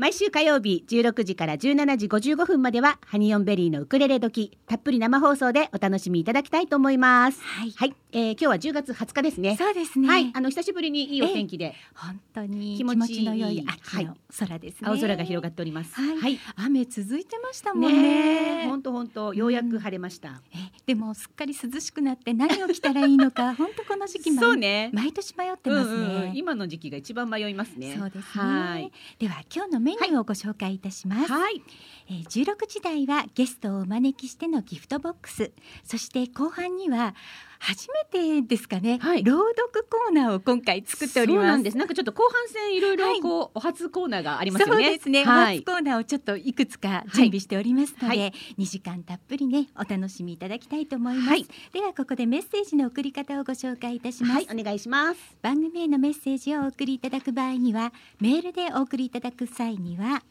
[0.00, 7.42] 毎週火曜日16時から17時55分まではハニオンベリーのウクレレ時たっぷり生放送でお楽しみいただきたいと思います。
[7.42, 7.70] はい。
[7.72, 9.58] はい、えー、今日は10月20日ですね。
[9.58, 10.08] そうですね。
[10.08, 10.30] はい。
[10.32, 11.74] あの久しぶりにいいお天気で。
[11.94, 15.94] 本当に気気持持ちの良い秋の空ですね、青空が広がっております。
[15.94, 16.16] はい。
[16.16, 16.38] はい。
[16.56, 18.62] 雨続いてましたもんね。
[18.62, 24.88] ね本当本当ようやく晴れました、えでもすっかり涼しくなって何を着たらいいのか 本当この時期毎そうね。
[24.94, 26.36] 毎年迷ってますね、うんうんうん。
[26.36, 27.96] 今の時期が一番迷いますね。
[27.98, 28.42] そうですね。
[28.42, 28.92] はい。
[29.18, 31.62] では今日のメニューをご紹介いたします、はい。
[32.08, 35.52] えー、16時台はゲストをお招きしてのギフトボックス。
[35.84, 37.14] そして後半には
[37.62, 39.22] 初めてですかね、はい。
[39.22, 41.44] 朗読コーナーを今回作っております。
[41.44, 41.76] そうなんです。
[41.76, 44.84] なんかちょっと後半戦いろいろこう、お初コーナーがありますよね。
[44.84, 45.56] そうですね、はい。
[45.56, 48.32] お初コーナーをちょっといくつか準備しておりますので、はい。
[48.58, 51.46] 2時間たっぷりねお楽しみいただきたいと思います、はい。
[51.72, 55.20] ではここでメッセージの送り方をご紹介いたします、はいお願いします。
[55.42, 60.22] 番組へのメッセージをお送りいただく場合にはメールでお送りいただく際には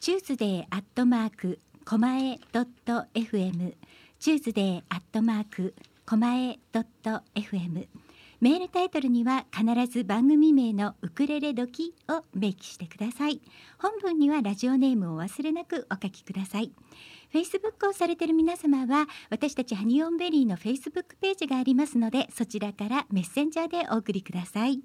[0.00, 3.74] チューズデーアットマークコマエドット FM
[4.20, 5.74] チューズデーアットマーク
[6.08, 7.86] コマエドット FM
[8.40, 13.42] メールタイトルには必ず番組名のウクレレ時を明記してください。
[13.78, 16.72] 本文にはラジオネームをお忘れなくお書きください。
[17.30, 24.80] Facebook をされている皆様は私たちハニオンベリーの Facebook ページがありますのでそちらからメッセンジャーでお送りください。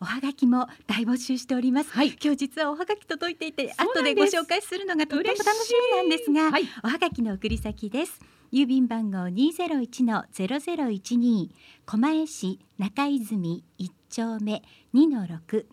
[0.00, 2.16] おはがきも大募集しております、はい。
[2.20, 6.64] 今日実はおはがき届いていて後でご紹介するのがとっても楽しみなんですが、はい。
[6.82, 8.20] おはがきの送り先です
[8.54, 11.50] 郵便番号201-0012
[11.86, 14.62] 狛江市中泉1丁目
[14.94, 15.66] 2-6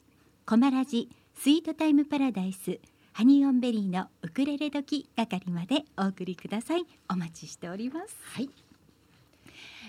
[0.47, 2.79] 狛ラジスイートタイムパラダイス。
[3.13, 6.87] ハニーオンベリーのウクレレ時係までお送りください。
[7.07, 8.17] お待ちしております。
[8.23, 8.49] はい。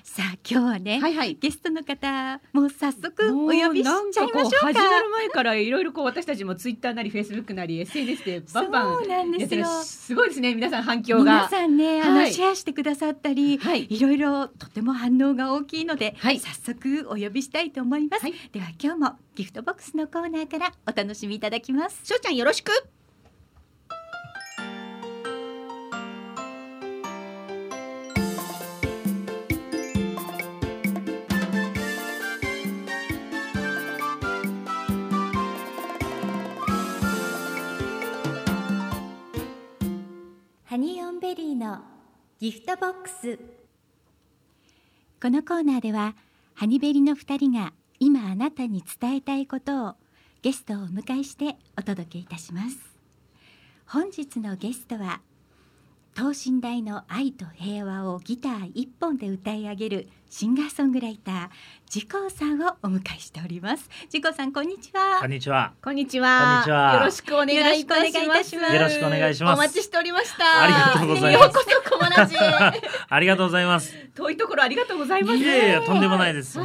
[0.04, 1.34] さあ今日はね、はいはい。
[1.40, 4.66] ゲストの方もう早速お呼びしちゃいましょうか。
[4.66, 9.60] 始まる前からいろいろこう私たちもツイッターなりフェイスブックなり SNS でバンバンそうなんですよ。
[9.60, 9.84] やってる。
[9.84, 11.22] すごいですね皆さん反響が。
[11.22, 12.32] 皆さんね、あのはい。
[12.32, 13.86] シェアしてくださったり、はい。
[13.88, 16.40] いろいろとても反応が大きいので、はい。
[16.40, 18.34] 早速お呼びしたいと思います、はい。
[18.52, 22.00] では今日もギフトボックスのコーナーからお楽しみいただきます。
[22.04, 22.70] しょうちゃんよろしく
[40.72, 41.80] ハニーオンベリーの
[42.40, 43.38] ギフトボックス。
[45.20, 46.16] このコーナーでは
[46.54, 49.94] ハニベリの2人が今あなたに伝えたいことを
[50.40, 52.78] ゲストをお迎えしてお届けいたします。
[53.84, 55.20] 本日のゲストは
[56.14, 61.48] 等身大の愛と平和をギター1本で歌い上げるシンガーソングライター
[61.90, 63.90] ジコーさんをお迎えしております。
[64.08, 65.20] ジコーさんこんにちは。
[65.20, 65.74] こんにちは。
[65.82, 66.40] こんにちは。
[66.40, 66.94] こんにちは。
[66.94, 68.02] よろしくお願いいた
[68.42, 68.74] します。
[68.74, 69.58] よろしくお願いします。
[69.58, 70.62] お待ちしておりました。
[70.62, 71.58] ありがとうございます。
[73.10, 73.94] ありがとうございます。
[74.14, 76.58] 遠いところありがとうございますいやいやとんでもないです。
[76.58, 76.64] あ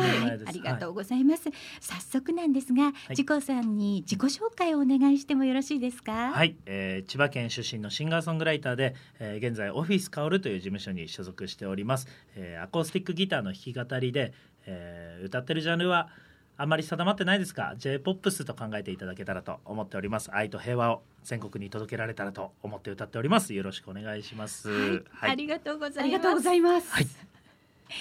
[0.54, 1.44] りがとうございます、
[1.82, 3.16] 早速なんですが、い。
[3.16, 6.12] ジコさんに自己紹介をお願いしてもよろしいですか？
[6.14, 12.08] はい、はいえー千葉県出身のシンガーソングライターで、えー現在オフィスカオルという事務所に所属しております。
[12.36, 14.34] えーアコースティックギターの弾き語りで、
[14.66, 16.10] えー歌ってるジャンルは
[16.58, 20.30] あまり定まってないですが J-POP スと考えていただけたらと思っております。
[20.34, 23.54] 愛と平和を全国に届けられたらと思って歌っております。
[23.54, 25.04] よろしくお願いします。
[25.12, 26.00] はい、ありがとうございます。
[26.02, 26.92] ありがとうございます。
[26.92, 27.08] はい。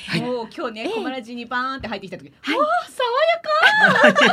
[0.09, 0.21] はい。
[0.23, 0.95] もう今日ね、ええ。
[0.95, 2.59] コマラジにバーンって入ってきた時、はい。
[2.59, 3.05] わあ爽
[4.03, 4.27] やか。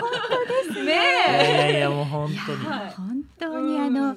[0.00, 0.10] 本
[0.46, 1.70] 当ですいやいね。
[1.72, 2.66] やいやもう本当に。
[2.66, 2.90] はい。
[2.92, 4.16] 本当にあの、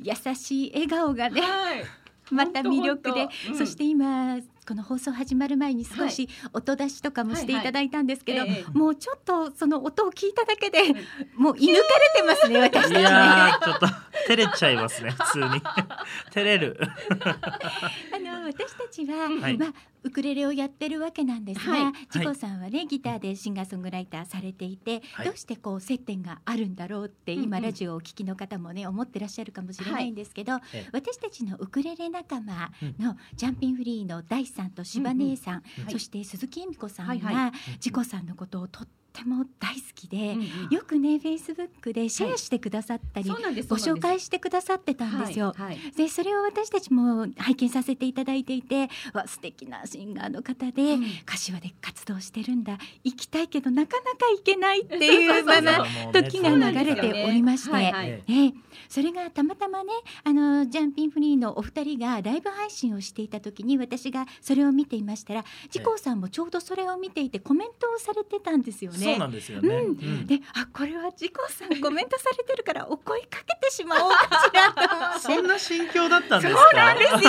[0.00, 1.84] 優しい笑顔がねはい。
[2.30, 8.78] また魅力でそして今この放送始まる前に少し音出しとかもしていただいたんですけど、はいはいええ。
[8.78, 10.94] もうちょっとその音を聞いただけで、
[11.34, 13.58] もう射抜かれてますね 私たいちね。
[13.64, 13.86] ちょっと
[14.28, 15.62] 照れちゃいますね普通に。
[16.30, 16.78] 照れる。
[16.80, 19.58] あの私たちは、はい。
[19.58, 21.92] まあウクレレをやってるわけなんですが、はい。
[22.10, 25.26] ジコさんはねギターでシンガーソングライターされていて、はい。
[25.26, 35.92] どうしてこう接点があるんだろうって今、ラジオをお聞きの方もね思ってらっしゃるかもしれないんですけど、ええ私たちのウクレレ仲間のジャンピンフリーの大さんと柴姉さん、はい。
[35.92, 40.46] そして鈴木恵美子さんが、はいはジコさんのことをとっっても大好きで、うんうん。
[40.70, 45.54] よくねフェイスブックでシェアしてくださったり、そうなんですご紹介してくださってたんですよ。
[45.56, 45.92] はいはい。
[45.96, 51.04] でそれを私たちも拝見させていただいていてわ素敵なシンガーの方で、うん。
[51.24, 52.78] 柏で活動してるんだ。
[53.04, 58.54] 行きたいけどなかなか行けないっていう まま時が流れておりまして、はいはいえええ。
[58.88, 59.92] それがたまたまね
[60.24, 68.98] あのジャンピンフリーのお二人がライブ配信をしていた時に私がそれを見ていましたらジコーさんもちょうどそれを見ていてコメントをされてたんですよね。
[69.04, 69.68] そうなんですよね。
[69.68, 75.20] うんうんであこれはジコーさんコメントされてるからお声かけてしまおうかしらと。
[75.20, 76.60] そんな心境だったんですか？
[76.60, 77.20] そうなんですよ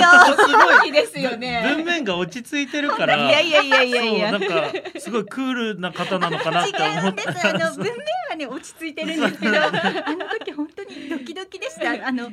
[0.48, 3.18] すごいいいですよね文面が落ち着いてるから。
[3.18, 7.42] いやいやいやいやいやなんかすごいクールな方なのかなって違思っうんです。
[7.42, 7.96] たあの文面
[8.30, 11.92] はね落ち着いてるんですけど、あの時本当にドキドキでした。
[12.08, 12.30] あの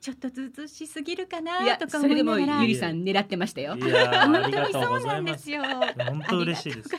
[0.00, 2.62] ちょっとずうずうしすぎるかいなやとか思いながら。
[2.62, 5.50] ゆりさん狙ってましたよいやーあ本りがとうご当にそうないんです。
[5.50, 5.62] よ。
[5.64, 6.90] 本当嬉しいです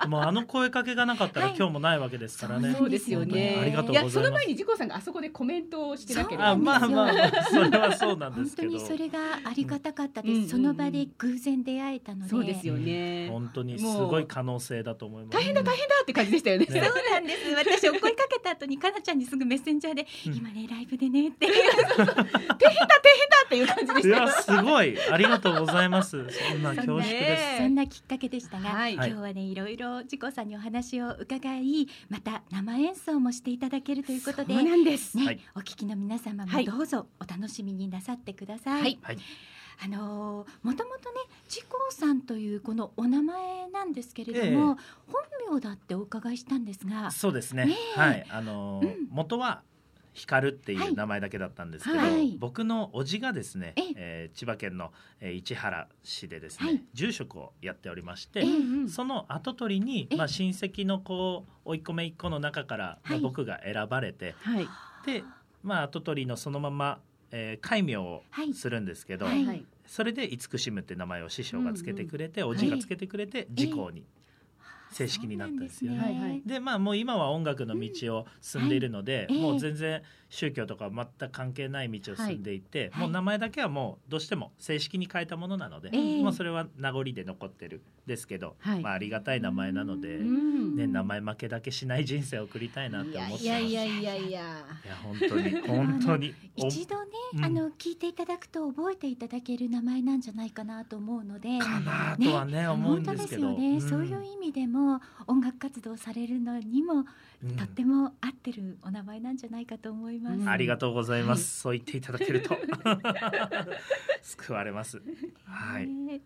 [0.08, 2.70] もうあの声かけがなかったらはい今日もないわけですからね。
[2.70, 8.68] そうそうですよねありがとうございますやその前にジコさんがあそこでコメントをしてなければあまあまあまあそれはそうなんで本すけど。
[8.68, 10.34] 当にそれがありがたかったです。
[10.34, 12.28] うんその場で偶然出会えたので。
[12.28, 15.34] そうですよね本当にすごい可能性だと思います。
[15.34, 17.50] 大変だ大変だって感じでしたよねねそうなんです。
[17.54, 21.46] 私お声かけた後にかなちゃんにすぐメッセンジャーで、うん今ねライブでねって。
[23.44, 26.24] っていう感じでいしたやすごいありがとうございます。
[26.30, 27.12] そんな恐縮です。
[27.12, 35.16] ねそんなきっかけでしたが、はい今日はねいろいろジコさんにお話を伺いまた生演奏もしていただけるということでそうなんです。
[35.16, 35.40] ね、はい。
[35.56, 36.66] お聞きの皆様はい。
[36.66, 38.82] もどうぞお楽しみになさってください。
[38.82, 38.98] はい。
[39.02, 39.18] はい。
[39.84, 44.78] あのーもともとねジコさんというこのお名前なんですけれども、
[45.48, 47.66] 本名だってお伺いしたんですが、そうですね。
[47.66, 48.00] ねえ。
[48.00, 48.26] はい。
[48.30, 49.08] あのーうん。
[49.10, 49.62] 元は
[50.14, 52.36] 光っていう名前だけだったんですけど、はい。
[52.38, 54.30] 僕の叔父がですねえ、え。
[54.32, 56.84] ー千葉県の、えー市原市でですね、はい。
[56.94, 64.68] 住職をやっておりまして、ええその跡取りにえまあ親戚のこう甥っ子姪っ子の中から、まあはい僕が選ばれて、はい。
[65.04, 65.24] で
[65.62, 67.00] まあ跡取りのそのまま、
[67.30, 68.54] えー、戒名をはい。
[68.54, 69.44] するんですけど、はい。
[69.44, 69.64] はい。
[69.86, 74.04] それで慈しむって名前を師匠がつけてくれて、ん叔父がつけてくれて時効に
[74.94, 75.98] 正式になったんですよね。
[75.98, 76.42] そうなんはいはい。
[76.46, 79.26] でまあもう今は音楽の道を進んでいるので、はい。
[79.30, 79.42] ええ。
[79.42, 83.00] もう全然宗教とか全く関係ない道を進んでいて、はい。
[83.02, 86.22] もう名前だけはもうどうしても正式に変えたものなので、ええ。
[86.22, 88.80] もうそれは名残で残ってるですけど、はい。
[88.80, 90.76] まあありがたい名前なので、うん。
[90.76, 93.44] ね、名前負けだけしない人生を送りたいなって思ってます。
[93.44, 94.42] いやいやいやいやいや。
[95.02, 97.44] 本当に本当にお一度ね、うん。
[97.44, 101.58] あの聞いていただくと覚えていただける名前なんじゃないかなと思うので。
[101.58, 103.80] かなとはね思うんですけど、ね、ん。
[103.80, 104.83] そういう意味でも
[105.26, 107.04] 音楽活動されるのにも、
[107.42, 107.56] うん。
[107.56, 110.36] とっても合ってるお名前なんじゃないかと思います。
[110.38, 110.48] うん。
[110.48, 112.56] ありがとうございます、そう言っていただけると。
[114.22, 115.02] 救われます。
[115.44, 115.86] はい。
[115.86, 116.20] ね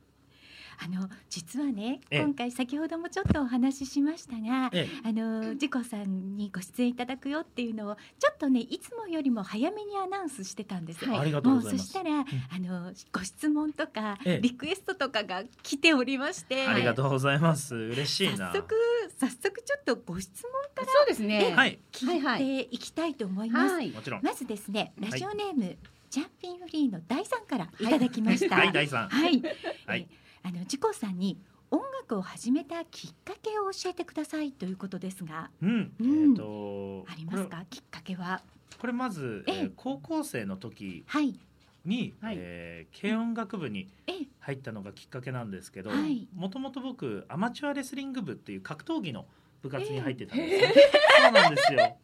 [0.78, 2.22] あの実はねええ。
[2.22, 11.00] 今回先ほどもちょっとお話ししましたが、えあのジコさんにご出演いただくよっていうのをちょっとねいつもよりも早めにアナウンスしてたんです。
[11.08, 11.76] ありがとうございます。
[11.76, 12.24] もうそしたら、あ
[12.58, 14.40] のご質問とか、ええ。
[14.40, 17.74] リクエストとかが来ておりまして、ありがとうございます。
[17.74, 18.52] 嬉しいな。
[18.52, 18.74] 早速
[19.18, 21.52] 早速ちょっとご質問からそうですね。
[21.54, 21.78] はい。
[21.92, 23.74] 聞いていきたいと思います。
[23.74, 24.22] はいもちろん。
[24.22, 25.10] まずですねはい。
[25.10, 25.76] ラジオネーム、
[26.10, 28.56] ジャンピンフリーの大さんからいただきました。
[28.56, 28.72] はい。
[28.72, 29.08] 大さん。
[29.08, 29.42] はい。
[29.86, 30.08] はい。
[30.10, 31.38] えあのジコさんに
[31.70, 36.30] 音楽を始めたきっかけを教えてくださいということですが、うん、うん。
[36.30, 37.64] えっ、とありますか？
[37.68, 38.42] きっかけは？
[38.80, 39.62] これまず、えええ。
[39.64, 41.38] ー高校生の時はい。
[41.84, 42.36] に、はい。
[42.38, 44.26] えー軽音楽部にええ。
[44.40, 46.26] 入ったのがきっかけなんですけどはい。
[46.34, 49.26] もともと僕アマチュアレスリング部っていう格闘技の
[49.60, 50.74] 部活に入ってたんですね、
[51.20, 51.98] そうなんですよ。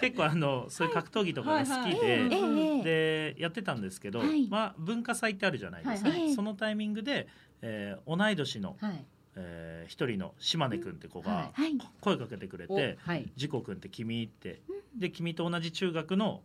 [0.00, 2.28] 結構あのそういう格闘技とかが好きで、
[2.84, 4.48] でやってたんですけど、はい。
[4.48, 7.26] まあ、文化祭ってあるじゃないですか、そのタイミングで、
[7.62, 9.04] えー同い年の、はい。
[9.36, 11.78] えー一人の島根君って子がははい。
[12.00, 14.60] 声かけてくれおてはい「ジコ君って君」って
[14.96, 16.42] で君と同じ中学の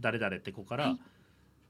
[0.00, 0.98] 誰々って子から、はい。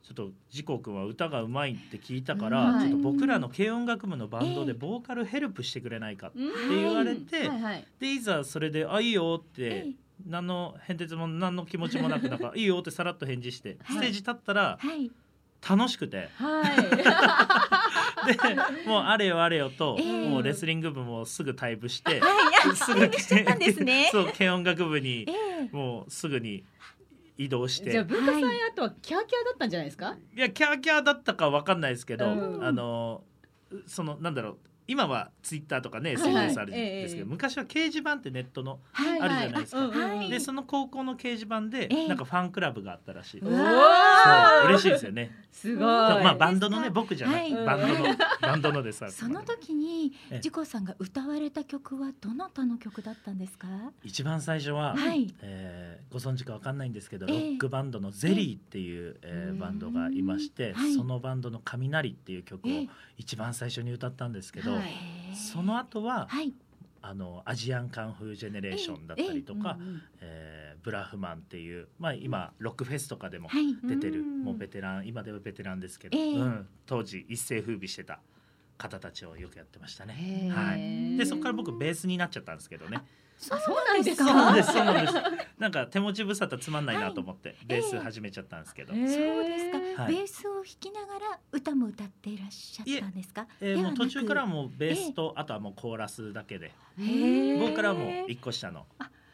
[0.02, 2.88] ちょっとジコ君は歌がうまいって聞いたから、はい。
[2.88, 6.38] ちょっと僕らの軽音楽部のバンドでええボーカルヘルプしてくれないかって
[6.70, 7.86] 言われて、はいはい。
[7.98, 9.92] でいざそれで「あいいよ」って、ええ。
[10.26, 13.96] 何の変哲も何の気持ちもなくなんか「いいよ」ってさらっと返事してはい。
[13.96, 15.10] ステージ立ったらはい。
[15.68, 16.76] 楽しくて、はい
[18.26, 20.28] でもうあれよあれよと、ええ。
[20.28, 22.30] もうレスリング部もすぐ退部して、はい。
[22.72, 24.08] あ、すぐしちゃったんですね。
[24.12, 25.32] そう軽音楽部にえ
[25.64, 25.68] え。
[25.74, 26.64] もうすぐに
[27.36, 27.90] 移動して。
[27.90, 30.16] じゃあ文化祭あとはキャーキャーだったんじゃないですか？
[30.36, 32.64] いやキャーキャーだったかわかんないですけど、うん。
[32.64, 33.24] あの
[33.86, 34.58] そのなんだろう
[34.90, 37.30] 今はツイッターとかね SNS あるんですけど、ええ。
[37.30, 39.88] 昔は掲示板ってネットのはいあるじゃないですか。
[39.88, 40.28] はい。
[40.28, 42.08] でその高校の掲示板でええ。
[42.08, 43.52] なんかファンクラブがあったらしい、うそう
[44.68, 45.30] 嬉しいですよね。
[45.52, 45.84] すごい。
[45.84, 47.64] まあバンドのね僕じゃない、はい。
[47.66, 50.40] バンドのバンドのでさその時にええ。
[50.40, 53.68] ジコさんが歌われた曲はどなたの曲だったんですか？
[54.02, 55.32] 一番最初は、はい。
[55.42, 57.32] えーご存知かわかんないんですけど、ええ。
[57.32, 60.94] ロックバンドのゼリーっていう、えーバンドがいまして、はい。
[60.94, 62.88] そのバンドの「雷」っていう曲をええ
[63.20, 64.72] 一番最初に歌ったんですけど、
[65.34, 66.54] その後は、はい。
[67.02, 69.78] あのアジアンカンフージェネレーションだったりとか、
[70.20, 73.76] えーブラフマンっていう、まあ、今ロックフェスとかでもはい。
[73.84, 74.44] 出てる、うん。
[74.44, 76.16] もうベテラン今ではベテランですけど、
[76.86, 78.20] 当時一世風靡してた
[78.78, 80.50] 方たちをよくやってましたね。
[80.50, 83.02] はい、でそこから僕ベースになっちゃったんですけどね。
[83.40, 85.14] そうなんですそうかなんですそうなんです。
[85.58, 90.14] なんか手持ち無沙汰つまんないなと思って、ベース始めちゃったんですけど、そうですか、はい。
[90.14, 93.46] ベースを弾きながら歌も歌っていらっしゃったんですか？
[93.60, 96.72] えーもう途中からはもうベースと、あとはもうコーラスだけで、
[97.58, 98.86] 僕からはもう一個下の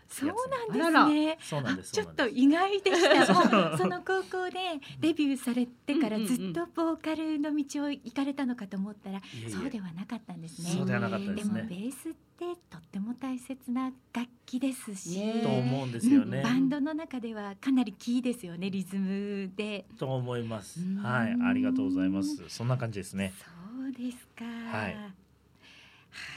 [0.09, 1.39] そうなんですね。
[1.41, 1.91] そうなんです。
[1.99, 3.33] あちょっと意外でした。
[3.69, 10.71] もうその高校でデビューされてからずっとボーカルの道を行かれたのかと思ったらそうではなかったんですね。
[10.71, 11.69] そうではなかったでですもベね。
[11.71, 16.39] ースってとっても大切な楽器ですし、ねと思うんですよね。
[16.39, 16.43] うん。
[16.45, 19.87] バンドの中ではかなりキーですよねリズムで。
[19.99, 20.81] と思います。
[20.81, 20.97] うん。
[20.99, 22.49] はい、ありがとうございます。
[22.49, 23.33] そんな感じですね。
[23.39, 24.45] そうですか。
[24.45, 24.97] はい。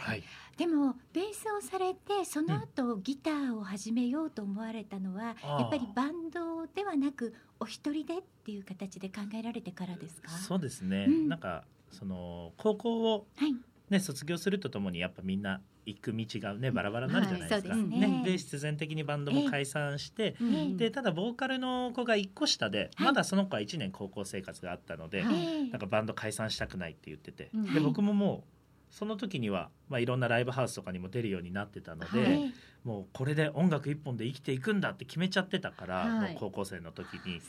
[0.01, 0.23] はい。
[0.59, 10.29] でもベースをされてその後、ギターを始めようと思われたのはあーやっぱりバンドではなくお一人でっていう形で考えられてからですか？
[10.29, 11.05] そうですね。
[11.07, 11.29] うん。
[11.29, 13.55] なんかその高校をはい。
[13.89, 17.69] ね卒業するとともにやっぱみんな行く道がねバラバラになるじゃないですか。
[17.69, 18.21] はいですね。
[18.25, 20.35] で必然的にバンドも解散して。
[20.41, 23.05] うんでただボーカルの子が1個下で、はい。
[23.07, 25.35] まだその子は1年高校生活があったので、はい。
[25.35, 27.63] ええなんかバンド解散したくないって言ってて、うん。
[27.63, 28.58] ではい僕ももう
[28.89, 32.31] その時には、まあ、いろんなライブハウスとかにも出るようになってたので、はい。
[32.31, 36.31] ええもうこれで音楽一本で生きていくんだって決めちゃってたから、はい。
[36.31, 37.41] もう高校生の時に。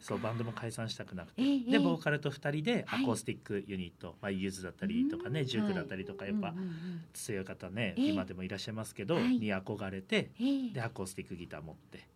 [0.00, 3.02] そうバンドも解散したくなくて、ええでボーカルと2人ではい。
[3.04, 5.46] アコースティックユニット、まあ、ゆずだったりとかねうん。
[5.46, 6.54] ジュークだったりとかやっぱ
[7.14, 8.08] 強い方ね、ええ。
[8.10, 9.38] 今でもいらっしゃいますけど、はい。
[9.38, 10.74] に憧れてええ。
[10.74, 12.06] でアコースティックギター持って。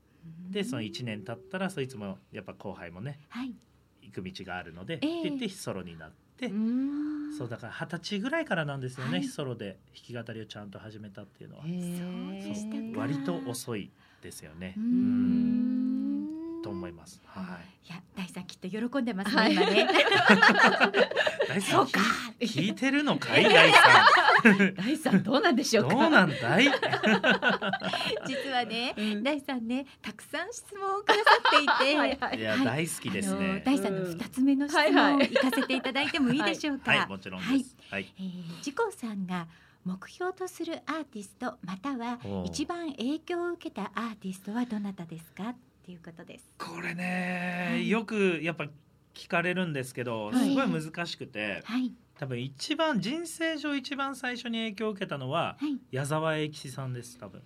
[0.51, 3.55] でその1年経ったらそいつもやっぱ後輩もねはい。
[4.03, 5.21] 行く道があるので、ええ。
[5.21, 6.17] って言ってソロになって、
[6.47, 7.37] うん。
[7.37, 9.25] そうだから二十歳ぐらいからなんですよね、はい。
[9.25, 11.65] ソロで弾き語りをちゃんと始めたっていうのは。
[12.97, 13.91] 割と遅い
[14.23, 14.75] ですよね。
[16.63, 17.21] と思います。
[17.27, 17.89] はい。
[17.89, 19.57] いや大さんきっと喜んでますはい。
[19.57, 19.89] ね今ね。
[21.49, 22.01] 大さんそうか。
[22.41, 23.79] 聞いてるのかい大さ
[24.77, 25.87] 大さんどうなんでしょん。
[25.87, 25.95] うか？
[25.95, 26.65] どうなんだい？
[28.27, 31.21] 実はねうん大さんねたくさん質問をくださ
[31.57, 33.63] っていて はいはいいや、はい大好きですね。
[33.65, 36.91] 大さんの二つ目の質はいはい問行かせていただいてもいいでしょうか？
[36.93, 37.77] はい、もちろんです。
[37.91, 38.13] はい。
[38.19, 39.47] えー、自己さんが
[39.85, 45.51] 目標とするアーティストまたは一番影響を受けたアーティストはどなたですか？
[45.51, 46.45] っていうことです。
[46.59, 48.67] これね、はいよくやっぱ
[49.19, 57.19] 聞かれるんですけど、はいすごい難しくて、はい多分一番人生上一番最初に影響を受けたのははい矢沢永吉さんです。
[57.19, 57.43] 多分。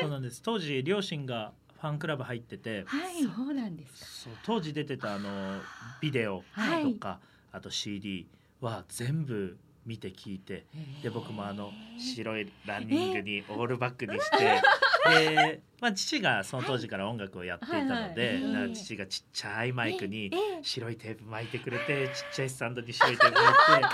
[0.00, 0.42] そうなんです。
[0.42, 4.06] 当時両親がファンクラブ入ってて、はいそうなんですか。
[4.06, 5.60] そう当時出てたあの
[6.00, 7.20] ビデオはいとか、
[7.52, 8.26] あと CD
[8.60, 9.56] は全部
[9.86, 10.66] 見て聞いて
[11.02, 14.60] で僕もあの白いランニングにオールバックにして、
[15.08, 18.52] で、 まあ、父がその当時から音楽をやっていたので、はいはい。
[18.52, 20.62] なんか父がちっちゃいマイクにええ。
[20.62, 23.88] 白いテープ巻いてくれてちっちゃいスタンドに白 いテープ巻いて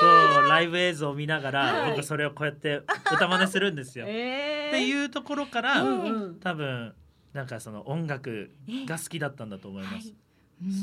[0.00, 0.06] そ
[0.46, 1.90] うライブ映像を見ながら、はい。
[1.92, 2.82] 僕それをこうやって
[3.12, 4.04] 歌真似するんですよ。
[4.08, 6.94] えっていうところから、ええ多分
[7.32, 8.50] なんかその音楽
[8.86, 10.14] が好きだったんだと思います。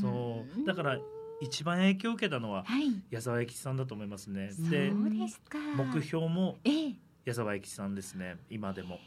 [0.01, 0.65] そう。
[0.65, 0.99] だから
[1.41, 2.87] 一番影響を受けたのははい。
[3.09, 4.49] 矢沢永吉さんだと思いますね。
[4.69, 4.91] で。
[4.91, 6.95] 目標もええ。
[7.25, 8.37] 矢沢永吉さんですね。
[8.49, 8.99] 今でも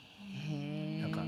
[1.00, 1.22] なんか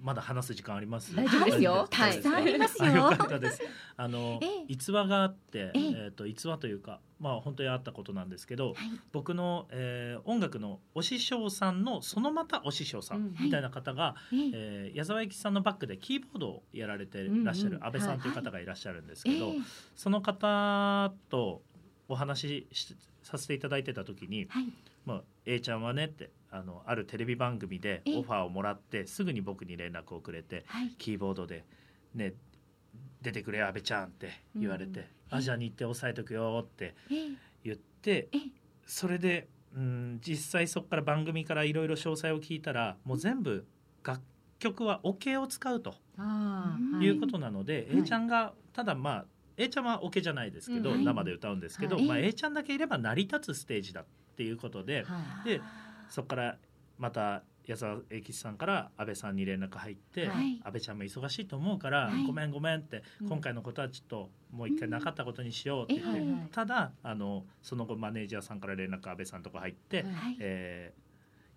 [0.00, 1.14] まだ話す時間あります？
[1.14, 1.86] 大丈夫ですよ。
[1.90, 3.16] たくさんありますあよよ。
[3.16, 3.60] かったです。
[3.96, 4.64] あのええ。
[4.68, 5.80] 逸話があってええ。
[6.06, 8.76] えっと逸話というかまあ本当にあったことなんですけどはい。
[9.12, 13.22] 僕のえー音楽のお師匠さんのそのまたお師匠さうん。
[13.26, 14.50] んみたいな方がええ
[14.88, 19.60] えー矢沢永吉さんのバックでキーボードをやられてらっしゃる安倍さんという方がいらっしゃるんですけどええ
[19.94, 21.62] その方と
[22.08, 24.66] お話ししさせていただいてた時にはい
[25.06, 28.12] 「まあ、A ちゃんはね」ってあのあるテレビ番組でえ？
[28.12, 30.90] えオファーをもらってすぐに僕に連絡をくれてはい。
[30.98, 31.64] キーボードで
[32.14, 32.34] 「ね
[33.22, 35.00] 出てくれ阿部ちゃん」って言われて
[35.32, 37.14] 「うんあじゃあ日程押さえとくよ」ってえ？
[37.14, 37.28] え
[37.64, 38.36] 言ってえ？
[38.36, 38.40] え
[38.84, 43.64] それで、うん、実際そこから番組からいろいろ詳細を聞いたらもう全部
[44.04, 44.20] 楽
[44.58, 45.94] 曲はオケを使うと
[47.00, 47.04] い。
[47.04, 48.00] いうことなので、はい。
[48.00, 50.96] A ちゃんがただまあ A ちゃんはオケじゃないですけど、うん。
[50.96, 51.04] はい。
[51.04, 52.06] 生で歌うんですけど、はい。
[52.06, 54.04] まあ、A ちゃんだけいれば成り立つステージだっ
[54.36, 55.48] ていうことで、はい。
[55.48, 55.60] で
[56.12, 56.58] そこから
[56.98, 60.60] また矢沢永吉さんから安倍さんに連絡入って、はい。
[60.62, 62.24] 安倍ちゃんも忙しいと思うから、はい。
[62.24, 63.28] ごめんごめんって、うん。
[63.28, 70.12] 今回のことはちょっともう一回なかったことにしようって言って、はいはいただあのその後マネージャーさんから連絡安倍さんのとこ入って、はい。
[70.12, 70.36] はい。
[70.40, 71.02] えー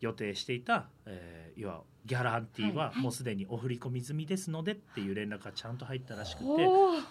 [0.01, 2.99] 予定していた、えー、いわギャランティーははい。
[2.99, 7.01] もうすでにお振り込み済みですのでっていう連絡がちゃんと入ったらしくて、ほう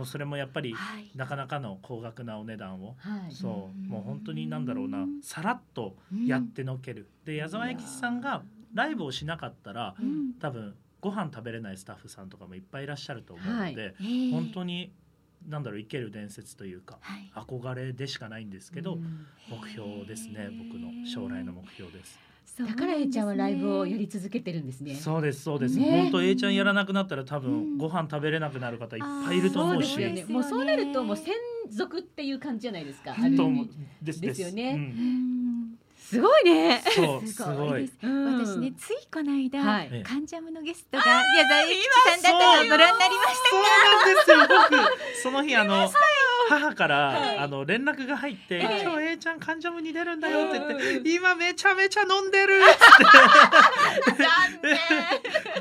[0.00, 1.10] もうそれもやっぱりはい。
[1.14, 3.34] なかなかの高額なお値段を、はい。
[3.34, 3.78] そう。
[3.78, 3.86] うん。
[3.86, 5.00] もう本当になんだろうな。
[5.02, 5.94] うんさらっと
[6.26, 8.42] やってのける、で矢沢永吉さんが
[8.72, 10.32] ライブをしなかったらうん。
[10.40, 14.90] 多分ご飯食べれないスタッフさんとかもいっぱいいらっしゃると思うので、えー本当に
[15.46, 17.30] なんだろう生ける伝説というかはい。
[17.34, 19.26] 憧れでしかないんですけど、うん。
[19.50, 20.48] 目標ですね。
[20.50, 22.18] 僕の将来の目標です。
[22.58, 24.94] だから A ちゃんはライブをやり続けてるんですね。
[24.94, 26.02] そうですそうです、ね。
[26.02, 27.78] 本当 A ちゃんやらなくなったら多分、うん。
[27.78, 29.98] ご飯食べれなくなる方いっぱいいると思うし。
[30.28, 31.34] もうそうなるともう専
[31.70, 33.12] 属っていう感じじゃないですか。
[33.12, 33.70] ある意と思う味
[34.02, 34.20] です。
[34.20, 34.78] ですよね。
[35.96, 36.82] すごいね。
[36.96, 39.62] そうすすごい私ねついこの間、
[40.02, 44.26] カンジャムのゲストが矢沢永吉さんだったのをご覧になりました。
[44.26, 44.80] そうなんですよ。
[45.22, 45.88] 僕その日あの
[46.50, 47.38] 母から、はい。
[47.38, 52.54] あの連絡が入って「はい今日 A ちゃんカンジャムに出るんだよ」って言って「うんうん今めちゃめちゃ飲んでる」
[54.18, 54.26] 残
[54.62, 54.76] 念。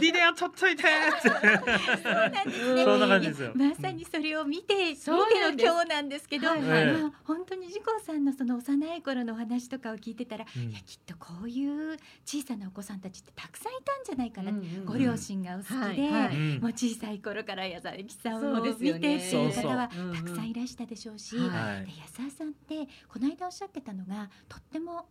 [0.01, 0.85] ビデオ撮っといて」っ
[1.21, 1.29] て。
[1.29, 3.51] そうなんですねそんな感じですよ。
[3.55, 5.19] まさにそれを見て、見ての
[5.57, 6.61] 今日なんですけど、はい。
[6.61, 6.85] はい。
[6.93, 10.63] まあ本当に次郎さんのその幼い頃のお話とかを聞いてたら、うん。
[10.71, 16.11] いやきっとこういう小さなお子さんたちってたくさんいたんじゃないかな、うんうんご両親がお好きで、はい。
[16.11, 16.35] はい。
[16.35, 19.15] うんもう小さい頃から矢沢永吉さんそうをですよね。
[19.15, 19.51] 見てっていう。
[19.61, 21.47] 方はたくさんいらしたでしょうし、はい。
[21.49, 25.05] はいで矢沢さんってこの間おっしゃってたのがとっても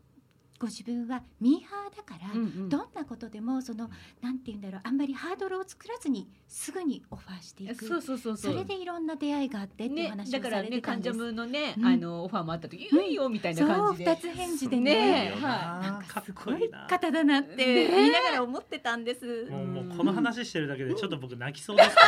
[0.58, 2.68] ご自分はミーハーだから、うんうん。
[2.68, 3.88] どんなことでもその
[4.20, 7.86] なんて言うんだろうあんまりハードルを作らずにすぐにオファーしていく。
[7.86, 8.48] そうそうそうそ。
[8.48, 11.10] そうれでいろんな出会いがあってっていうね、話をさだからね、れてたんです。
[11.10, 11.86] カンジャムのね、うん。
[11.86, 14.10] あのオファーもあった時、いいよみたいなそう感じで。
[14.10, 14.94] 二つ返事でね。
[14.94, 15.34] ね。
[15.34, 15.42] いい。
[15.42, 17.56] なかっこい方だなって。
[17.56, 17.88] ね。
[17.88, 19.46] 言いながら思ってたんです。
[19.50, 22.00] もうもうこの話してるだけでちょっと僕泣きそうですか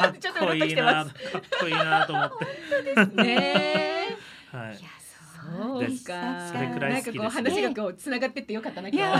[0.00, 1.06] ら、 ね、ちょっとかっこいいなかっ
[1.60, 2.30] こいいなと思っ
[3.16, 3.22] て。
[3.22, 4.16] ね。
[4.50, 4.76] はい。
[4.76, 4.99] いや
[5.40, 6.48] そうですか。
[6.48, 9.16] それくらい好きですなんかこう話がこう繋がってってよかったな今日いやは。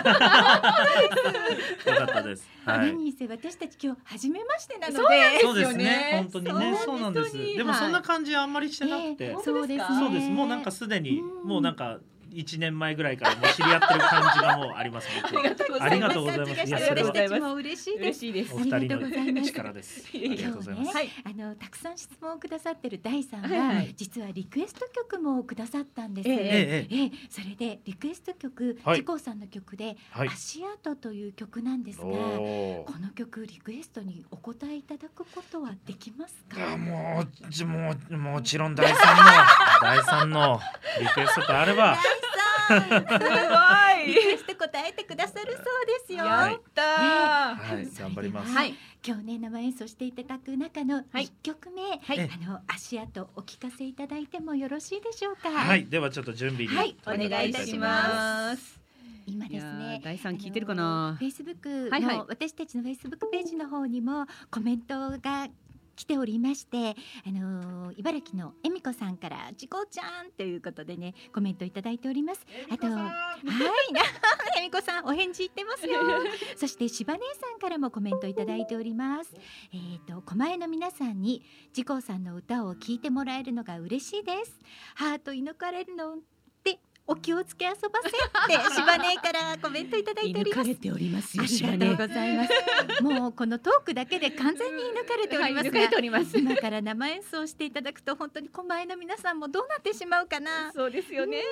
[1.87, 2.49] よかったです。
[2.65, 2.93] はい。
[2.93, 4.99] 何せ私たち今日初めましてなので。
[5.41, 6.29] そうですね。
[6.33, 6.77] 本当にね。
[6.79, 7.37] そそううなんんです。
[7.37, 9.85] なでもそんな感じあんまりしてなくて、そうですね。
[9.99, 10.29] そうです。
[10.29, 11.49] もうなんかすでにうん。
[11.49, 11.99] もうなんか
[12.33, 15.39] 一年前ぐらいからもう知り合ってる感じがもうあります僕。
[15.39, 15.83] ありがとうございます。
[15.85, 16.53] ありがとうございます。
[16.69, 17.99] いやそれは私たちも嬉しいで。
[17.99, 18.03] す。
[18.03, 18.55] 嬉しいです。
[18.55, 18.59] お。
[18.61, 19.53] 二ありがとうござい人のます。
[19.53, 20.05] 力です。
[20.15, 21.11] ありがとうございます、今日はい。
[21.25, 26.29] あのたくさん質問をくださってる大さんは、実はリクエスト曲もくださったんです。
[26.29, 27.05] ええええええ。
[27.07, 28.97] えそれでリクエスト曲、はい。
[28.97, 30.29] ジコーさんの曲で、はい。
[30.29, 36.73] 足跡という曲なんですが、この曲リクエストにお答えいただくことはできますか？
[36.75, 39.25] あもうじもうもちろん第三の
[39.81, 40.61] 第三の
[41.01, 41.97] リクエストとあれば
[42.69, 43.19] 大さん、す
[44.07, 46.25] ごいリクエスト答えてくださるそうですよ。
[46.25, 47.55] はいやったー。
[47.55, 48.75] はい頑張りますはい。
[49.07, 55.51] 今日ね生演奏していただく中のはい一曲目、はいあの足跡お聞かせいただいてもよろしいでしょうか？
[55.51, 58.79] はいではちょっと準備にはいお願いいたします。
[59.27, 60.05] 今ですねー。
[60.05, 65.49] 第三聞いてるかなフェイスブックはいはいの私たちのフェイスブックページの方にもコメントが
[66.01, 72.47] 来ておりまして、あのー茨城のえみこさんから「じこちゃん」ということでねコメントいただいております。
[72.71, 72.95] あとはい、
[73.93, 74.01] な
[74.57, 76.01] えみこさんお返事言ってますよ。
[76.57, 79.35] そしてしば姉さんからもコメントいただいております。
[79.75, 84.59] えっ、と狛江の皆さんにじこさんの歌を聞いてもらえるのが嬉しいです。
[84.95, 86.17] ハート射抜かれるの
[87.11, 88.13] お気をつけ遊ばせっ
[88.47, 90.75] て しばねからコメントいただいております。
[90.77, 91.43] ておりますよ。
[91.69, 93.03] ありがとうございます。
[93.03, 100.71] もうこのトークだけで完全に抜かれておりますがはい抜かれております今から生演奏していただくと本当に狛江の皆さんもどうなってしまうかな。
[100.73, 101.43] そうですよね。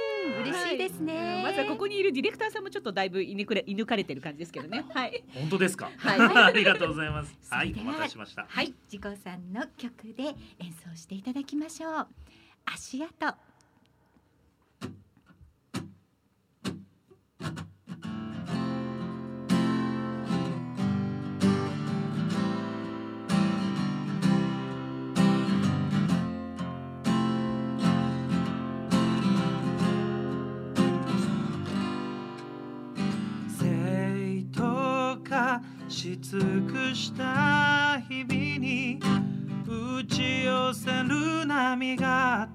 [0.43, 1.43] 嬉しいですね。
[1.45, 4.85] まずはここにいるディレクターさんもちょっとだいぶ射抜かれ射抜かれてる感じですけどね。
[4.95, 5.25] はい。
[5.35, 5.91] 本当ですか？
[5.99, 10.23] はい ありがとうございますははいお待たせしましたはい、ジコさんの曲で
[10.61, 12.07] 演奏していただきましょう。
[12.65, 13.35] 足跡。
[35.89, 39.01] し尽くした日々に
[39.67, 42.49] 打ち寄せる波が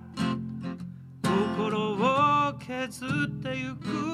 [1.23, 4.13] 心を削ってゆく。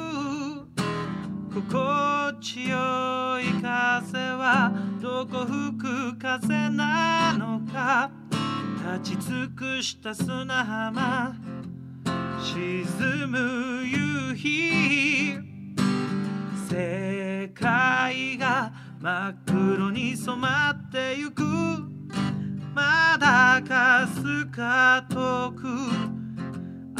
[1.53, 8.09] 心地よい風はどこ吹く風なのか。
[9.01, 11.35] 立ち尽くした砂浜。
[12.41, 12.85] 沈
[13.27, 15.39] む夕日。
[16.69, 21.41] 世界が真っ黒に染まってゆく。
[22.75, 25.65] まだかすか遠く。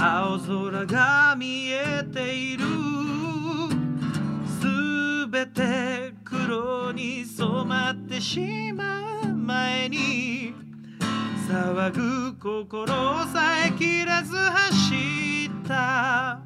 [0.02, 2.64] 青空が見えている。
[4.62, 10.54] すべて黒に染まってしまう前に。
[11.50, 12.88] 騒ぐ心
[13.26, 14.96] さえ切れず走
[15.48, 16.40] った。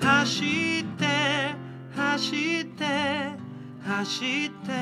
[0.00, 1.54] 走って
[1.94, 3.43] 走って
[3.86, 4.72] 走って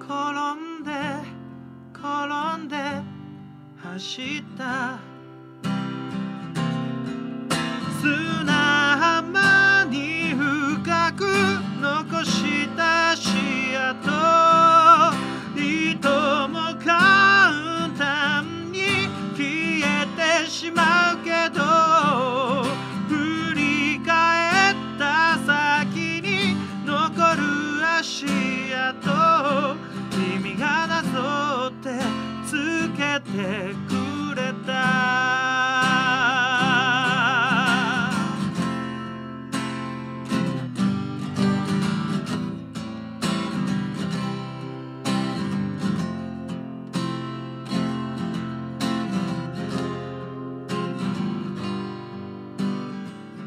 [0.00, 0.10] 転
[0.54, 0.90] んで
[1.92, 2.76] 転んで
[3.82, 4.98] 走った。
[8.00, 8.81] 砂
[33.88, 34.72] くれた。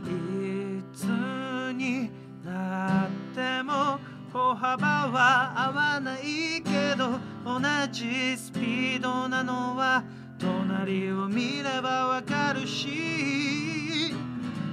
[0.07, 1.05] いつ
[1.73, 2.09] に
[2.43, 3.99] なっても
[4.33, 7.59] 歩幅は合わないけど同
[7.91, 10.03] じスピードなのは
[10.39, 14.11] 隣を見ればわかるし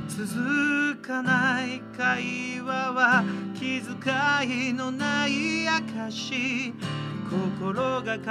[0.08, 6.72] 続かない会話は気遣いのない証
[7.28, 8.24] 心が通っ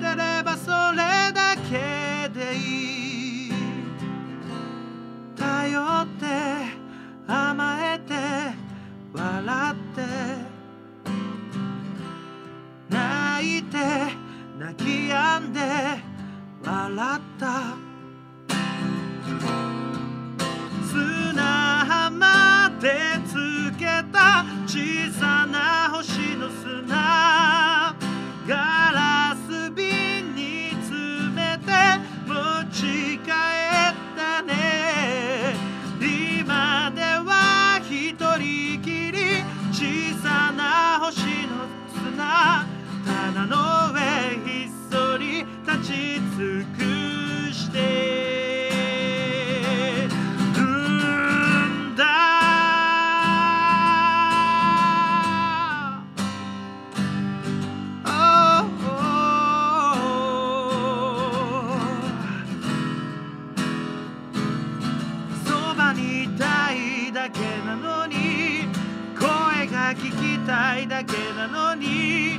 [0.00, 3.52] てればそれだけでいい。
[5.36, 6.26] 頼って
[7.26, 8.14] 甘えて
[9.12, 10.41] 笑って
[14.62, 15.60] 泣き止んで
[16.64, 17.74] 笑った
[20.86, 21.42] 砂
[21.84, 22.88] 浜で
[23.26, 27.96] つけた小さな星の砂
[28.46, 31.72] ガラス瓶に詰めて
[32.24, 32.30] 持
[32.70, 35.56] ち帰ったね。
[36.00, 41.66] 今では一人きり小さな星の
[42.14, 42.64] 砂。
[43.04, 43.91] 棚の
[47.72, 47.78] して
[50.54, 50.62] る
[51.92, 52.04] んだ
[65.44, 68.66] そばにいたいだけなのに
[69.18, 72.38] 声が聞きたいだけなのに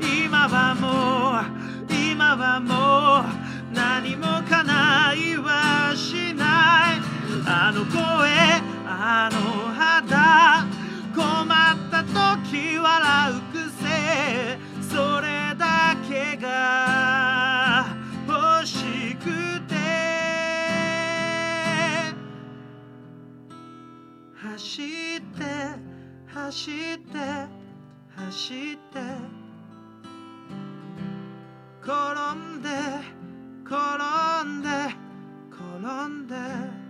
[0.00, 3.43] 今はもう今はもう
[4.04, 7.00] 何も叶いはしない。
[7.46, 7.96] あの声
[8.86, 9.38] あの
[9.72, 10.66] 肌
[11.16, 14.58] 困った時笑う癖。
[14.82, 17.86] それだけが
[18.28, 19.24] 欲しく
[19.62, 19.74] て。
[24.36, 25.44] 走って
[26.26, 27.48] 走って
[28.14, 29.34] 走って。
[31.80, 31.90] 転
[32.34, 33.23] んで
[33.64, 33.76] 転
[34.46, 34.68] んで
[35.50, 36.83] 転んで。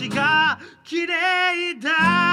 [0.00, 2.29] 星が綺麗だ。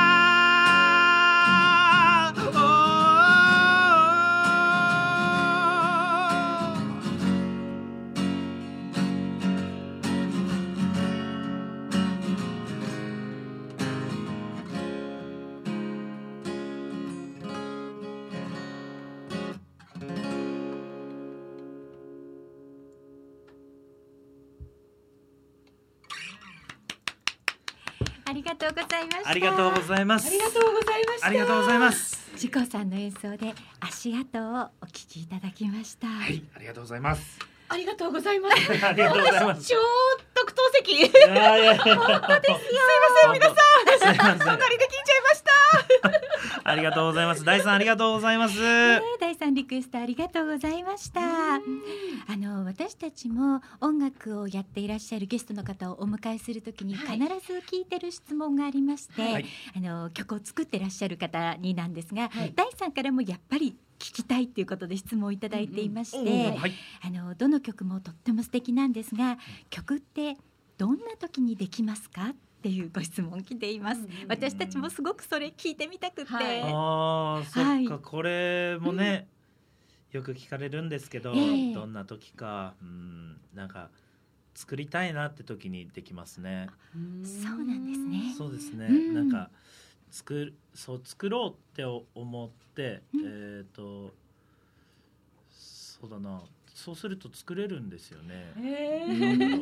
[28.38, 29.30] りがとうございました。
[29.30, 30.28] ありがとうございます。
[30.28, 31.28] ありがとうございました。
[31.28, 32.32] ありがとうございます。
[32.34, 37.39] 自己さんの演奏で足跡をお聞きいただきました、はいありがとうございます。
[37.69, 38.86] ありがとうございます。
[38.86, 39.67] ありがとうございます。
[39.67, 39.76] 超
[40.36, 40.91] 特等席。
[40.93, 41.78] いやいやいや。
[41.97, 43.56] 本当ですよすいません皆さん。
[44.00, 44.39] すいません。
[44.39, 44.87] 隣で
[46.69, 47.45] ありがとうございます。
[47.45, 48.60] 大さんありがとうございます。
[48.60, 51.21] ね第三リクエストありがとうございました。
[51.56, 51.60] あ
[52.36, 57.19] の私たちも音楽をやっていらっしゃるゲストの方をお迎えするときに必はい。
[57.19, 57.25] ず
[57.71, 59.45] 聞いてる質問がありまして、はい。
[59.77, 62.51] あの曲を作ってらっしゃる方になんですが、はい。
[62.53, 66.58] 第三からもやっぱり聞きたいっていうことで質問をいただいていまして、
[67.01, 69.38] あのどの曲もとっても素敵なんですが、
[69.69, 70.36] 曲って
[70.77, 72.34] どんな時にできますか？
[72.58, 74.02] っていうご質問来ています。
[74.28, 76.62] 私たちもすごくそれ聞いてみたくて、はい。
[76.63, 77.88] ああそっか、はい。
[77.88, 79.28] これもね、
[80.12, 81.74] よく聞かれるんですけど、ええ。
[81.74, 83.89] どんな時かうんなんか
[84.56, 86.70] 作りたいなって時にできますね。
[87.24, 88.34] そうなんですね。
[88.36, 89.13] そうですね、うん。
[89.13, 89.52] なんか
[90.10, 93.22] 作るそう作ろうって思って、うん。
[93.24, 94.13] えっ、と
[95.52, 96.41] そうだな。
[96.74, 98.54] そうすると作れるんですよね。
[98.58, 99.17] へうん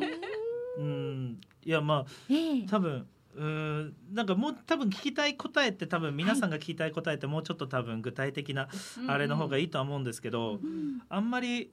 [0.76, 1.40] うん。
[1.64, 2.66] いやまあええ。
[2.66, 3.44] 多分うー
[3.84, 3.94] ん。
[4.12, 8.68] なんかもう多分聞きたい答えって多分皆さんが聞きたい答えってもうちょっと多分具体的な
[9.08, 11.70] あれの方がいいとは思うんですけど、うんあんまり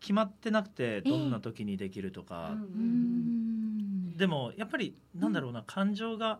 [0.00, 2.64] 決まってなくてどんな時にできるとか、うんう
[4.14, 4.16] ん。
[4.16, 6.38] でもやっぱりなんだろうな、感情が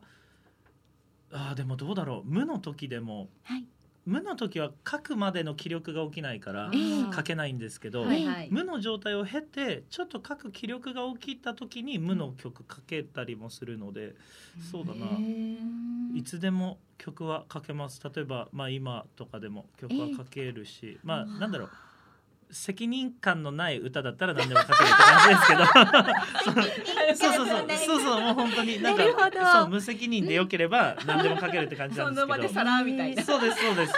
[1.33, 2.31] あーでもどうだろう。
[2.31, 3.65] 無の時でもはい
[4.07, 7.15] 無の時は書くまでの気力が起きないからええ。
[7.15, 8.49] 書けないんですけど、はいはい。
[8.51, 14.15] 無の状態を経てちょっと書く気力が起きた時に無の曲書けたりもするので、
[14.71, 15.07] そうだな。
[16.15, 18.01] いつでも曲は書けます。
[18.03, 21.71] 例えば、まあ、今とかでも曲は書けるし、まあなんだろう
[22.51, 25.55] 責任感のない歌だったら何でも書けるって感じですけ
[26.55, 26.67] ど
[27.15, 29.03] そうそうそうそうそうもう本当になんか
[29.53, 33.93] そう無責任でよければ何でも書けるって感じなんですけどその場でさらみたいなそうですそうです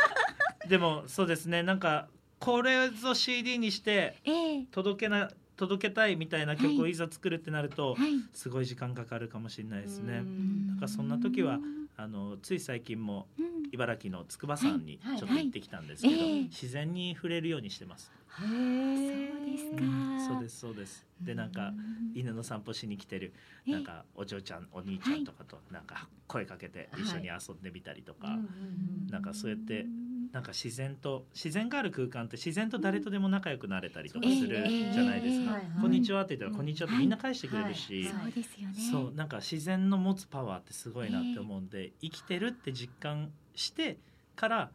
[0.69, 2.09] でもそうですねなんか
[2.39, 10.19] これぞ CD にしてええ届けな届けたいみたいな曲をいざ作るってなると、はいすごい時間かかるかもしれないですね。
[10.19, 11.59] うんなんかそんな時は
[12.01, 13.59] あのつい最近もうん。
[13.71, 18.11] 茨城の筑波山にはいちょっと行ってきたんですけど、自然に触れるようにしてます。
[18.41, 20.27] へそうーですか。
[20.27, 21.07] そうですそうです。
[21.21, 21.75] でなんか
[22.15, 23.35] 犬の散歩しに来てる
[23.67, 23.75] ええ。
[23.75, 29.07] なんかお嬢ちゃんお兄ちゃんとかとなんか声かけて一緒に遊んでみたりとか、うんうん。
[29.11, 29.85] なんかそうやって
[30.33, 35.59] なんか自然と自然がある空間って自然と誰とでも仲良くなれたりとかするじゃないですか。
[35.81, 38.05] こんにちはって言ったら、うんこんにちはってみんな返してくれるし。
[38.05, 38.33] はい。
[38.33, 38.75] そうですよね。
[38.91, 43.99] そうなんか自然の持つパワーってすごいなって思うんで、生きてるって実感して
[44.37, 44.71] から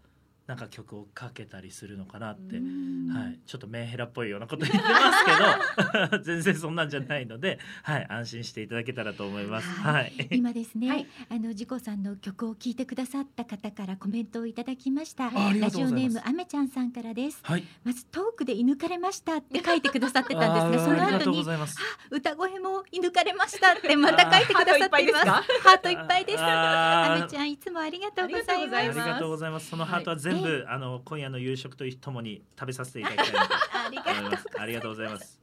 [0.48, 3.10] なんか曲をかけたりするのかなって、うん。
[3.10, 9.68] はい、ちょっとメンヘラっぽいようなこと言ってますけど 全然そんなんじゃないので、はい、安心していただけたらと思います。
[9.68, 11.08] ははい、今ですね、はい。
[11.30, 15.30] あのジコさんの曲を聴いてくださった方からコメントをいただきました。
[15.30, 17.40] ラジオネームあめちゃんさんからです。
[17.44, 21.78] はい、まずトークで射抜かれましたって書いてくださってたんですがその後にざいます。
[22.10, 25.26] 歌声も射抜かれましたってまた書いてくださっています。
[25.26, 26.40] ハートいっぱいです。
[26.42, 28.86] あめちゃんいつもありがとうございます。
[28.86, 29.70] ありがとうございます。
[29.70, 34.48] そのハートは全部、あの今夜の夕食とともに食べさせていただきたいなとありがと思いうます。
[34.60, 35.40] ありがとうございます。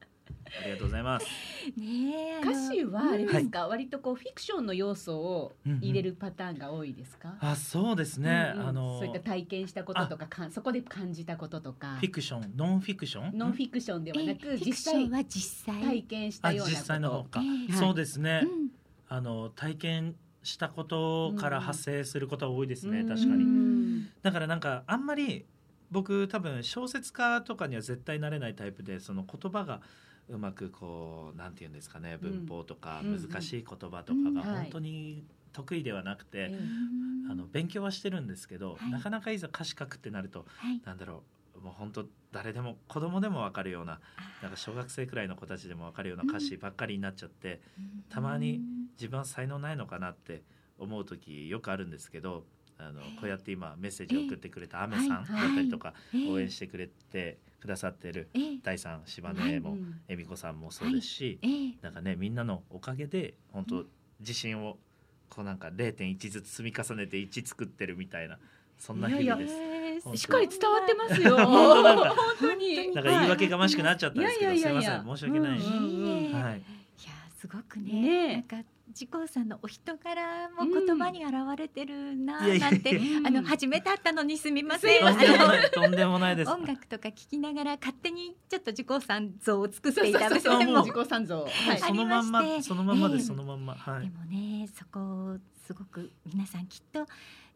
[0.62, 1.26] ありがとうございます。
[1.76, 8.52] ね歌詞はあれですか、割とこうフィクションの要素を入れるパターンが多いですか、あ、そうですね。
[8.54, 8.68] うんうん。
[8.68, 11.96] あのそういった体験したこととかかんそこで感じたこととか。
[12.00, 13.38] フィクション、ノンフィクション？
[13.38, 15.82] ノンフィクションではなく実際は実際。
[15.82, 17.40] 体験したあ、ような実際の方こか。
[17.40, 17.76] ええ。
[17.76, 18.42] そうですね。
[18.44, 18.70] うん。
[19.08, 23.00] あの体験したことから派生することは多いですね。
[23.00, 23.08] うん。
[23.08, 23.44] 確かに。
[23.44, 25.46] にだからなんかあんまり
[25.90, 29.80] 僕多分小説家とかには絶対なれないタイプでその言葉が
[30.28, 32.46] うまくこうなんて言うんですかねうん。
[32.46, 34.34] 文法とかうん難しい言葉とかうん。
[34.34, 36.70] がはい本当に得意ではなくて、うん
[37.30, 38.90] あの勉強はしてるんですけど、はい。
[38.90, 40.80] なかなかいざ歌詞書くってなるとはい。
[40.84, 41.22] なんだろ
[41.54, 44.00] うもう本当誰でも子供でも分かるような
[44.42, 47.60] なんか小学生くらいの子たちでも分かるような歌詞ばっかりになっちゃって、
[48.08, 48.60] たまに
[48.98, 50.42] 自分は才能ないのかなって
[50.78, 52.44] 思う時よくあるんですけど
[52.78, 59.52] あのええこうやって今メッセージを送ってくれたアメさんだっはいたりとかええ応援してくれてくださってるええ大さん柴はい。
[59.52, 59.76] 根も
[60.08, 63.86] 恵美子さんもそうですしええなんかねみんなのおかげで本当うん
[64.20, 64.76] 自信を
[65.30, 68.38] こうなんか0.1ずつ積み重ねて1作ってるみたいな
[68.78, 69.54] そんないやいや日々です。
[69.54, 71.36] ええ本当しっかり伝わってますよ。
[71.36, 72.94] 本当なんか本当に。
[72.94, 74.62] なんか言い訳がましくなっちゃったんですけど、すい。
[74.62, 74.90] ませいやいやいや。
[74.92, 75.58] いやん申し訳ない。
[75.58, 76.32] うんうんうん。
[76.32, 76.58] はい。
[76.58, 76.62] いや
[77.38, 78.32] すごくね。
[78.32, 78.56] なんか
[78.90, 82.70] 自公さんのお人柄も言葉に表れてるなうんいやいや。
[82.70, 83.26] なんて、うん。
[83.26, 85.00] あの初めて会ったのにすみません。
[85.00, 86.50] とんでもあないとんでもないです。
[86.50, 91.40] の音楽とか聞きながら勝手にちょっと自公さん像を作っていたそうそうもう自己賛像。
[91.40, 91.78] はい。
[91.78, 93.20] そのまんまそのまんまでええ。
[93.20, 93.74] すそのまんま。
[93.74, 94.02] はい。
[94.02, 97.06] でもねそこをすごく皆さんきっと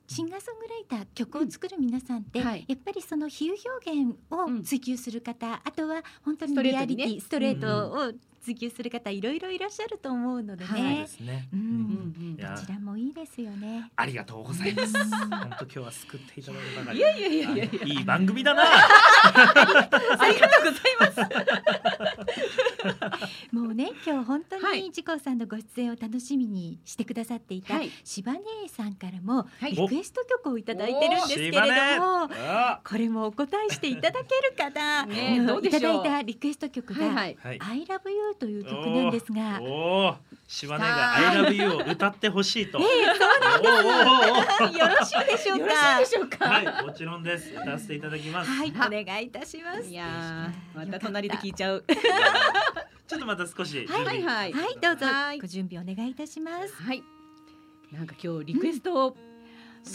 [0.07, 2.47] シンガーソングライター曲を作る皆さんって、うん。
[2.47, 2.65] はい。
[2.69, 7.05] やっぱりその比喩表現を追求する方、あとは本当にストレーリアトにね。
[7.07, 8.13] リティストレートを
[8.45, 10.97] 追求する方、いろいろいらっしゃると思うのでね、はい。
[10.99, 11.49] ですね。
[11.53, 11.61] うん。
[11.61, 12.37] うん。
[12.39, 12.55] いや。
[12.55, 13.91] どちらもいいですよね。
[13.97, 14.93] ありがとうございます。
[14.93, 15.11] 本
[15.59, 16.99] 当今日は救っていただいたばかり。
[16.99, 17.87] いやいやいやいやいや。
[17.87, 18.63] いい番組だな。
[18.65, 21.21] ありがとうございます。
[23.53, 24.83] もうね今日本当はい。
[24.83, 27.91] に自己さんのご出演を楽しみにしてくださっていたはい。
[28.05, 29.73] 柴姉さんからもはい。
[29.75, 32.29] リクエスト曲をいただいてるんですけれども。
[32.31, 35.07] あこれもお答えしていただけるかな？
[35.07, 36.01] ねえあのどうでしょう。
[36.01, 39.65] いただいたリクエスト曲が、I Love You という曲なんですが、お
[40.09, 40.17] お
[40.47, 42.79] 島根来たが I love you を歌ってほしいと。
[42.79, 45.99] ええそうなんおーおーおーよろしいでしょうよか。
[45.99, 46.49] ろしいでしょうか。
[46.49, 47.51] はい、もちろんです。
[47.55, 48.51] 歌わせていただきます。
[48.51, 49.89] はい、あお願いいたします。
[49.89, 51.85] いやーまた隣で聞いちゃう。
[53.07, 54.05] ちょっとまた少し準備。
[54.05, 56.75] はいはいはい、どうぞはいご準備お願いいたします。
[56.83, 57.03] はい。
[57.93, 59.17] なんか今日リクエスト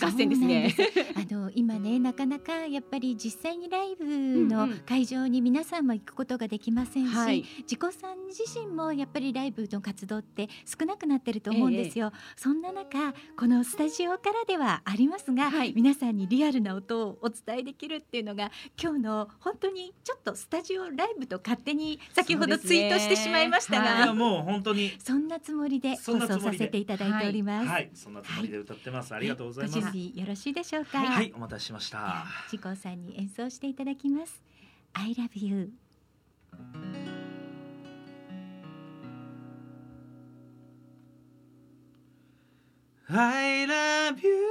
[0.01, 0.75] 合戦ですね。
[1.15, 4.79] あの今ねなかなかやっぱり実際にライブうんのうん。
[4.85, 7.43] 会場に皆さんも行くことができませんし、はい。
[7.59, 15.73] 自己さん自身もやっぱりライブの活動って少なくなってると思うんですよ、そんな中このスタジオからではありますが、はい。
[15.75, 24.91] 皆さんにリアルな音をお伝えできるっていうのが今日の本当にちょっとスタジオライブと勝手に先ほどツイートしてしまいましたそうですねが、いやもう本当に。
[24.99, 27.67] そんなつもりでそ放送させていただいております。
[27.67, 29.13] はい、そんなつもりで歌ってます。
[29.13, 29.78] ありがとうございます。
[29.79, 30.99] ご準備よろしいでしょうか。
[30.99, 32.25] はい、お待たせしました。
[32.51, 34.41] 自己さんに演奏していただきます。
[34.93, 35.71] I love you。
[43.11, 44.47] I love you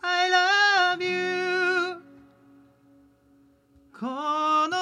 [0.00, 2.00] I love you
[3.92, 4.06] こ
[4.68, 4.72] の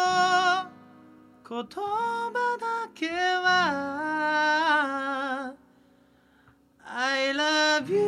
[1.49, 4.62] 言葉だけは
[7.25, 8.03] I love you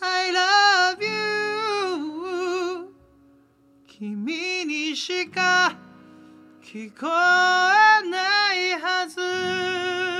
[0.00, 2.94] I love you
[3.88, 5.76] 君にしか
[6.62, 10.15] 聞こえないはず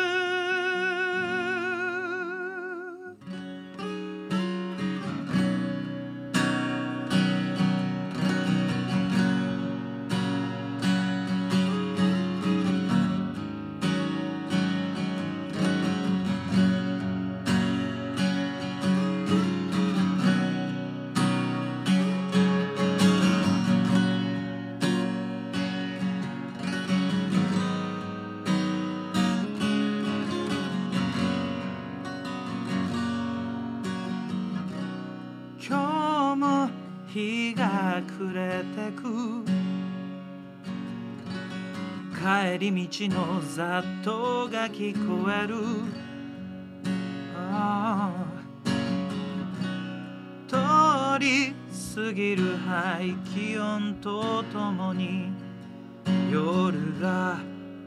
[37.16, 39.42] 日が暮れてく。
[42.12, 45.56] 帰り道の雑踏が聞こえる。
[50.46, 50.56] 通
[51.18, 51.54] り
[51.94, 55.30] 過ぎる排気音とともに
[56.30, 57.38] 夜が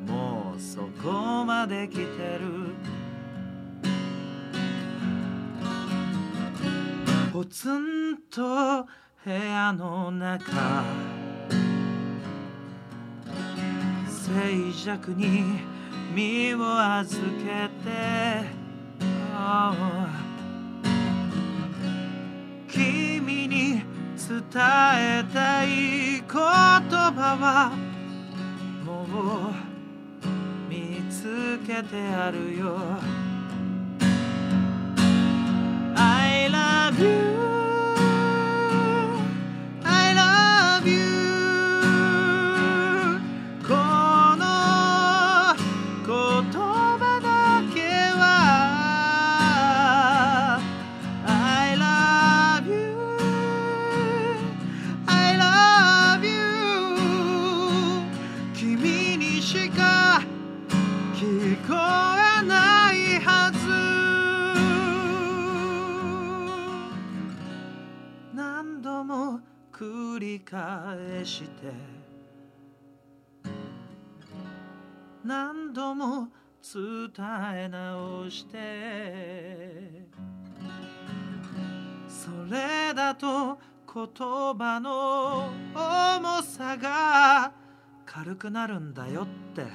[0.07, 2.73] もうそこまで来てる。
[7.31, 8.87] ポツンと
[9.25, 10.85] 部屋の中
[14.07, 15.59] 静寂に
[16.15, 18.49] 身を預けて
[19.33, 20.07] ああ
[22.69, 23.83] 君に
[24.25, 25.67] 伝えたい
[26.21, 27.73] 言葉は
[28.85, 29.03] も
[29.49, 29.53] う
[30.69, 32.77] 見つけてあるよ。
[35.97, 37.48] I love you
[75.23, 76.27] 何度も
[76.61, 77.09] 伝
[77.55, 80.05] え直して。
[82.07, 83.57] それだと
[83.91, 84.05] 言
[84.55, 87.51] 葉の重さが
[88.05, 89.65] 軽くなるんだよって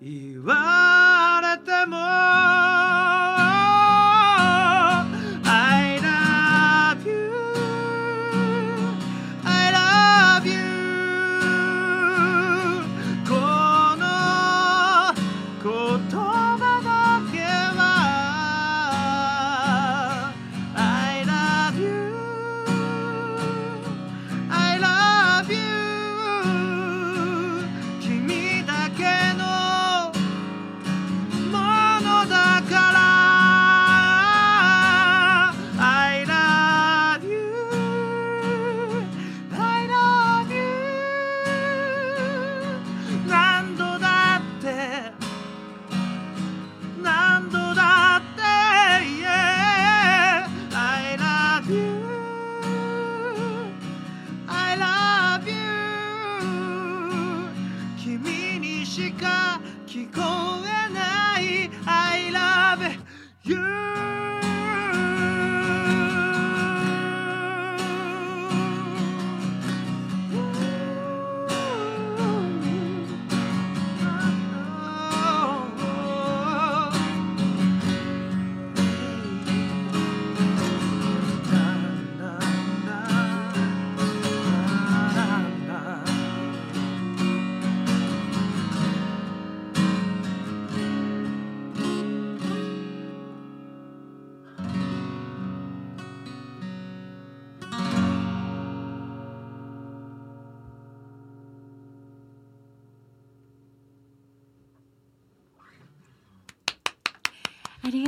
[0.00, 1.96] 言われても。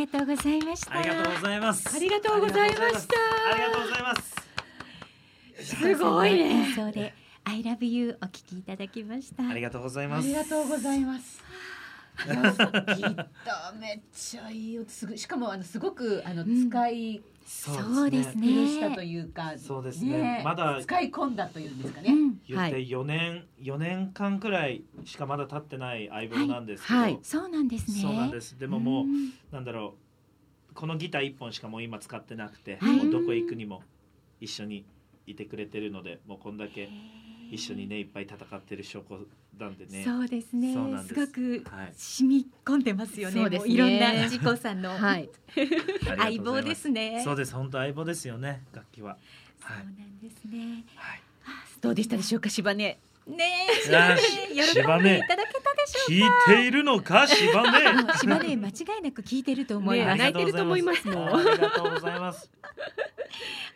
[0.09, 0.99] とうございました。
[0.99, 1.97] ありがとうございます。
[1.97, 3.15] ありがとうございました。
[3.53, 4.35] ありがとうございます。
[5.65, 6.39] すごいね。
[6.51, 9.49] 演奏で I love you お聞きいただきました。
[9.49, 10.29] ありがとうございあます。
[10.29, 11.43] りがとうございます。
[12.27, 16.69] いやギターめっちゃいい音すぐしかもあのすごくあのうん。
[16.71, 18.47] 使いそうですね。
[18.47, 20.43] 古したというか、そうですね。
[20.45, 22.13] まだ使い込んだというんですかね。
[22.13, 22.41] うん。
[22.47, 27.13] 言って4年、4年間くらいしかまだ経ってない相棒なんですけど、はい。
[27.15, 27.21] はい。
[27.23, 28.01] そうなんですね。
[28.03, 28.59] そうなんです。
[28.59, 29.33] でももう、ん。
[29.51, 29.97] なんだろ
[30.71, 30.75] う。
[30.75, 32.97] このギター1本しかもう今使ってなくて、はい。
[32.99, 33.83] もうどこへ行くにも
[34.41, 34.85] 一緒に
[35.27, 36.89] いてくれてるのでもうこんだけ
[37.51, 39.21] 一緒にねいっぱい戦ってる証拠
[39.59, 40.05] なんでね。
[40.05, 40.75] そうですね。
[41.03, 41.09] す。
[41.09, 41.93] すごくはい。
[41.97, 43.35] 染み込んでますよね。
[43.35, 43.69] そうですね。
[43.69, 45.29] もいろんな自己さんの、はい。
[46.17, 47.21] 相棒ですね。
[47.25, 47.55] そうです。
[47.55, 48.63] 本当相棒ですよね。
[48.73, 49.17] 楽器は。
[49.61, 50.85] そうはいなんですね。
[50.95, 51.23] はい。
[51.81, 52.99] どうでしたでしょうか芝ね。
[53.29, 57.27] ねえ喜んでいただけたでしょう聞いているのか？
[57.27, 57.93] 芝ね。
[58.03, 62.51] もう島根間違いなく聞いてると思います、ね泣いてると思いますありがとうございます。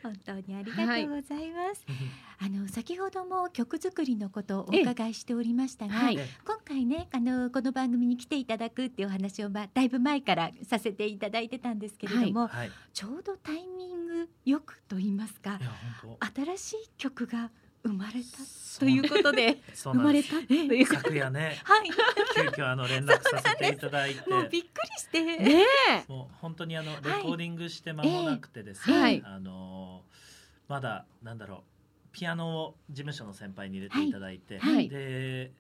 [0.03, 1.85] 本当にありがとうございます、
[2.41, 6.17] あの先ほども曲作りのことをお伺いしておりましたが、はい。
[6.17, 6.23] 今
[6.67, 12.69] 回ねあのこの番組に来ていただくっていうお話を、まあ、だいぶ前からさせていただいてたんですけれども、はい。
[12.69, 12.71] い。
[12.93, 15.61] ちょうどタイミングよくと言いますか
[16.35, 17.51] 新しい曲が
[17.85, 20.29] 生まれたということでそうなんです。
[20.31, 20.97] 生まれたというか。
[20.97, 21.91] 昨夜ねはい。
[22.35, 24.31] 急遽あの連絡させていただいて。
[24.31, 25.65] もうびっくりして、ね
[26.09, 29.23] もう本当にあのレコーディングして間もなくてですね、はい。
[29.25, 30.13] あのー
[30.69, 31.61] まだなんだろう
[32.13, 34.75] ピアノを事務所の先輩に入れていただいて、はい。
[34.75, 35.53] はいで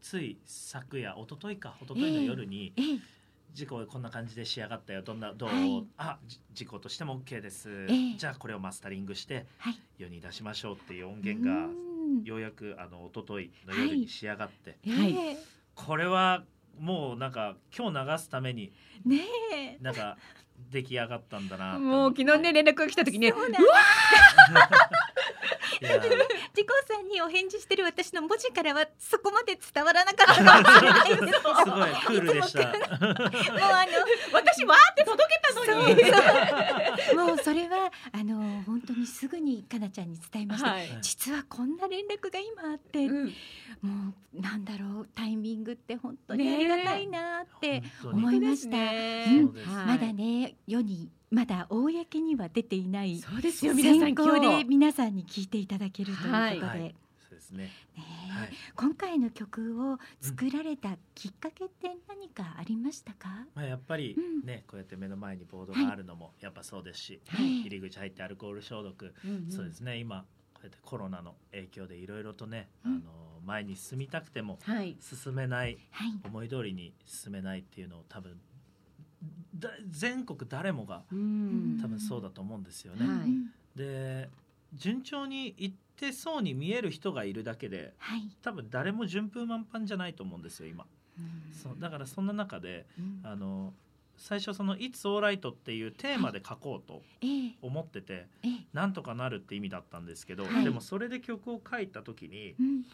[0.00, 2.98] つい昨夜一昨日か一昨日の夜にええ
[3.56, 5.00] 「事故こんな感じで仕上がったよ。
[5.00, 5.86] どんなどう、はい。
[5.96, 8.18] あじ事故としても OK です、ええ。
[8.18, 12.22] じゃあこれをマスタリングしてはい世に出しましょう」っていう音源がうん。
[12.22, 15.16] ようやくあの一昨日の夜に仕上がって、はい。
[15.16, 15.36] ええ
[15.74, 16.44] これは
[16.78, 18.74] もうなんか今日流すために
[19.06, 19.22] ね
[19.54, 19.78] え。
[19.80, 20.18] なんか
[20.70, 23.30] 出来上がったんだなもう昨日ね連絡が来た時ね。
[23.30, 23.62] そうなん
[25.80, 26.00] いや
[26.56, 31.10] 自己さんにお返事してる私の文字からはそこまで伝わらなかったかもしれない。
[31.10, 32.60] ですすごいクールでした。
[32.62, 33.86] もうあ
[34.32, 37.16] 私わーって届けたのに。
[37.16, 40.98] のもうそれはあの本当にすぐにかなちゃんに伝えました、はい。
[41.02, 43.26] 実はこんな連絡が今あって、うん。
[43.82, 48.76] もうなんだろうタイミングって本当にありがたいなって、思いました。
[48.78, 49.86] ねそうですはい。
[49.86, 56.80] まだね世にまだ公には出ていないそうですよ皆さん先行今日で皆さんに聞いていただけるということで、はい。
[56.80, 56.94] ね
[57.28, 57.70] そうですね。
[57.96, 58.00] え。
[58.30, 58.50] はい。
[58.76, 64.46] 今回の曲を作られたきっかけって何かありましたか、まあやっぱりうん。
[64.46, 67.62] ね、こうやって目の前にボードがあるのもやっぱそうですし、はい。
[67.62, 69.98] 入り口入ってアルコール消毒、うんそうですね。
[69.98, 70.24] 今
[70.54, 72.92] こうやってコロナの影響でいろいろとね、うん。
[72.92, 74.96] あの前に進みたくてもはい。
[75.00, 76.12] 進めないはい。
[76.24, 78.38] 思い通りに進めないっていうのを多分だ
[79.88, 81.78] 全国誰もがうん。
[81.80, 83.06] 多分そうだと思うんですよね。
[83.74, 84.28] で
[84.74, 90.86] 順調にいってそうに見える人がいるだけではい、多分誰も順風満帆じゃないと思うんですよ今。
[91.18, 91.54] うん。
[91.54, 93.20] そうだからそんな中でうん。
[93.24, 93.72] あの
[94.18, 97.54] 最初その「It's Alright」っていうテーマで書こうとええ。
[97.60, 98.66] 思ってて、ええ。
[98.72, 100.64] なんとかなるって意味だったんですけど、はい。
[100.64, 102.84] でもそれで曲を書いた時にうん。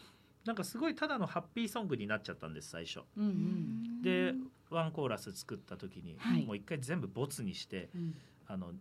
[0.45, 2.99] なんかすごいただのハッピーソングになっちゃったんです最初。
[3.15, 4.01] うんうん。
[4.01, 4.35] で
[4.73, 6.45] ワンコーラス作った時に、はい。
[6.45, 8.15] もう一回全部ボツにしてうん。
[8.47, 8.73] あの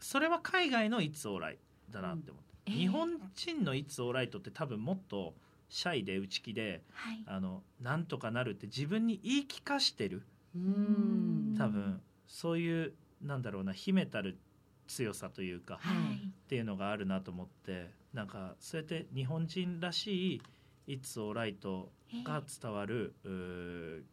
[0.00, 1.56] それは海外の「It's Alright」
[1.90, 2.74] だなって思って、うん。
[2.74, 5.34] ええ日本人の「It's Alright」って多分もっと
[5.68, 7.22] シャイで内気ではい。
[7.26, 10.22] あのなんとかなるって自分に言い聞かしてる。
[10.54, 11.54] うん。
[11.56, 14.38] 多分そういうなんだろうな秘めたる
[14.86, 16.26] 強さというかはい。
[16.26, 20.42] っていうのがあるなと思ってなんかそうやって日本人らしい
[20.88, 21.86] 「It's Alright」
[22.24, 23.14] が伝わる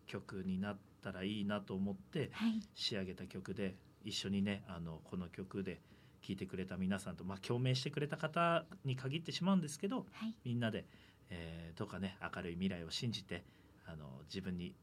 [0.06, 2.60] 曲になったらいいなと思ってはい。
[2.74, 5.80] 仕上げた曲で一緒にねあのこの曲で
[6.22, 10.34] 聴いてくれた皆さんと、まあ、共鳴してくれた方に限ってしまうんですけどはい。
[10.44, 10.86] みんなで、
[11.30, 13.44] えーどうかね明るい未来を信じて
[13.86, 14.74] あの自分に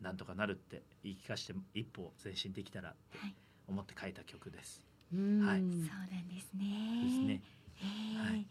[0.00, 3.34] なんとかなるって言い聞かして一歩前進できたらってはい。
[3.68, 4.82] 思って書いた曲です。
[5.12, 5.40] うん。
[5.44, 5.60] はい。
[5.60, 7.02] そうなんですね。
[7.04, 7.42] ですね。
[7.82, 8.46] ええはい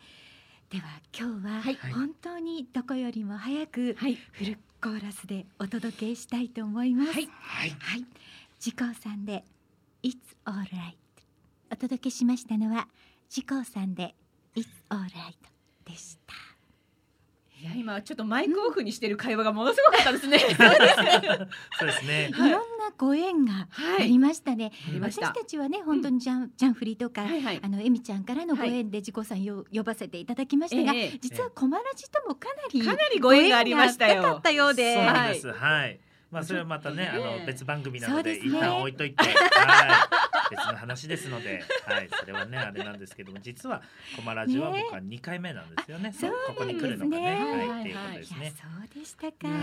[0.69, 0.83] では
[1.17, 1.75] 今日ははい。
[1.93, 4.15] 本当にどこよりも早くはい。
[4.15, 7.11] フルコーラスでお届けしたいと思います。
[7.11, 7.29] はい。
[7.39, 7.69] はい。
[7.69, 9.43] はい、さんで
[10.03, 10.95] It's Alright
[11.71, 12.87] お届けしましたのは
[13.29, 14.15] 時光さんで
[14.55, 15.35] It's Alright
[15.85, 16.54] でした。
[17.65, 20.37] いや今ちょっとマイクオフにしてる会話がものすごかったですね。
[21.79, 22.05] そうです。
[22.05, 22.29] ね。
[22.37, 22.37] い。
[22.37, 22.59] ろんな
[22.95, 23.67] ご縁が
[23.99, 24.71] ありましたね。
[24.87, 25.29] ありました。
[25.29, 27.59] 私たちはね本当にジャン、ジャンフリとか、はいはい。
[27.63, 31.17] あのエミちゃんからのご縁で時光さんよ呼ばせていただきましたが、ええ。
[31.19, 34.21] 実はコマラジともかなりかなりご縁がありましたよ。
[34.21, 35.51] かったようで、そうなんです。
[35.51, 35.99] はい。
[36.35, 39.33] まあそれはまたねあねの別番組なので一旦置いといて、はい、
[40.49, 43.81] 別の話ですので、はい、それはねあれなんですけども実は
[44.15, 46.13] コマラジはね僕は2回目なんですよね。
[46.13, 48.53] そうここに来るのがね、はい、っていうことですね。
[48.55, 49.53] そうでしたか、は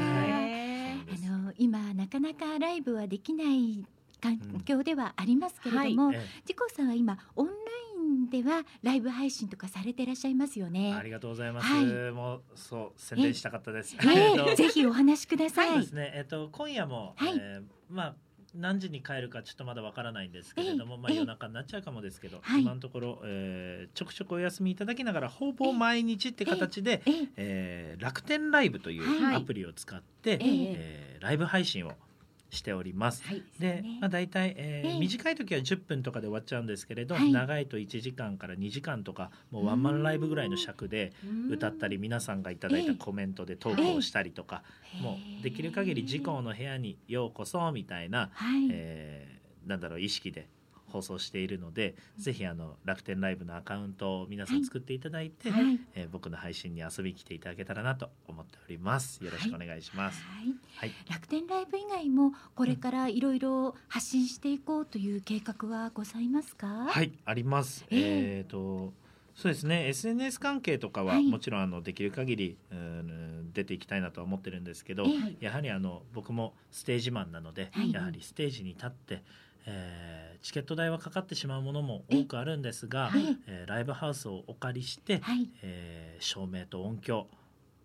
[0.48, 0.72] い
[1.02, 3.84] あの今なかなかライブはできない
[4.20, 7.56] 環境ではありますけれども、えジコさんは今オンライ
[8.08, 10.94] ンではライブ配信とかされていらっしゃいますよえね。
[10.94, 11.66] ありがとうございます。
[11.66, 13.96] はいもうそう宣伝したかったです。
[14.00, 15.68] ええっとえぜひお話しください。
[15.70, 16.12] そうですね。
[16.14, 18.14] えっと今夜も、はいえーまあ
[18.54, 22.62] 何時に帰るかちょっとまだわからないんですけれども、まあええ夜中になっちゃうかもですけど、はい。
[22.62, 29.36] 今のところ、えーちょくちょくお休みいただきながらほぼ毎日って形で、えええー楽天ライブというはい。
[29.36, 30.38] アプリを使って、ええ。
[30.42, 31.92] えーライブ配信を
[32.52, 33.24] しております。
[33.24, 33.98] はいで、ね。
[34.00, 35.00] まあ、大体、えーええ。
[35.00, 37.32] 短い時は10分とかで終わっちゃうんですけれど、はい。
[37.32, 41.12] 長いと1時間から2時間とかもうワンマンライブぐらいの尺で
[41.50, 44.62] 歌ったり皆さんがいただいたコメントでトークをしたりとか、
[45.00, 50.48] もうできる限り事故の部屋にようこそみたいな、はい、えーなんだろう意識で
[50.92, 59.24] 放送しているので、ぜひあの楽天ライブのアカウントを皆さん作っていただいて、はいえー僕の配信に遊びに来ていただけたらなと思っております。
[59.24, 60.22] よろしくお願いします。
[60.24, 66.86] はいはい楽天ライブ以外もこれからいろいろ発信していこうという計画はございますか？
[66.88, 67.84] はい、あります。
[67.90, 68.02] ええ
[68.38, 68.92] えっ、と。
[69.34, 75.08] そうですね SNS 関係とかははいもちろんあのできる限り、うん出ていきたいなとは思ってるんですけど、え
[75.40, 79.22] えやはりあの僕もステージマンなので、はいやはりステージに立って、
[79.66, 83.38] えーチケット代はかかってしまうものも多くあるんですが、はい。
[83.46, 85.48] えーライブハウスをお借りして、はい。
[85.62, 87.28] えー照明と音響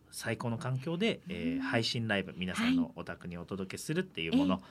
[0.09, 1.61] 最高の環境で、えーうん。
[1.61, 4.61] 配信ライブ皆さんのお宅にお届けするっていうもの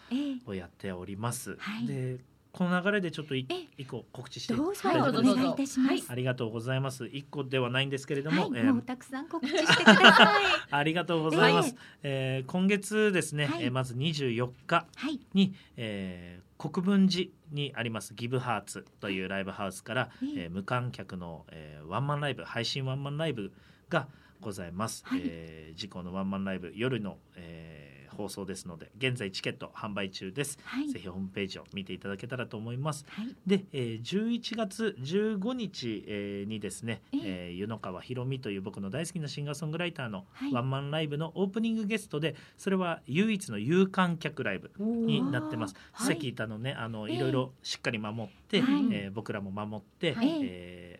[0.46, 1.56] をやっております。
[1.60, 1.86] はい。
[1.86, 2.18] で
[2.56, 3.46] この流れでちょっと一
[3.86, 6.06] 個告知してどうぞお願いいたします。
[6.08, 7.04] ありがとうございます。
[7.04, 10.42] 一個ではないんですけれども、はい、えーもうたくさん告知してください。
[10.72, 11.76] ありがとうございます。
[12.02, 23.52] ええー今月ですね、はいえーまず24日はい、に、えー国分寺にありますギブハーツというライブハウスから、えええー無観客の、えーワンマンライブ配信ワンマンライブ
[23.90, 24.08] が
[24.40, 25.04] ございます。
[25.04, 30.58] はいえー次回のワンマンライブ夜の、えー放送ですので現在チケット販売中です。
[30.64, 30.88] はい。
[30.88, 33.04] ぜひホームページを見ていただけたらと思います。
[33.08, 37.50] はい、で、えー、11月15日、えーにですね、ええ。
[37.52, 40.52] ー湯の川ひろみという僕の大好きなシンガーソングライターのはい。
[40.52, 45.74] ワンマンライブのオープニングゲストでそれは唯一の有観客ライブになってます。
[45.92, 46.16] はい。
[46.16, 48.86] 関田のねあのええいろいろしっかり守って、はい。
[48.92, 50.40] えー僕らも守って、はい。
[50.42, 50.95] えー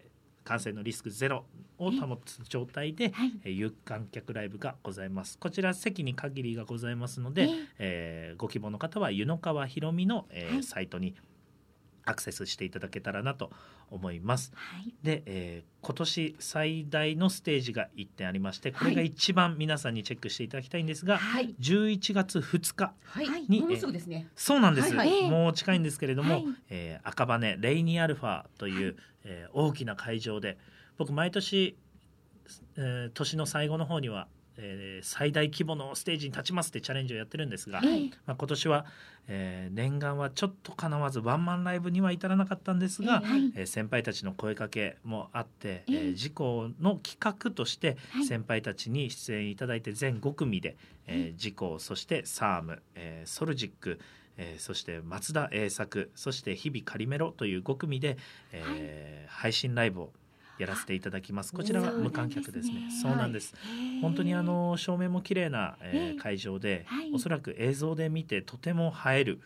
[0.46, 1.44] 感染のリスクゼロ
[1.78, 5.38] を保つ状態で、はい、えー有観客ライブがございます。
[5.38, 7.50] こちら席に限りがございますので、ええ。
[7.78, 10.62] えーご希望の方は湯の川ひろみの、えーはい。
[10.62, 11.14] サイトに
[12.06, 13.50] アクセスしていただけたらなと
[13.90, 14.52] 思います。
[14.54, 21.54] はい、で、えー今年最大のステージが1点ありましてこれが一番皆さんにチェックしていただきたいんですが、はい。
[21.60, 22.92] 11月2日。
[23.04, 23.26] はい。
[23.26, 24.28] はいにもうすぐですね。
[24.34, 25.30] そうなんです、はいはい。
[25.30, 26.46] もう近いんですけれども、はい。
[26.70, 30.58] えー赤羽レイニーアルファという、えー大きな会場で
[30.98, 31.76] 僕毎年、
[32.76, 34.26] えー年の最後の方には、
[34.58, 38.86] えー最大規模のステージに立ちますってチャレンジをやってるんですが、ええまあ、今年は、
[39.28, 43.52] えー念願はちょっとかなわずワンマンライブには至らなかったんですが、えはい。
[43.56, 48.24] えー先輩たちの声かけもあって、えええー事故の企画としてはい。
[48.24, 50.76] 先輩たちに出演いただいて全5組で、
[51.06, 53.98] えー、事故そしてサーム、えーソルジック
[54.38, 58.16] えーそして松田栄作そして日々カリメロという5組で、
[58.52, 60.12] えー配信ライブを
[60.58, 61.52] やらせていただきます。
[61.52, 62.88] こちらは無観客ですね。
[62.90, 63.54] そうなんです。
[64.00, 66.20] 本当にあの照明も綺麗な、えーええ。
[66.20, 67.10] 会場で、はい。
[67.12, 69.40] おそらく映像で見てとても映える、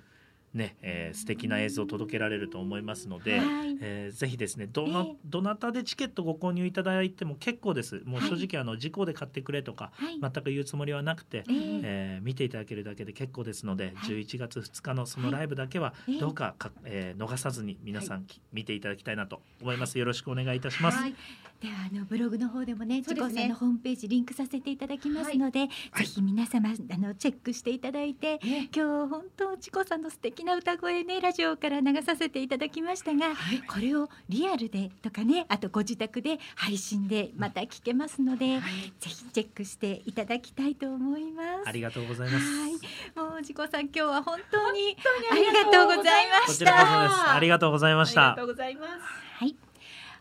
[0.55, 3.79] ねえー素敵な映像を届けられると思いますので、はい。
[3.81, 5.17] えーぜひですねどの、ええ。
[5.25, 8.03] どなたでチケットご購入いただいても結構です。
[8.05, 8.31] もうはい。
[8.31, 11.81] 正直あの時効で買ってくれとかはい、全く言うつもりはなくて、ええ。
[11.83, 14.11] えー見ていただけるだけで結構ですので、はい。
[14.11, 16.19] 11月2日のそのライブだけはええ。
[16.19, 19.99] どうかか、えー逃さずに皆さん、き見ていただきたいなと思います。
[19.99, 21.15] よろしくお願いいたします、はい。
[21.61, 23.29] ではあのブログの方でもね、そうですね。
[23.29, 33.63] 自己さんのホームページリンクさせていただきますので、ぜひ皆様あのチェックしていただいて、ね今日本当自己さんの素敵な歌声ねラジオから流させていただきましたが、はい。
[33.63, 38.93] これをリアルでとかね、あとご自宅で配信でまた聞けますので、はい。
[39.01, 41.69] ぜひチェックしていただきたいと思います。
[41.69, 42.45] ありがとうございます。
[42.45, 42.73] はい、
[43.17, 44.97] もう自己さん今日は本当に
[45.31, 47.03] ありがとうございましこちらこそた。
[47.03, 47.31] です。
[47.31, 48.33] ありがとうございました。
[48.33, 48.91] ありがとうございます。
[49.39, 49.57] はい、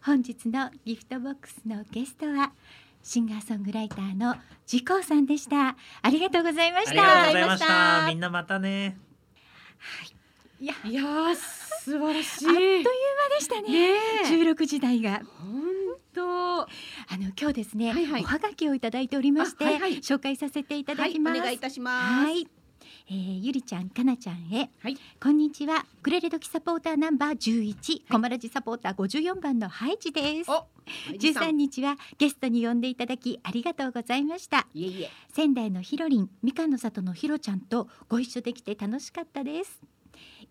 [0.05, 2.51] 本日のギフトボックスのゲストは
[3.01, 5.75] シンガーソングライターのジコーさんでした。
[6.01, 8.07] ありがとうございました。
[8.07, 8.97] みんなまたね
[10.59, 10.65] い。
[10.65, 12.47] や、いやー素晴らしい。
[12.47, 13.69] あっという間でしたね。
[13.69, 14.27] ねえ。
[14.27, 15.21] 16時台が。
[15.41, 15.61] 本
[16.13, 16.61] 当。
[16.61, 16.65] あ
[17.13, 18.21] の今日ですね、はいはい。
[18.21, 19.97] おはがきをいただいておりまして、あはいはい。
[19.99, 21.39] 紹介させていただはいおきます。
[21.39, 22.25] 願いいたします。
[22.25, 22.47] はい。
[23.11, 24.95] えー、ゆりちゃんかなちゃんへ、はい。
[25.19, 25.83] こんにちは。
[25.99, 27.37] ウクレレ時サポーターナンバー
[27.75, 30.51] 11、コマラジサポーター54番のハイジです。
[30.51, 30.67] お
[31.17, 34.67] 13日はゲストに呼んでいただきありがとうございました。
[34.75, 35.09] いえいえ。
[35.33, 39.81] 仙台のひろりんみかんの里のひろちゃんとご一緒できて楽しかったです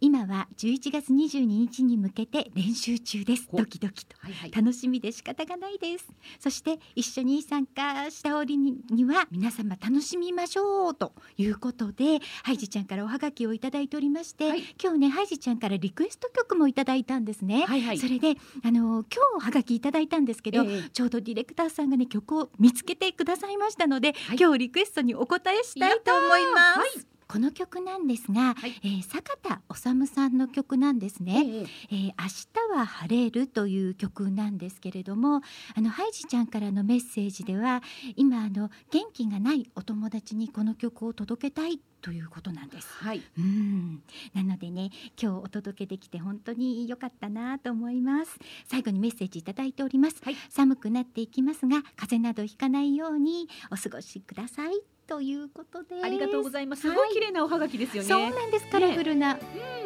[0.01, 3.49] 今は11月22日に向けて練習中です。
[3.51, 4.17] ほドキドキと。
[4.21, 4.53] はいはい。
[4.53, 6.07] 楽しみで仕方がないです。
[6.39, 14.63] そして一緒に参加した折にには皆様楽しみましょうということでハイジちゃんからおはがきをいただいておりまして、はい。
[14.81, 17.99] 今日ねハイジちゃんからリクエスト曲もいただいたんですね、はいはい。
[17.99, 20.91] それであの今日おはがきいただいたんですけど、ええ。
[20.91, 24.37] ちょうどディレクターさんがね曲を見つけてくださいましたので、はい。
[24.39, 28.75] 今日リクエストにお答えしたいと思います、はいこの曲なんですが、はい。
[28.83, 31.67] えー坂田治さんの曲なんですね、ええ。
[31.91, 35.43] えー明日は晴れるという曲なんですけれども
[35.75, 37.83] あのハイジちゃんからのメッセージでは
[38.17, 42.89] 今あの元気がないお友達にこの曲を届けたいということなんです。
[42.89, 43.23] はい。
[43.39, 44.03] うん。
[44.35, 48.39] なのでね今日お届けできて本当に良かったなと思います。
[48.67, 50.37] 最後にメッセージいただいております、はい。
[50.49, 56.03] 寒くなっていきますが風邪などひかないようにお過ごしくださいということで。
[56.05, 56.83] ありがとうございます。
[56.83, 56.97] すはい。
[56.97, 58.09] ごい綺麗なおはがきですよね。
[58.09, 58.67] そうなんです。
[58.69, 59.39] カラフルな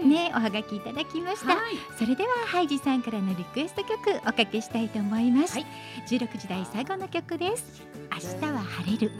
[0.02, 0.32] ね。
[0.34, 1.76] おはがきいただきました、はい。
[1.96, 5.66] それではハイジさんからのリクエスト曲おかけしたいと思います、はい。
[6.08, 7.82] 16時台最後の曲です。
[8.10, 9.12] 明日は晴れる。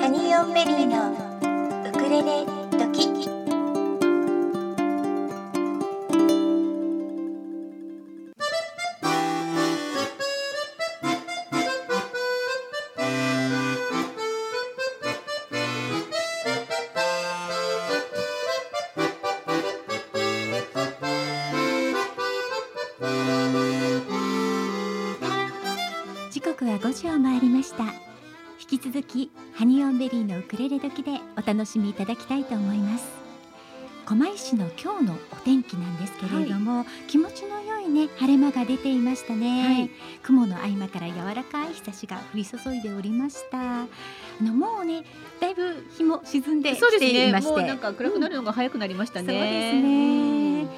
[0.00, 1.12] ハニーオンベリーの
[1.90, 2.46] ウクレレ
[2.78, 3.26] ドキ。
[3.26, 3.35] 時
[28.86, 33.04] 続きハニーオンベリーのウクレレ時でお楽しみいただきたいと思います。
[34.04, 39.90] 狛江市の今日のお天気なんですけれども、気持ちの良いね晴れ間が出ていましたね、はい。
[40.22, 43.82] 雲の合間から柔らかい日差しが降り注いでおりました。
[43.82, 43.86] あ
[44.40, 45.02] のもうね
[45.40, 47.12] だいぶ日も沈んでそうきですね。
[47.12, 47.50] ていまして。
[47.50, 50.58] もうなんか暗くなるのが早くなりましたね、そうですね。
[50.58, 50.68] はい、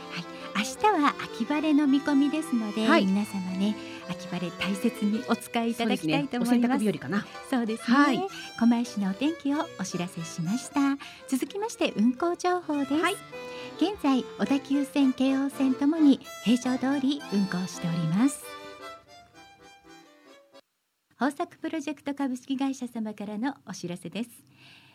[0.56, 3.04] 明日は秋晴れの見込みですので、はい。
[3.04, 3.76] 皆様ね、
[4.08, 6.84] 秋晴れ大切にお使いいただきたいと思います。
[6.84, 7.96] 濯日和かなそうですね。
[7.96, 8.20] はい
[8.58, 10.80] 狛江市のお天気をお知らせしました。
[11.28, 12.94] 続きまして運行情報です。
[12.94, 13.14] はい
[13.80, 18.42] 現在小田急線、京王線ともに平常通り運行しております。
[21.20, 24.30] 豊作プロジェクト株式会社様からのお知らせです。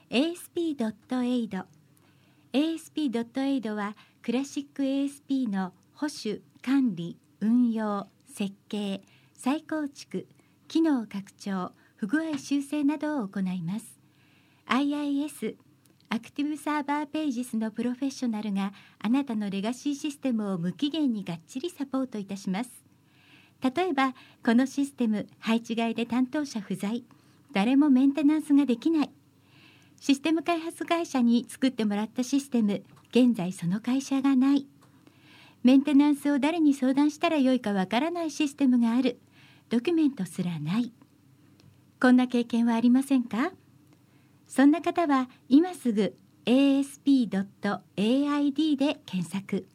[0.10, 1.64] ASP.AID
[2.54, 9.02] ASP.AID はクラシック ASP の保守管理運用設計
[9.36, 10.28] 再構築
[10.68, 14.00] 機能拡張不具合修正などを行います。
[14.68, 15.56] IIS
[16.10, 22.70] アクティブサーバーページスのプロフェッショナルがあなたのレガシーシステムを無期限にがっちりサポートいたします。
[23.62, 24.14] 例えば
[24.44, 27.04] このシステム配置外で担当者不在
[27.52, 29.10] 誰もメンテナンスができない。
[30.00, 34.68] システム開発会社に作ってもらったシステム現在その会社がない。
[35.64, 39.20] メンテナンスを誰に相談したらよいかわからないシステムがある。
[39.70, 40.92] ドキュメントすらない。
[42.02, 43.54] こんな経験はありませんか？
[44.46, 47.32] そんな方は今すぐ asp.aid
[48.76, 49.66] で検索。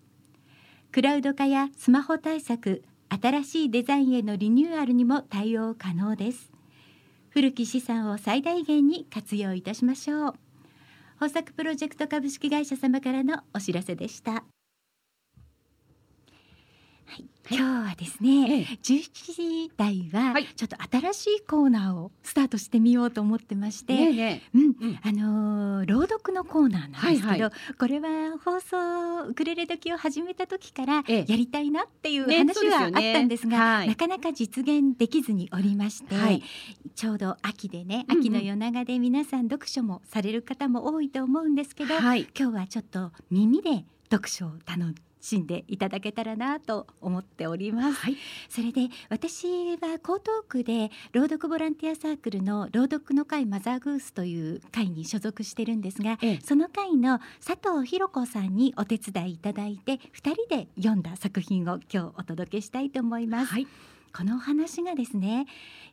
[0.93, 6.53] クラウド化やスマホ対策新しいデザインへのリニューアルにも対応可能です。
[7.31, 10.35] 古き資産を最大限に活用いたしましょう。
[11.15, 14.45] 豊作プロジェクト株式会社様からのお知らせでした。
[17.09, 18.65] はい、今日はですね、ええ。
[18.83, 20.47] 17時台ははい。
[20.55, 25.01] ちょっと新しいコーナーをスタートしてみようと思ってまして、ねえねうん、うん。
[25.03, 31.25] あのー朗読のコーナーなんですけど、はいはこれは放送ウクレレ時を始めた時からええ。
[31.27, 33.89] やりたいなっていうね話はあったんですが、はい。
[33.89, 36.43] なかなか実現できずにおりまして、はい。
[36.95, 42.27] ちょうど秋でね秋の夜長で皆さん読書もされる方も多いと思うんですけど、はい。
[42.39, 48.01] 今日はちょっと耳で読書を楽しんでいただけたらなと思っております。
[48.01, 48.17] はい
[48.49, 59.99] それで私は江東区で朗読ボランティアサークルの朗読の会マザーグースという会に所属してるんですが、ええその会の佐藤弘子さんにお手伝いいただいて2
[60.33, 63.53] 人で読んだ作品を今日お届けしたいと思います。
[63.53, 63.67] はい
[64.11, 65.47] このお話がですね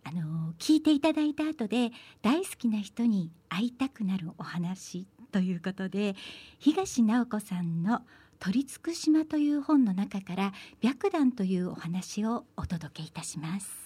[0.04, 6.16] あの聞いていただいた後で大好きな人に会いたくなるお話ということで
[6.58, 8.02] 東直子さんの
[8.40, 13.86] 「取り付く島」という本の中から「白檀」というお話をお届けいたします。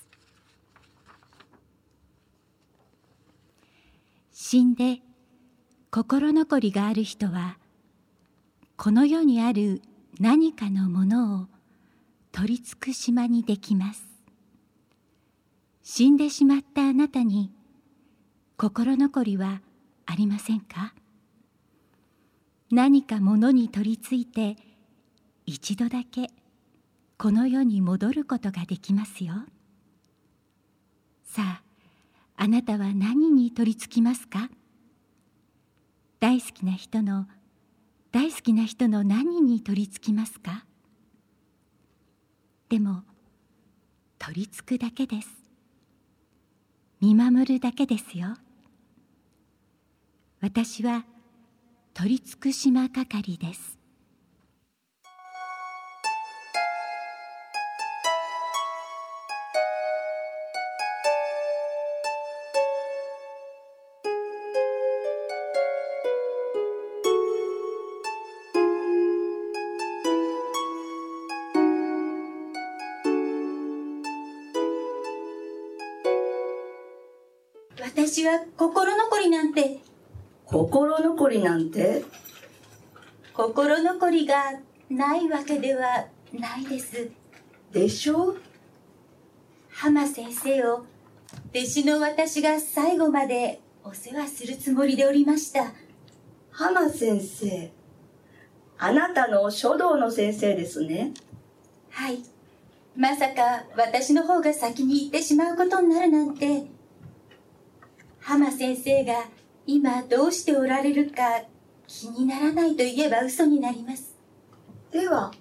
[4.32, 5.02] 死んで
[5.92, 7.60] 心残りがある人は
[8.78, 9.82] この世にある
[10.20, 11.48] 何かのものを
[12.32, 14.04] 取り尽くしまにできます
[15.84, 17.52] 死んでしまったあなたに
[18.58, 19.62] 心残りは
[20.06, 20.94] ありませんか？
[22.72, 24.56] 何か物に取り付いて
[25.46, 26.28] 一度だけ
[27.18, 29.34] この世に戻ることができますよ。
[31.24, 31.64] さあ
[32.38, 34.50] あなたは何に取り付きますか？
[36.20, 37.28] 大好きな人の
[38.12, 40.64] 大好きな人の何に取り付きますか？
[42.70, 43.04] でも
[44.20, 45.30] 取り付くだけです。
[47.02, 48.36] 見守るだけですよ。
[50.40, 51.04] 私は
[52.00, 53.78] 取り付く島係です。
[77.78, 79.89] 私は心残りなんて
[80.52, 82.04] 心残りなんて？
[83.34, 84.36] 心残りが
[84.90, 87.12] ないわけではないです。
[87.72, 88.36] でしょ？
[89.70, 90.86] 浜先生を
[91.54, 95.72] 弟子の私が最後までお世話するつもりでおりました。
[96.52, 97.72] 浜先生。
[98.80, 101.14] あなたの書道の先生ですね。
[101.92, 102.24] はい。
[102.96, 106.64] まさか私の方が先に行ってしまうことになるなんて。
[108.20, 109.26] 浜先生が
[109.72, 111.44] 今どうしておられるか
[111.86, 114.16] 気にならないと言えば嘘になります。
[114.92, 115.32] では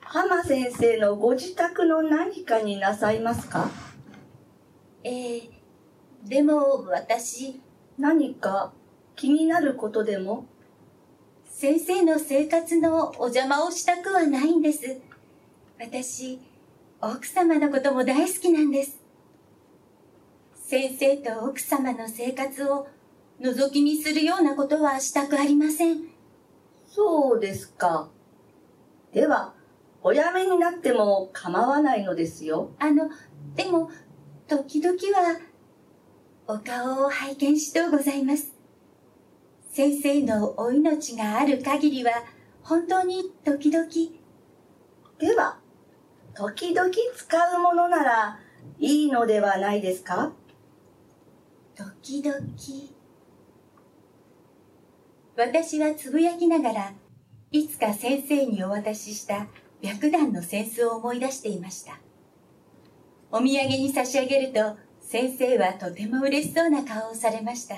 [0.00, 3.70] 浜先生のご自宅の何かになさいますか？
[5.02, 5.50] ええ
[6.22, 7.62] でも私
[7.96, 8.74] 何か
[9.16, 10.44] 気になることでも？
[11.46, 15.00] 先生の生活のお邪魔をしたくはないんです。
[15.80, 16.38] 私
[17.00, 19.00] 奥様のことも大好きなんです。
[20.62, 22.86] 先生と奥様の生活を
[23.40, 25.98] 覗き見するようなことはしたくありません。
[26.86, 28.08] そうですか。
[29.12, 29.54] では
[30.02, 32.70] お辞めになっても構わないのですよ。
[32.78, 33.10] あの
[33.54, 33.90] でも
[34.48, 35.40] 時々は
[36.46, 38.52] お顔を拝見しとうございます。
[39.70, 42.12] 先生のお命がある限りは
[42.62, 43.88] 本当に時々。
[45.18, 45.58] では
[46.34, 48.38] 時々使うものなら
[48.78, 50.32] いいのではないですか？
[51.74, 52.38] 時々
[55.34, 56.92] 私はつぶやきながら
[57.50, 59.46] いつか先生にお渡しした
[59.82, 61.98] 白檀の扇子を思い出していました。
[63.30, 67.76] お土産に差し上げると先生はとても嬉しそうな顔をされました。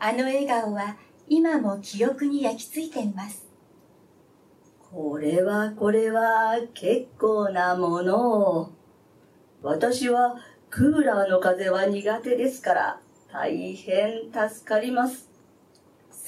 [0.00, 0.96] あの笑顔は
[1.28, 3.46] 今も記憶に焼き付いています。
[4.90, 8.60] これはこれは結構なもの。
[8.60, 8.72] を
[9.62, 10.36] 私は
[10.70, 13.00] クーラーの風は苦手ですから
[13.32, 15.27] 大変助かります。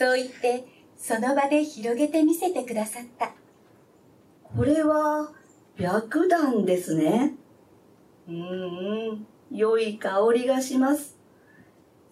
[0.01, 0.65] そう言って
[0.97, 3.33] その場で広げて見せてくださった。
[4.43, 5.31] これは
[5.79, 7.35] 白檀ですね。
[8.27, 11.19] うんうん良い香りがします。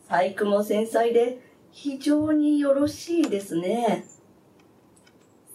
[0.06, 4.04] 細工も繊細で非常によろしいですね。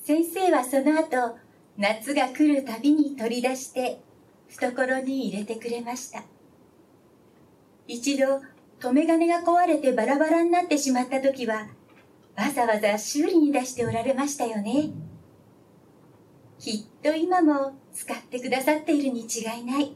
[0.04, 1.38] 先生はその後
[1.78, 4.02] 夏が来るたびに取り出して
[4.50, 6.24] 懐に入れてくれました。
[7.88, 8.42] 一度
[8.80, 11.68] 留め金が壊れてバラバラになってしまった時は
[12.36, 14.90] わざわざ修理に出しておられましたよね。
[16.60, 19.96] きっと今も使ってくださっているに違いない。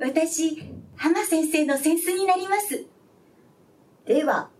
[0.00, 0.62] 私
[0.96, 2.86] 浜先生の扇子になります。
[4.06, 4.50] では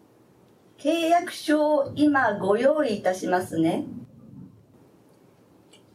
[0.79, 3.85] 契約書を今ご用意いたしますね。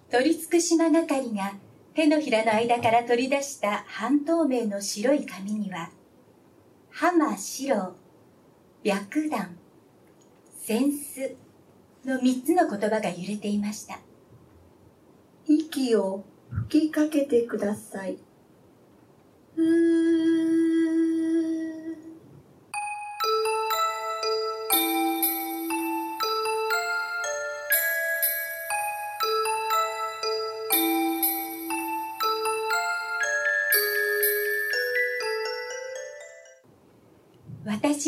[0.09, 1.53] 取り付く島係が
[1.93, 5.91] 手のひらの間から取り出した半透明の白い紙には
[6.89, 7.95] 「浜四郎」
[8.83, 9.57] 「白弾」
[10.67, 11.35] 「扇子」
[12.05, 13.99] の3つの言葉が揺れていました。
[15.45, 16.23] 息を
[16.67, 18.17] 吹きかけてください。
[19.55, 20.82] うー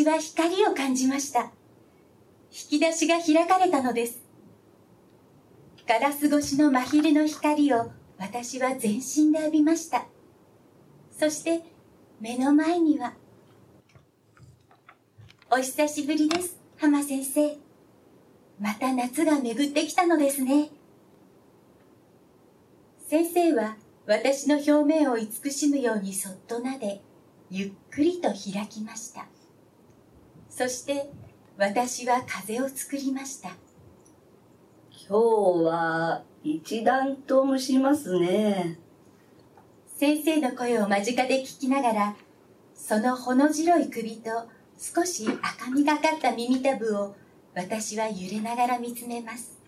[0.05, 1.51] は光を感じました。
[2.51, 4.21] 引き出しが開かれたのです。
[5.87, 10.05] ガラス越しの真昼の光を私は全身で浴びました。
[11.11, 11.61] そして
[12.19, 13.13] 目の前には
[15.51, 17.57] お久しぶりです浜先生。
[18.59, 20.69] また夏が巡ってきたのですね。
[23.07, 23.77] 先生は
[24.07, 27.01] 私の表面を慈しむようにそっと撫で
[27.49, 29.27] ゆっくりと開きました。
[30.57, 31.09] そして
[31.57, 33.49] 私は風を作りました。
[34.89, 38.79] 今日は一段と蒸しますね。
[39.97, 42.15] 先生の声を間近で聞きながら
[42.73, 44.29] そのほの白い首と
[44.77, 47.17] 少し赤みがかった耳たぶを
[47.53, 49.59] 私は揺れながら見つめます。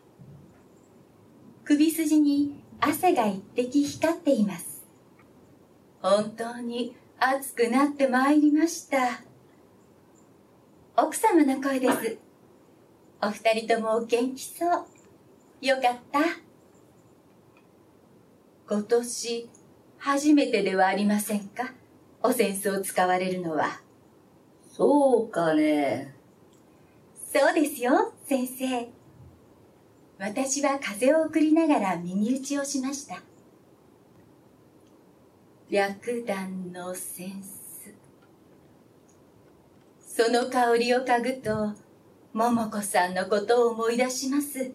[1.66, 4.86] 首筋に汗が一滴光っています。
[6.02, 9.27] 本当に暑くなってまいりました
[11.00, 12.18] 奥様の声です。
[13.22, 14.86] お二人ともお元気そう。
[15.62, 16.20] よかった。
[18.68, 19.50] 今年
[20.00, 21.72] 初めてではありませんか？
[22.24, 23.80] お扇子を使われるのは。
[24.76, 26.16] そうかね。
[27.32, 28.89] そうですよ先生。
[30.18, 33.22] 私は風を送りながら耳打ちをしました。
[35.70, 36.98] 白檀の扇
[37.43, 37.57] 子
[40.18, 41.76] その香りを嗅ぐと
[42.34, 44.72] 桃子さんのことを思い出します。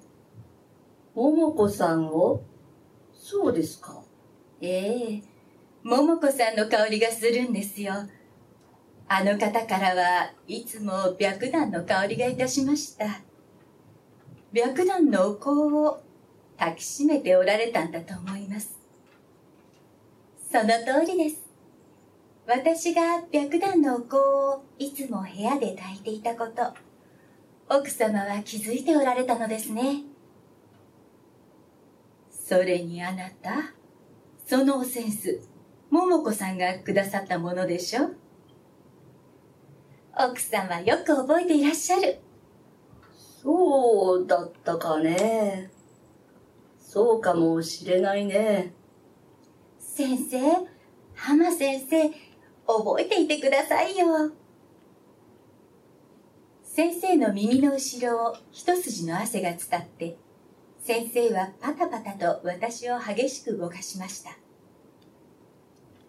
[1.16, 2.44] 桃子さんを？
[3.12, 4.04] そうですか。
[4.60, 5.22] ええ。
[5.82, 7.92] 桃子さんの香りがするんですよ。
[9.08, 13.20] あの方からはいつも白檀の香りがいたしました。
[14.54, 16.00] 白檀のお香を
[16.56, 18.78] 抱きしめておられたんだと思います。
[20.52, 21.41] その通りです
[22.46, 26.74] 私が白檀のお香をいつも部屋で炊いていたこと
[27.74, 30.02] 奥様は気づいておられたのですね
[32.30, 33.74] それにあなた
[34.44, 35.40] そのおセンス
[35.88, 38.10] 桃子さんがくださったものでしょ？
[40.14, 42.18] 奥さんはよく覚えていらっしゃる
[43.42, 45.70] そうだったかね。
[46.78, 48.72] そうかもしれないね。
[49.78, 50.38] 先生
[51.14, 52.10] 浜先生
[52.66, 54.32] 覚えていてくださいよ。
[56.62, 60.16] 先生の耳の後ろを一筋の汗が伝って
[60.82, 64.30] 先生はパタパタと私を激しく動かしました。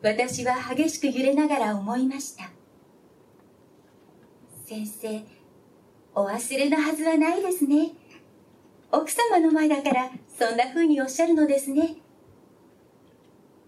[0.01, 2.49] 私は激しく揺れながら思いました。
[4.66, 5.24] 先生
[6.16, 7.91] お忘れのはずはないですね。
[8.91, 11.95] 奥様の前だからそんな風におっしゃるのですね。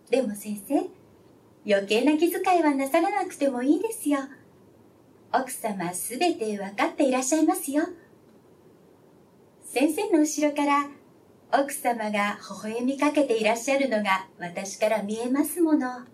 [0.09, 0.89] でも先生
[1.67, 4.19] 余計な気遣いはなさらなくてもいいですよ。
[5.33, 7.83] 奥様すべて分かっていらっしゃいますよ。
[9.63, 10.87] 先生の後ろから
[11.51, 16.05] 奥様が微笑みかけていらっしゃるのが私から見えますもの。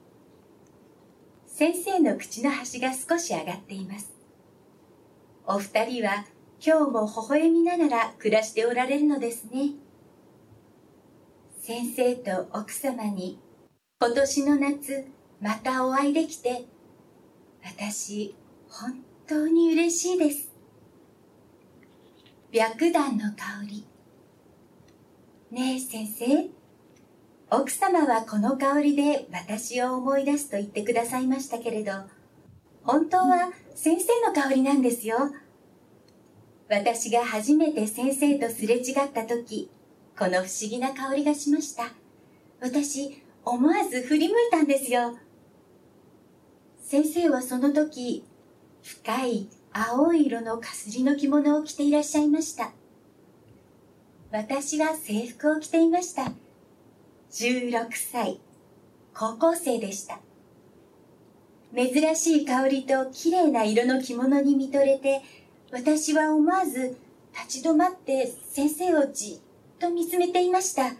[1.48, 4.12] 先生の口の端が少し上がっています。
[5.46, 6.26] お二人は
[6.66, 9.72] 今日も微笑みながら暮らしておられるのですね。
[11.60, 13.40] 先生と奥様に
[14.00, 15.06] 今年の夏
[15.42, 16.66] またお会いできて
[17.64, 18.36] 私
[18.70, 20.52] 本当に嬉しいです。
[22.54, 23.88] 白檀の香り。
[25.52, 26.50] ねえ先生
[27.50, 31.92] 奥様はこの香りで私を思い出すと言ってくださいましたけれど
[32.84, 35.18] 本当は先生の香りなんですよ。
[36.70, 39.70] 私が初めて先生とすれ違った時
[40.18, 41.86] この不思議な香りがしました。
[42.62, 45.18] 私思わず振り向いたんですよ。
[46.92, 48.26] 先生はその時
[48.84, 52.74] 深い青い色のかすりの着物を着ていらっしゃいました。
[54.30, 56.34] 私は制服を着ていました。
[57.32, 58.42] 16歳
[59.14, 60.20] 高校生でした。
[61.74, 65.22] 珍しい香りと綺麗な色の着物に見とれて
[65.72, 66.98] 私は思わず
[67.34, 69.40] 立ち止まって先生をじ
[69.76, 70.92] っと見つめていました。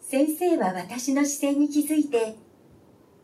[0.00, 2.47] 先生は私の視線に気づいて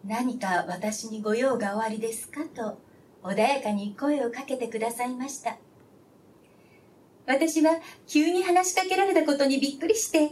[0.07, 2.45] 何か私にご用がおありですか？
[2.45, 2.79] と
[3.23, 5.57] 穏やかに声をかけてくださいました。
[7.27, 10.31] 私は急に話しかけられたことにびっくりして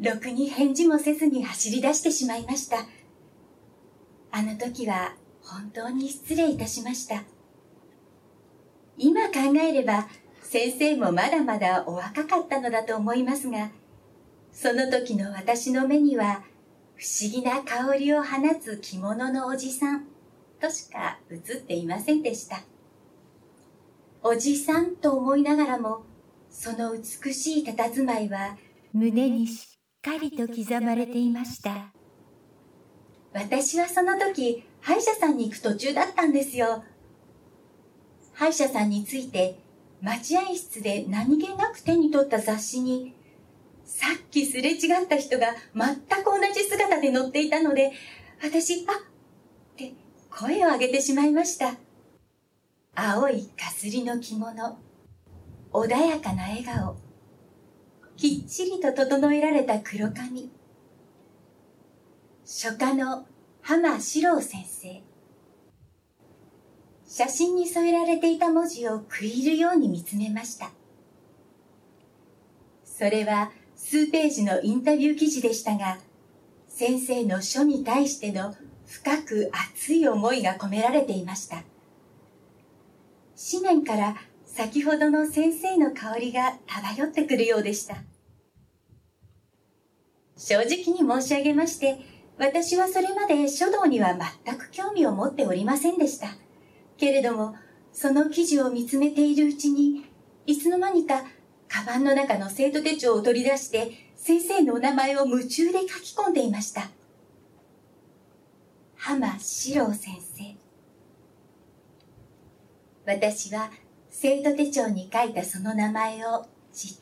[0.00, 2.86] ろくに返事もせずに走り出してしまいました。
[4.30, 7.24] あの時は本当に失礼いたしました。
[8.96, 10.06] 今考えれば
[10.42, 13.70] 先生もまだまだお若かったのだと思いますが
[14.52, 16.44] その時の私の目には
[17.02, 20.04] 不思議な香りを放つ着物のおじさん
[20.60, 22.62] としか映っていませんでした。
[24.22, 26.02] おじさんと思いながらも
[26.48, 28.56] その美しい佇まいは
[28.92, 31.92] 胸にしっかりと刻まれていました。
[33.32, 36.84] 私はその時歯医者さんに行く途中だったんですよ。
[38.32, 39.58] 歯医者さんについて
[40.00, 43.16] 待合室で何気なく手に取った雑誌に
[43.94, 47.92] さっきすれ違った人が全く同じ姿で乗っていたので
[48.42, 49.92] 私あって
[50.30, 51.74] 声を上げてしまいました。
[52.94, 54.78] 青いかすりの着物。
[55.72, 56.96] 穏やかな笑顔。
[58.16, 60.50] きっちりと整えられた黒髪。
[62.46, 63.26] 書家の
[63.60, 65.02] 浜史郎先生。
[67.06, 70.70] 写真に添えられていた文字を食い入るように見つめました。
[72.84, 73.50] それは
[73.92, 75.98] 数ページのインタビュー記事でしたが
[76.66, 81.62] 先生の書に対しての深く熱い思いが込められていました。
[83.50, 84.16] 紙面から
[84.46, 87.96] 先ほどの先生の香りが漂ってくるようでした。
[90.38, 91.98] 正直に申し上げまして
[92.38, 96.28] 私はそれまで書道には全く興味を持っておりませんでした。
[96.96, 97.56] けれども
[97.92, 100.06] その記事を見つめているうちに
[100.46, 101.24] いつの間にか
[101.72, 106.90] カバンの中の生徒手帳を取り出して先生のお名前を夢中で書き込んでいました。
[108.94, 110.54] 浜史郎先生。
[113.06, 113.70] 私は
[114.10, 116.94] 生徒手帳に書いたその名前をじっ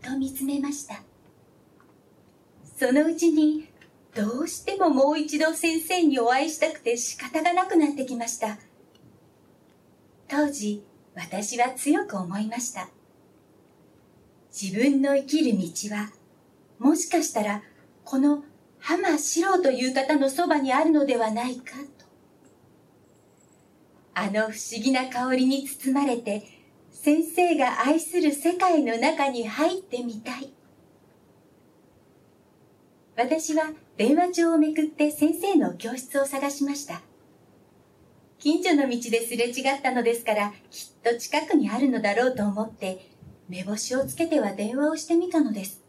[0.00, 1.02] と見つめました。
[2.78, 3.68] そのうちに
[4.14, 8.58] どうしてももう一度先生にお会いしたくて仕方がなくなってきました。
[10.28, 10.84] 当時
[11.16, 12.88] 私は強く思いました。
[14.52, 16.10] 自分の生きる道は
[16.78, 17.62] もしかしたら
[18.04, 18.44] この
[18.78, 22.04] 浜四郎という方のそばにあるのではないかと。
[24.14, 26.42] あの不思議な香りに包まれて
[26.90, 30.52] 先生が愛する世界の中に入ってみたい。
[33.16, 37.00] 私は電話帳をめくって先生の教室を探しました。
[38.38, 43.11] 近所の道ですれ違ったのですからきっと近くにあるのだろうと思って
[43.48, 45.82] 目星をつけては電話をしてみたのです。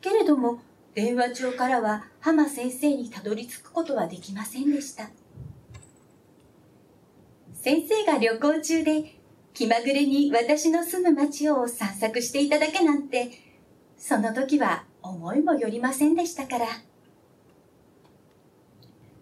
[0.00, 0.60] けれども
[0.94, 5.10] 電話帳からは浜先生にたどり着くことはできませんでした。
[7.54, 9.16] 先生が旅行中で
[9.52, 13.30] 気まぐれに私の住む町を散策していただけなんて
[13.96, 16.66] その時は思いもよりませんでしたから。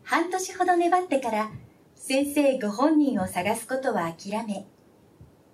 [0.02, 1.50] 半年ほど粘ってから
[1.96, 4.66] 先生ご本人を探すことは諦め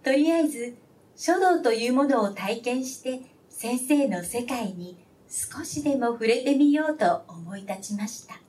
[0.02, 0.74] とりあえず
[1.22, 4.96] 書道というものを体験して先生の世界に
[5.28, 8.40] 少しでも触れてみようと思い立ちました。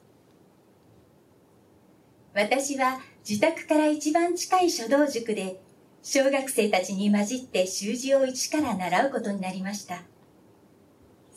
[2.34, 5.62] 私は自宅から一番近い書道塾で
[6.02, 10.04] 小学生たちに混じって習字を一から習うことになりました。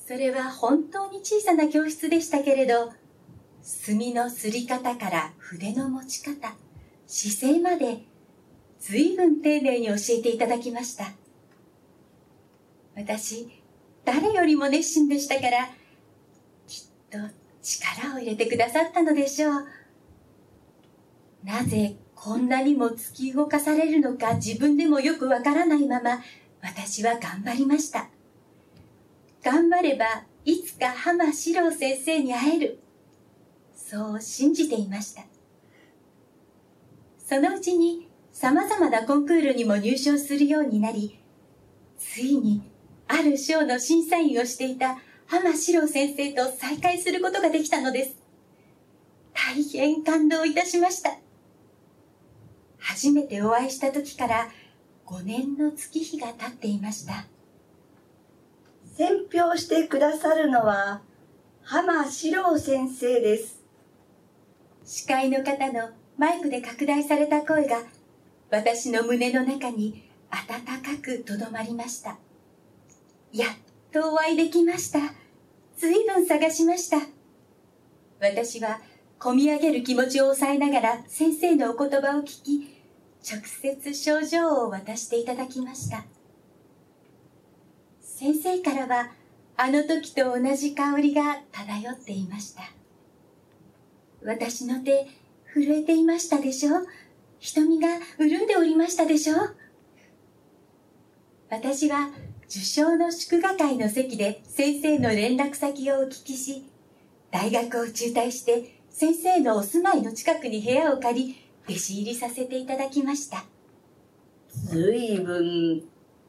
[0.06, 2.92] それは本当に小さな教室でしたけれど
[3.60, 6.54] 墨のすり方から筆の持ち方
[7.08, 8.04] 姿勢まで
[8.78, 11.12] 随分丁寧に教えていただきました。
[12.96, 13.48] 私
[14.04, 15.68] 誰よりも熱心でしたから
[16.66, 17.18] きっと
[17.62, 19.66] 力を入れてくださったのでしょう。
[21.42, 26.20] なぜこんなにも突き動かされるのか自分でもよくわからないまま
[26.62, 28.08] 私は頑張りました。
[29.42, 32.78] 頑張ればいつか浜史郎先生に会える。
[33.74, 35.24] そう信じていました。
[37.18, 41.18] そのうちに様々なコンクールにも入賞するようになり
[41.98, 42.62] ついに
[43.08, 48.16] ある賞の審査員をしていた浜史郎先生と再会することができたのです。
[49.32, 51.16] 大変感動いたしました。
[52.78, 54.48] 初めてお会いした時から
[55.06, 57.26] 5年の月日が経っていました。
[58.96, 61.02] 選評してくださるのは
[61.62, 63.62] 浜史郎先生です。
[64.84, 67.82] 司会の方のマイクで拡大された声が
[68.50, 72.18] 私の胸の中に温かくとどまりました
[73.34, 73.48] やっ
[73.92, 75.00] とお会いできました。
[75.76, 76.98] ずいぶん探しました。
[78.20, 78.80] 私は
[79.18, 82.78] こみ上げる気持ちを抑えながら先生のお言葉を聞き
[83.28, 86.04] 直接症状を渡していただきました。
[88.00, 89.10] 先生からは
[89.56, 92.62] あの時と同じ香りが漂っていました。
[94.24, 95.08] 私の手
[95.52, 96.86] 震えていましたでしょ？
[97.40, 99.34] 瞳が潤んでおりましたでしょ？
[101.50, 102.10] 私は
[102.48, 106.64] 受賞の祝賀会の席で先生の連絡先をお聞きし
[107.30, 111.36] 大学を中退して先生のお住まいの近くに部屋を借り
[111.68, 113.44] 弟子入りさせていただきました。
[114.48, 115.82] ずいぶん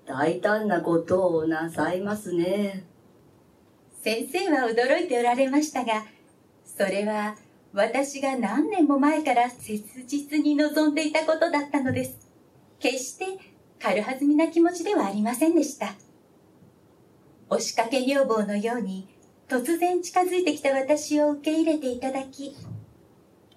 [0.08, 2.86] 大胆なことをなさいますね。
[4.02, 6.06] 先生は驚いておられましたが
[6.66, 7.36] それは
[7.74, 12.30] 私が何年も前から切実に望んでいたことだったのです。
[12.80, 13.26] 決して
[13.80, 15.94] 軽はずみな気持ちではありませんでした。
[17.50, 19.08] 押しかけ女房のように
[19.48, 22.56] 突然近づいてきた私を受け入れていただき、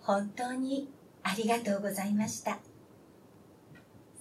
[0.00, 0.90] 本当に
[1.22, 2.58] ありがとうございました。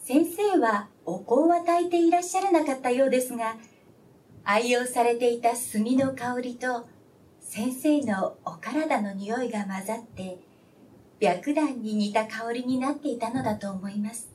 [0.03, 3.57] 先生はお香は炊いていらっしゃらなかったようですが、
[4.45, 6.87] 愛用されていた炭の香りと
[7.41, 10.37] 先生のお体の匂いが混ざって、
[11.21, 14.29] 白檀に似た香りになっていたのだと思います。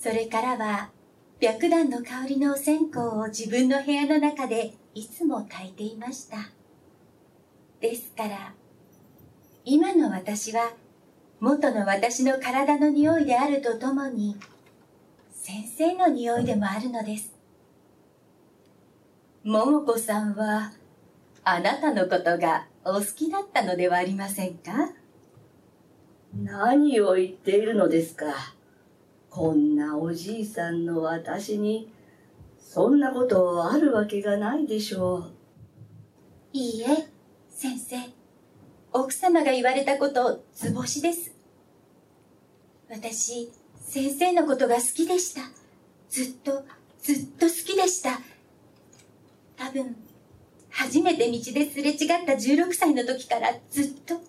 [0.00, 0.90] それからは、
[1.40, 6.36] 白檀の香りのお線香を自分の部屋の中でいつも炊いていました。
[7.80, 8.54] ですから、
[9.64, 10.72] 今の私は、
[11.38, 14.36] 元の私の体の匂いであるとともに、
[15.30, 17.32] 先生の匂いでもあるのです。
[19.44, 20.72] 桃子さんは、
[21.44, 24.90] あなたのことがお好きだったのではありませんか？
[26.34, 28.26] 何を言っているのですか？
[29.38, 31.92] こんなおじいさんの私に、
[32.58, 35.32] そんなことあるわけがないでしょう。
[36.52, 37.08] いいえ、
[37.48, 37.96] 先生。
[38.92, 41.32] 奥様が言われたこと、図星です。
[42.90, 45.42] 私、先生のことが好きでした。
[46.10, 46.64] ずっと、
[47.00, 48.18] ずっと好きでした。
[49.56, 49.94] 多分、
[50.68, 54.20] 初めて道ですれ違った16歳の時からずっと、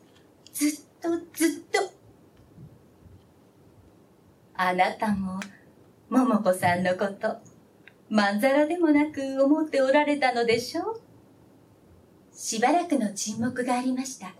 [0.53, 1.98] ずっと、ずっと。
[4.61, 5.39] あなたも、
[6.09, 7.37] 桃子さんのこと、
[8.09, 11.01] まんざらでもなく思っておられたのでしょう？
[12.33, 14.33] しばらくの沈黙がありました。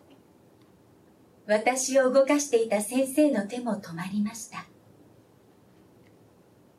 [1.47, 4.65] 私を動かしていた先生の手も止まりました。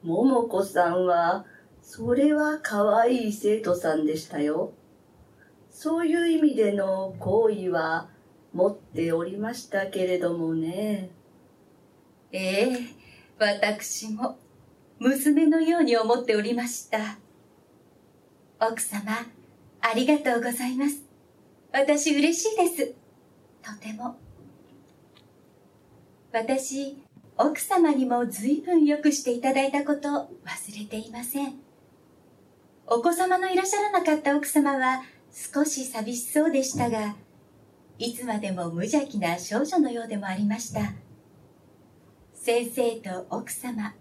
[0.02, 1.46] 桃子さんは、
[1.80, 4.74] それは可愛い生徒さんでしたよ。
[5.70, 8.10] そういう意味での好意は
[8.52, 11.08] 持っておりましたけれどもね。
[12.32, 12.99] ええ
[13.40, 14.38] 私も
[14.98, 17.16] 娘のように思っておりました。
[18.60, 19.12] 奥様、
[19.80, 21.02] ありがとうございます。
[21.72, 22.94] 私嬉しいです。
[23.62, 24.18] とても。
[26.30, 27.02] 私、
[27.38, 30.08] 奥様にも随分よくしていただいたこと
[30.44, 31.54] 忘れていません。
[32.86, 35.02] お子様のいらっしゃらなかった奥様は
[35.32, 37.16] 少し寂しそうでしたが、
[37.96, 40.92] いつまでも無邪気な少女のようでもありました。
[42.42, 43.92] 先生と奥様、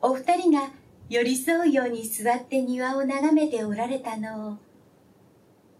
[0.00, 0.70] お二人が
[1.10, 4.56] 寄り添うように座って庭を眺めておられたのを、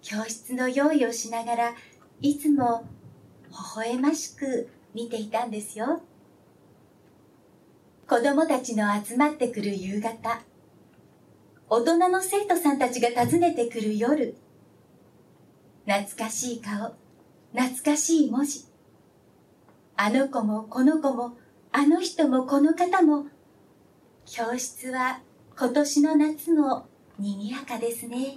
[0.03, 1.75] 教室の用意をしながら
[2.21, 2.85] いつも
[3.49, 6.03] 微笑ましく見ていたんですよ。
[8.07, 10.43] 子供たちの集まってくる夕方、
[11.71, 14.37] 大人の生徒さんたちが訪ねてくる夜、
[15.87, 16.93] 懐かしい顔、
[17.55, 18.67] 懐かしい文字。
[19.97, 21.39] あの子もこの子も、
[21.75, 23.29] あの人もこの方も、
[24.27, 25.21] 教室は
[25.59, 26.87] 今年の夏も
[27.19, 28.37] 賑やかですね。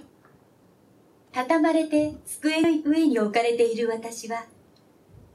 [1.32, 4.46] 畳まれて机の上に置かれている私は、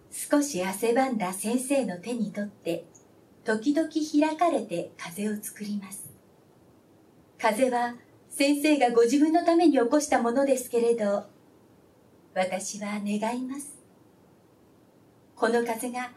[0.09, 2.85] 少し汗ばんだ先生の手に取って、
[3.45, 6.09] 時々開かれて風を作ります。
[7.37, 7.93] 風は
[8.29, 11.25] 先生がご自分のために起こしたものですけれど、
[12.33, 13.75] 私は願います。
[15.35, 16.11] この風が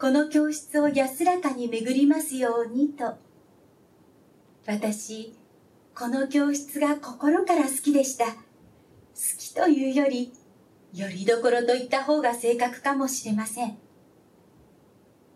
[0.00, 3.18] この教室を安らかに巡りますようにと。
[4.66, 5.36] 私、
[5.94, 8.24] この教室が心から好きでした。
[8.24, 8.32] 好
[9.38, 10.32] きというより、
[10.94, 13.76] よりどころと言った方が正確かもしれません。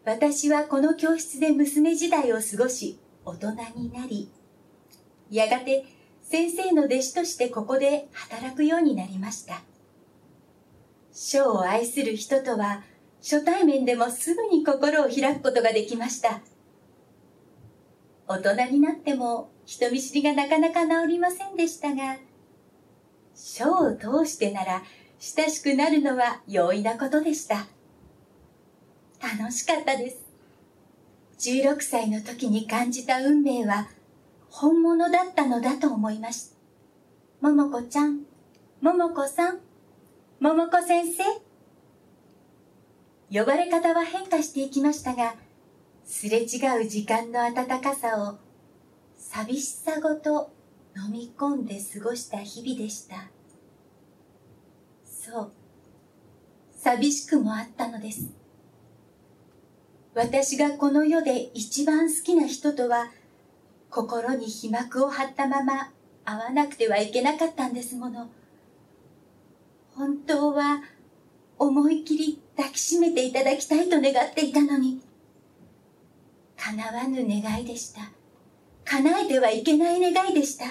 [0.06, 4.30] 私はこの教室で娘時代を過ごし、大人になり、
[5.30, 5.84] やがて
[6.22, 9.60] 先生の弟子としてここで働くようになりました。
[11.12, 12.82] 書を愛する人とは、
[13.24, 16.42] 初対面でもすぐに心を開くことができました。
[18.28, 22.18] 大人になっても人見知りがなかなか治りませんでしたが、
[23.34, 24.82] 書を通してなら
[25.18, 27.66] 親しくなるのは容易なことでした。
[29.22, 30.18] 楽しかったです。
[31.38, 33.88] 16歳の時に感じた運命は
[34.50, 36.56] 本物だったのだと思いました。
[37.40, 38.20] 桃子ちゃん、
[38.82, 39.60] 桃子さん、
[40.40, 41.43] 桃子先生。
[43.30, 45.34] 呼ばれ方は変化していきましたが、
[46.04, 48.38] すれ違う時間の温かさを
[49.16, 50.52] 寂しさごと
[50.96, 53.30] 飲み込んで過ごした日々でした。
[55.04, 55.52] そう、
[56.70, 58.28] 寂しくもあったのです。
[60.14, 63.10] 私がこの世で一番好きな人とは、
[63.90, 65.90] 心に皮膜を張ったまま
[66.24, 68.28] 会わなくてはいけなかったんですもの。
[69.96, 70.82] 本当は
[71.58, 75.00] 思い切り抱きしめていただきたいと願っていたのに、
[76.56, 78.10] 叶わぬ願いでした。
[78.84, 80.66] 叶えてはいけない願いでした。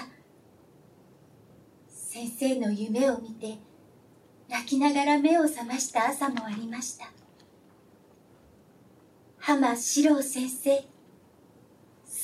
[1.88, 3.58] 先生の夢を見て
[4.48, 7.10] 泣きながら目を覚ました朝もありました。
[9.38, 10.84] 浜四郎先生好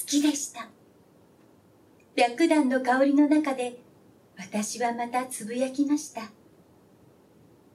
[0.07, 0.69] きでした。
[2.17, 3.81] 白檀の香りの中で
[4.37, 6.31] 私はまたつぶやきました。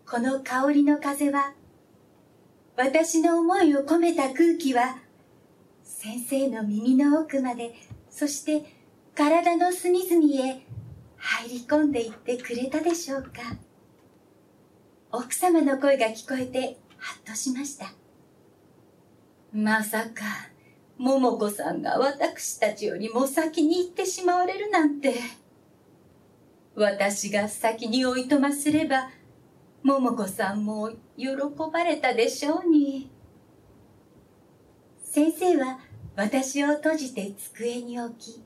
[0.09, 1.53] この香りの風は
[2.77, 4.97] 私の思いを込めた空気は
[5.83, 7.73] 先生の耳の奥まで
[8.09, 8.63] そして
[9.15, 10.65] 体の隅々へ
[11.17, 13.29] 入り込んでいってくれたでしょうか。
[15.11, 17.93] 奥様の声が聞こえてハッとしました。
[19.53, 20.49] まさか
[20.97, 25.15] 桃子さんが私たちよりも先に行ってしまわれるなんて。
[26.75, 29.09] 私が先においとますれば
[29.81, 31.27] 桃子さんも喜
[31.71, 33.09] ばれたでしょうに。
[35.03, 35.79] 先生は
[36.15, 38.43] 私を閉じて机に置き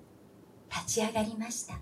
[0.70, 1.80] 立ち上がりました。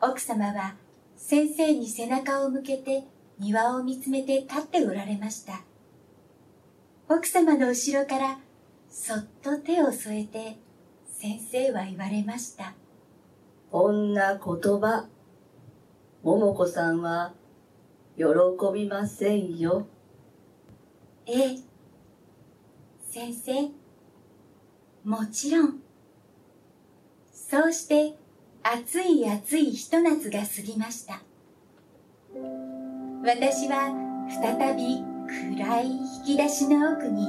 [0.00, 0.74] 奥様は
[1.16, 3.04] 先生に背中を向けて
[3.38, 5.62] 庭を見つめて立っておられました。
[7.08, 8.38] 奥様の後ろから
[8.90, 10.58] そっと手を添えて
[11.06, 12.74] 先生は言われました
[13.70, 15.06] こんな言葉、
[16.24, 17.32] 桃子さんは
[18.16, 18.24] 喜
[18.72, 19.86] びませんよ。
[21.26, 21.58] ええ
[23.10, 23.70] 先生。
[25.04, 25.80] もちろん。
[27.32, 28.16] そうして
[28.62, 31.20] 暑い暑いひと夏が過ぎました。
[33.22, 33.94] 私は
[34.28, 35.04] 再び
[35.58, 37.26] 暗い引き出しの奥に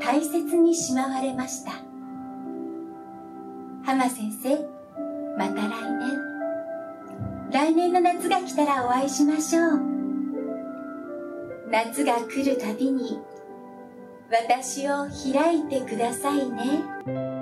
[0.00, 1.72] 大切にしまわれました。
[3.84, 4.56] 浜先生
[5.38, 6.26] また来年。
[7.50, 9.95] 来年の夏が来たらお会いしましょう。
[11.76, 13.20] 夏が来るたびに
[14.30, 17.35] 私を開いてくださいね。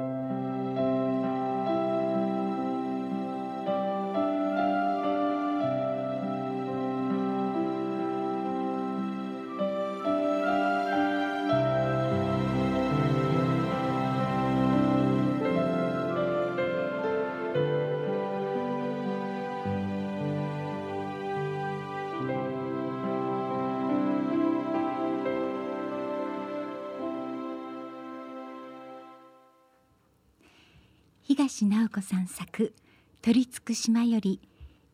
[31.36, 32.73] 東直子さん作
[33.20, 34.40] 取り付く島より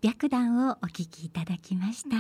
[0.03, 2.17] 白檀をお聞きいただきました。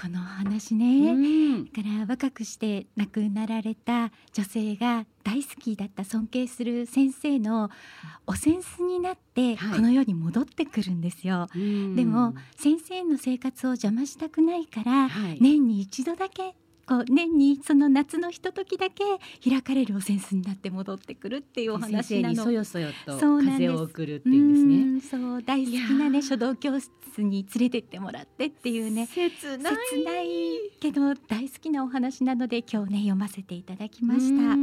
[0.00, 1.64] このお話ね、うん。
[1.64, 7.68] だから若くして亡くなられた女性が大好きだった尊敬する先生の
[8.28, 9.76] お扇子になってはい。
[9.76, 11.96] この世に戻ってくるんですよ、うん。
[11.96, 15.38] でも先生の生活を邪魔したくないから、はい。
[15.40, 16.54] 年に一度だけ
[16.86, 19.04] こう年にその夏のひとときだけ
[19.48, 22.34] 開かれるお扇子になって戻ってくるっていうお先話なの。
[22.34, 24.76] 生にそよそよと風を送るっていうんですね。
[24.76, 26.90] うんそう大好きなね書道教室
[27.22, 29.06] に連れてってもらってっていうね。
[29.06, 29.76] 切ない。
[29.90, 30.28] 切ない
[30.80, 34.54] けど大好きなお話なので今日ね読ませていただきました。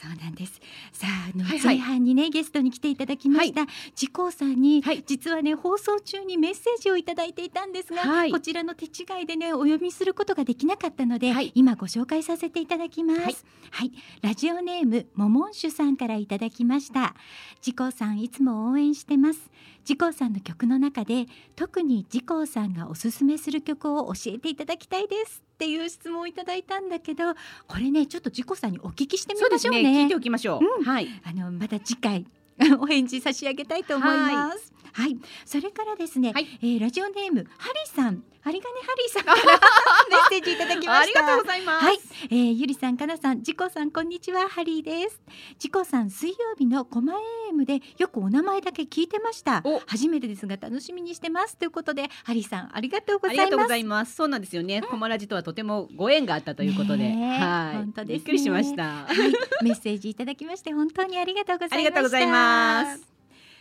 [0.00, 0.60] そうなんです。
[0.92, 13.20] さあ、あの、はいはい前半にねゲストに来ていただきました、自光さんに、はい実はね放送中にメッセージをいただいていたんですが、はいこちらの手違いでねお読みすることができなかったので、はい今ご紹介させていただきます。
[13.20, 13.24] は
[13.70, 13.92] はいい、
[14.22, 17.16] ラジオネームモモンシュさんからいただきました。
[17.56, 19.50] 自光さんいつも応援してます。
[19.80, 21.26] 自光さんの曲の中で
[21.56, 27.34] 特に自光さんがおすすめする曲を教えていただきたいですっていう質問をいただいたんだけど
[27.66, 30.78] これねちょっと自光さんにお聞きしてみましょうねね聞いておきましょう。
[30.78, 31.08] うんはい。
[31.24, 32.24] あのまた次回
[32.78, 34.72] お返事差し上げたいと思います。
[34.92, 39.58] はい、それからですね、はいえーラジオネームハリーさん、ハリガネハリーさんから
[40.08, 41.20] メッセージいただきました。
[41.20, 41.84] ありがとうございます。
[41.84, 41.98] はい、
[42.30, 45.20] えー、ゆりさん、かなさん、じこさん、こんにちは、ハリーです。
[45.58, 47.14] じこさん、水曜日のコマ
[47.52, 49.80] AM でよくお名前だけ聞いてましたお。
[49.86, 53.42] 初めてですが楽しみにしてますということで、ハリーさん、ありがとうございます。
[53.42, 54.14] ありがとうございます。
[54.14, 54.82] そうなんですよね。
[54.82, 57.76] コマラジとはとてもご縁があったということで、はい。
[57.76, 58.82] 本当ですねびっくりしました。
[58.84, 61.76] はい、メッセージいただきまして本当にありがとうございました。
[61.76, 63.17] ありがとうございます。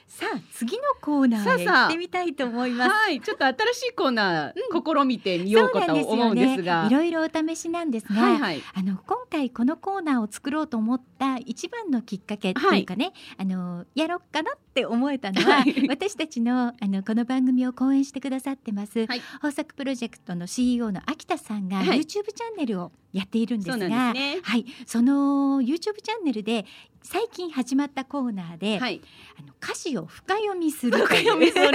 [0.07, 2.89] さあ次のコーナーへ行ってみたいと思います。
[2.89, 8.63] はい、ちょっと新しいコーナー、試みてみようかと思うんですが、いろいろお試しなんですが、はいはい。
[8.73, 15.87] あの今回このコーナーを作ろうと思った一番のきっかけっていうかね、あのやろっかなって思えたのは、 はい。
[15.89, 19.17] 私たちのあのこの番組を講演してくださってます、はい。
[19.17, 21.99] 豊作プロジェクトの CEO の秋田さんがはい。
[21.99, 24.41] YouTube チャンネルをやっているんですがなんですね。
[24.43, 26.65] はい、その YouTube チャンネルで
[27.09, 28.99] 最近始まったコーナーで、はい。
[29.39, 31.71] あの歌詞を深読みすると深読みする。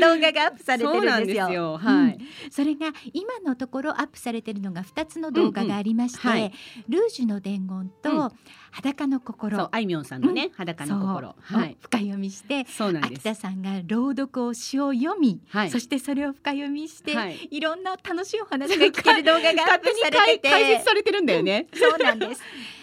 [0.00, 1.50] 動画がアップされてるんですよ。
[1.50, 1.78] よ。
[1.78, 2.18] はい、
[2.50, 6.40] それが今のところアップされてるのが2つの動画がありまして、うんうん。
[6.40, 6.52] はい。
[6.88, 7.88] ルージュの伝言うん。
[7.90, 8.32] と
[8.72, 11.36] 裸の心、あいみょんさんのね、裸の心。
[11.40, 11.70] はい。
[11.70, 15.70] を深読みして秋田さんが朗読を詩を読み、はい。
[15.70, 17.48] そしてそれを深読みして、はい。
[17.52, 20.38] い、ろんな楽しいお話が聞ける動画がアップされ解て。
[20.40, 21.68] て解説されてるんだよね。
[21.72, 22.42] そうなんです。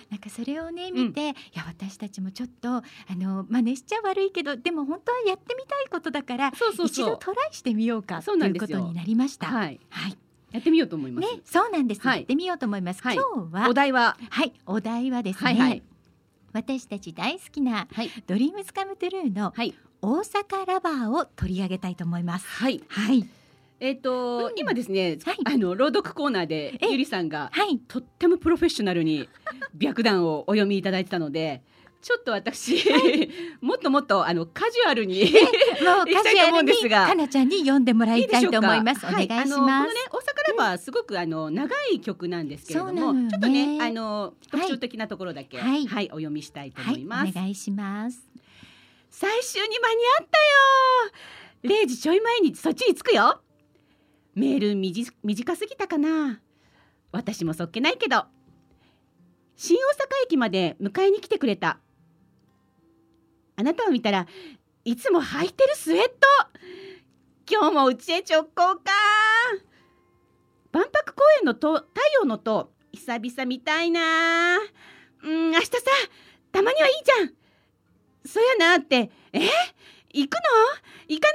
[0.09, 7.15] なんかそれをね見て、いや私たちもちょっとあの真似しちゃ悪いけどでも本当はやってみたいことだからそうそう一度。
[7.17, 9.47] トライしてみようかとそうないんうことになりました。
[9.47, 10.17] はい、はい、
[10.51, 11.33] やってみようと思います。
[11.33, 12.01] ね、そうなんです。
[12.01, 13.03] はいやってみようと思います。
[13.03, 15.83] はい今日はお題は、はいお題はですね、はいはい
[16.53, 22.47] 私たち大好きなはいドリームスカムトゥルーのはい大阪ラバーを取り上げたいと思います。
[22.47, 22.81] はい。
[22.87, 23.29] はい
[23.79, 24.53] えっ、と、うん。
[24.55, 25.37] 今ですね、はい。
[25.45, 27.79] あの朗読コーナーでえゆりさんがはい。
[27.79, 29.29] とってもプロフェッショナルに
[29.81, 31.61] 白談をお読みいただいてたので。
[32.01, 32.77] ちょっと私、
[33.59, 39.05] もっともっとあのカジュアルにもう 行きたいと思うんですがかなちゃんに読んでもらいたいと思います。
[39.05, 39.25] はい。
[39.25, 39.95] お願いしあのこのねます。
[40.09, 43.29] 大阪ラバーすごくあの長い曲なんですけれども、ね。
[43.29, 45.87] ちょっとねあの特徴的なところだけ、はい。
[45.87, 47.31] はい、お読みしたいとはい、思います。
[47.31, 48.29] お願いします。
[49.09, 53.41] 最終に間に合ったよ0時ちょい前にそっちに着くよ
[54.39, 56.39] メールみじ短すぎたかな。
[57.11, 58.23] 私もそっけないけど。
[59.57, 59.83] 新大阪
[60.23, 61.81] 駅まで迎えに来てくれた。
[63.57, 64.27] あなたを見たら
[64.85, 66.13] いつも履いてるスウェット。
[67.51, 68.81] 今日もうちへ直行か。
[70.71, 71.89] 万博公園のと太
[72.21, 74.59] 陽の塔久々見たいな。
[75.21, 75.71] うん明日さ
[76.53, 77.33] たまにはいいじゃん。
[78.25, 79.11] そやなって。
[79.33, 79.41] え？
[80.13, 80.39] 行くの？
[81.09, 81.27] 行か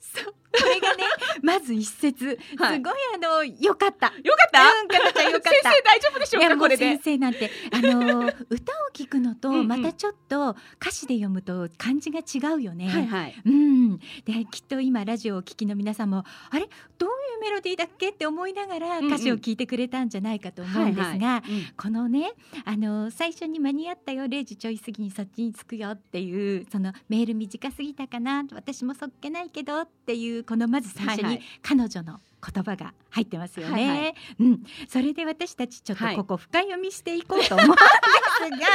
[0.00, 1.04] そう、 これがね、
[1.42, 2.82] まず一節、すごいはい
[3.14, 4.06] あの良かった。
[4.06, 5.50] よかった、うんかなちゃんよかった。
[5.50, 6.56] 先生大丈夫でしょうか？
[6.56, 6.86] これで。
[6.86, 12.88] 先生なんてあの 歌を聞くのとまたちょっと歌詞で読むと感じが違うよね。
[12.88, 13.34] はいはい。
[13.44, 14.04] うん、で
[14.50, 16.68] きっと今ラジオをお聞きの皆さんもあれ？
[16.98, 21.42] どういうメロディーだっけって思いながら歌詞を聞いてくれたんじゃないかと思うんですが、
[21.76, 22.32] このね
[22.64, 31.42] あの最初に間に合ったよ0時ちょい過ぎにそっちに着くよっていうそのメール短すぎたかな私もそっけないけどっていうこのまず最初にはいはい。
[31.62, 33.88] 彼女の言葉が入ってますよね。
[33.88, 34.14] はいはい。
[34.40, 36.16] うん、それで私たちちょっとはい。
[36.16, 38.68] ここ深読みしていこうと思うんですが、 まあ、そも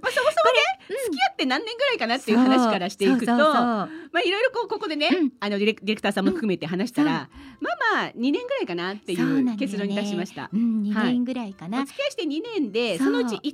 [0.00, 5.32] そもね付き合って何年ぐらいかなっていう話からしていくとまあいろいろこうここでね、うん。
[5.40, 7.28] あのディレクディレクターさんも含めて話したら、
[7.60, 10.50] まあまあ2年ぐらいかなっていそう結論に出しました。
[10.52, 13.44] うん、2はい年ぐらいかな、お付き合いして2年でそのうち1年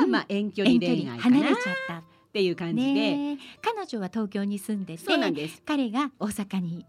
[0.00, 1.38] が、まあ、遠距離恋愛かな。
[1.38, 2.02] っ離れちゃった。
[2.32, 5.62] ていう感じで、ね彼女は東京に住んでてそうなんです。
[5.66, 6.84] 彼が大阪にうん、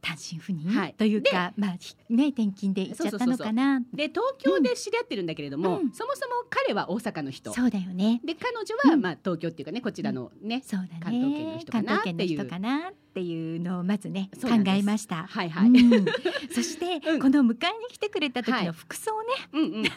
[0.00, 0.94] 単身赴任、はい。
[0.96, 3.80] というかまあひね転勤で行っちゃったのかな？
[3.92, 5.92] で東京で知り合ってるんだけれども、うん。
[5.92, 7.52] そもそも彼は大阪の人。
[7.52, 8.20] そうだよね。
[8.24, 9.00] で彼女は、うん。
[9.00, 11.00] まあ、東京っていうかねこちらのね、そうだね。
[11.02, 11.98] 関東圏の人かな？
[11.98, 12.92] っていう。
[13.12, 15.26] っていうのをまずね考えました。
[15.28, 16.06] はいはい、うん。
[16.50, 17.20] そして、うん。
[17.20, 18.66] この迎えに来てくれた時はい。
[18.66, 19.92] の服装ね、うんうん、服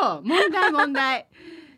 [0.00, 0.20] 装よ。
[0.24, 1.28] 問題問題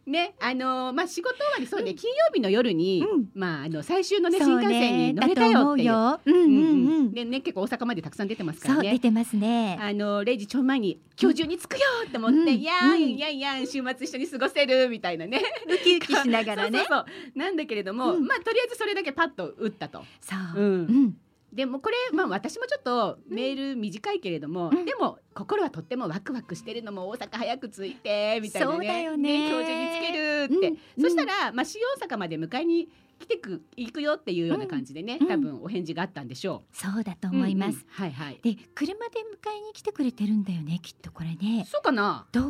[0.06, 3.26] ねあのーまあ仕事終わりそうで、金曜日の夜に、うん。
[3.34, 5.92] まああの最終のね新幹線に乗れたよっていう。
[5.92, 8.92] うんうんうん、でね結構大阪までたくさん出てますからね。
[8.92, 9.78] 出てますね。
[9.80, 12.48] あの0時ちょい前に今日中に着くよって思って、うん。
[12.48, 15.42] いやんいやいや週末一緒に過ごせるみたいなね。
[15.68, 16.78] ウキウキしながらね。
[16.82, 17.38] そうそう。
[17.38, 18.26] なんだけれども、うん。
[18.26, 20.04] まあとりあえずそれだけパッと打ったと。
[20.20, 20.64] そう、うん。
[20.64, 21.16] うん
[21.52, 24.84] でもこれまあ私もちょっとメール短いけれども、うん。
[24.86, 28.74] でも心はとってもワクワクしてるのも大阪早く着いてみたいなね。
[28.76, 29.48] そうだよね。
[29.50, 31.02] 今日中に着けるって、うん。
[31.02, 32.88] そしたら、まあ、新大阪まで迎えに
[33.18, 35.28] 来てく行くよっていうような感じでね、うん。
[35.28, 37.86] 多分お返事があったんでしょそうだとう思います、うんうん。
[37.88, 38.40] はいはい。
[38.42, 41.66] で車で迎えに来てくれてるんだよねきっとこれね。
[41.70, 42.26] そうかな。
[42.32, 42.40] ど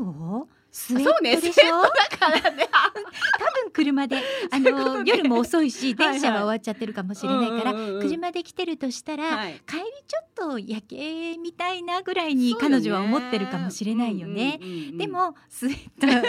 [0.49, 0.49] う？
[0.75, 2.67] スウェッそうねトでしょ、だからね。
[3.39, 4.17] 多分車で
[4.51, 8.03] あの夜も遅いし電車は終わっちゃってるかもしれないから、うんうんうんうん。
[8.03, 9.61] 車で来てるとしたら、はい。
[9.67, 14.61] 帰りちょっと夜景みたいなぐらいに彼女は思ってるかもしれないよね。
[14.97, 16.29] でもスウェット 車か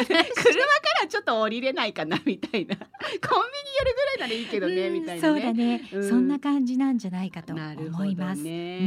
[1.02, 2.76] らちょっと降りれないかなみたいな。
[2.76, 5.34] コンビニ寄るぐらいならいいけどね、うんみたいなね。
[5.34, 6.10] そうだね、うん。
[6.10, 8.42] そんな感じなんじゃないかと思います。
[8.42, 8.80] ね。
[8.82, 8.84] う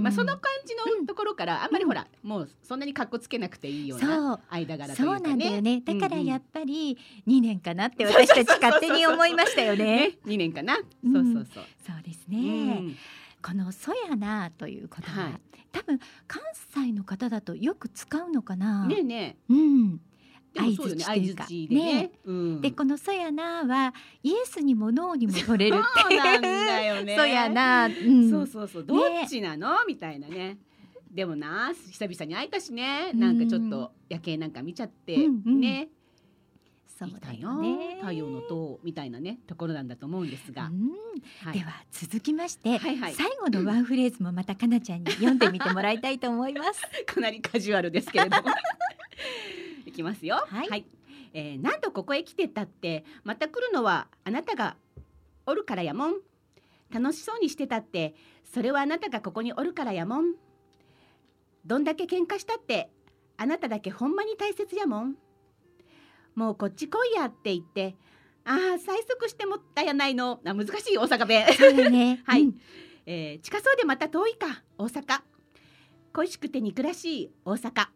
[0.00, 0.02] ん。
[0.02, 5.20] まあその感じのところからあんまりほら、もうそんなに格好つけなくていいような間柄というかね。
[5.20, 5.80] そうなんだよね。
[5.84, 6.96] だからやっぱぱり
[7.26, 9.84] 2年かなって私たち勝手に思いましたよね。
[9.84, 11.12] ね2年かな、うん。
[11.12, 12.74] そうそうそう、そうですうね。
[12.74, 12.96] ん。
[13.42, 15.40] この「そやな」という言葉、はい。
[15.72, 16.42] 多分関
[16.74, 18.86] 西の方だとよく使うのかな。
[18.86, 20.00] ねえねうん。
[20.56, 21.04] えうよね。
[21.04, 21.44] 相槌というか。
[21.44, 21.94] 相槌でね。
[21.94, 27.16] ねうん、でこの「そやな」はイエスにもノーにも取れるってそうなんだよね。
[27.16, 28.84] そやな、うん、そうそうそう。
[28.84, 30.58] どっちなの、みたいなね。
[31.10, 33.12] でもな久々に会えたしね。
[33.14, 35.60] なんかちょっと夜景なんか見ちゃって、うんうん。
[35.60, 35.88] ね
[36.98, 37.98] そうだよね。
[38.00, 40.90] 太陽の塔みたいなねところなんだと思うんですが、うん。
[41.44, 41.58] はい。
[41.58, 43.14] では続きまして、はいはい。
[43.14, 46.80] 最後のワンフレーズもまたかなちゃんに読んでみてもらいたいと思います。
[47.04, 48.48] かなりカジュアルですけれども。
[49.84, 50.36] いきますよ。
[50.48, 50.86] はい。
[51.34, 54.78] えー何度ここへ来てたってまた来るのはあなたが
[55.44, 56.14] おるからやもん。
[56.90, 58.14] 楽しそうにしてたって
[58.44, 60.34] それはあなたがここにおるからやもん。
[61.66, 62.90] どんだけ喧嘩したって
[63.36, 65.16] あなただけほんまに大切やもん
[66.36, 67.96] もうこっち来いやって言って
[68.44, 70.40] ああ催促してもったやないの。
[70.46, 71.46] あ難しい大阪弁。
[71.52, 72.22] そうだね。
[72.28, 72.42] はい。
[72.42, 72.60] うん。
[73.04, 75.20] えー近そうでまた遠いか大阪。
[76.12, 77.88] 恋しくて憎らしい大阪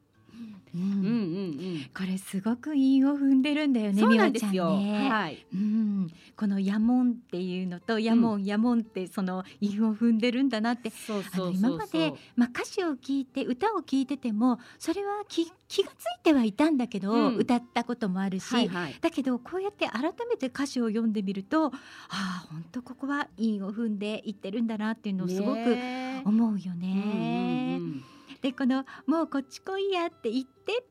[0.75, 4.01] うんうんうんうんこれすごく韻を踏んでるんだよね。
[4.01, 4.79] そうみわちゃんなんですよ。
[4.79, 5.09] ね。
[5.11, 5.47] はい。
[5.53, 10.91] うん、このやもんっていうのとやもんやもんってその韻を踏んでるんだなって。
[10.91, 18.97] そうあの今まで、まあ、歌詞を聞いて歌を聞いててもそれは気気がついてはいたんだけど、うん歌ったこともあるし、はいはい。
[19.01, 21.71] だけどこうやって改めて歌詞を読んでみるとあ
[22.11, 27.77] あ本当ここは韻を踏んでいってるんだなっていうのをすごくね思うようんね。
[27.79, 28.05] うんうん
[28.41, 30.83] でこの「もうこっち来いや」って言ってっ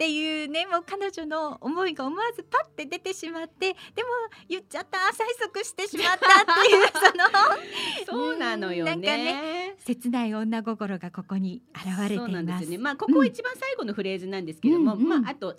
[0.00, 4.08] ていうねもう彼女の思いが思わずパッて出てしまってでも
[4.48, 6.86] 言っちゃった催促してしまったっていう
[8.08, 8.90] そのそうなのよね。
[8.92, 12.78] なんかね切ない女心がここに現れていますね。
[12.78, 15.54] まあここは一番最後のフレーズなんですけれども、うんうんまああと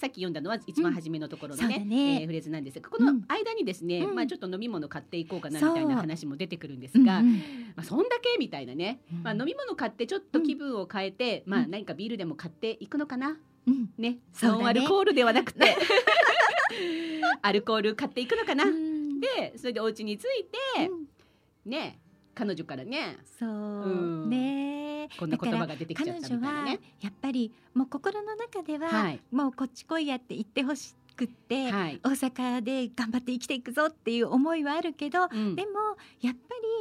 [0.00, 2.22] ささっき読んだのは一番初めのところのね,、うんね。
[2.22, 2.80] えーフレーズなんです。
[2.80, 4.14] がこの間にですね、うん。
[4.14, 7.34] まあちょっと飲み物買っていこうかなみたいな話も出てくるんですうんが、うん。
[7.76, 9.22] まあそんだけみたいなね、うん。
[9.22, 13.36] まあ飲み物買ってちょっと気分を変えて、まあ何かビールでも買っていくのかな？
[13.66, 13.90] うん。
[13.98, 14.20] ね。
[14.42, 15.76] ノンアルコールではなくて。
[17.42, 19.20] アルコール買っていくのかな、うん。
[19.20, 20.24] でそれでお家に着い
[20.76, 21.70] て、うん。
[21.70, 22.00] ね
[22.34, 23.18] 彼女からね。
[23.38, 23.52] そう、う
[24.26, 24.30] ん。
[24.30, 24.79] ね
[25.18, 26.80] こんな言葉が出てきちゃった彼女はみたいなね。
[27.00, 35.70] やっぱりもう心の中では、はいもうこっち来いやって言ってほしくって、はい、大阪で頑張って生きていくぞっていう思いはあるけど、うんでも
[36.20, 36.38] やっぱ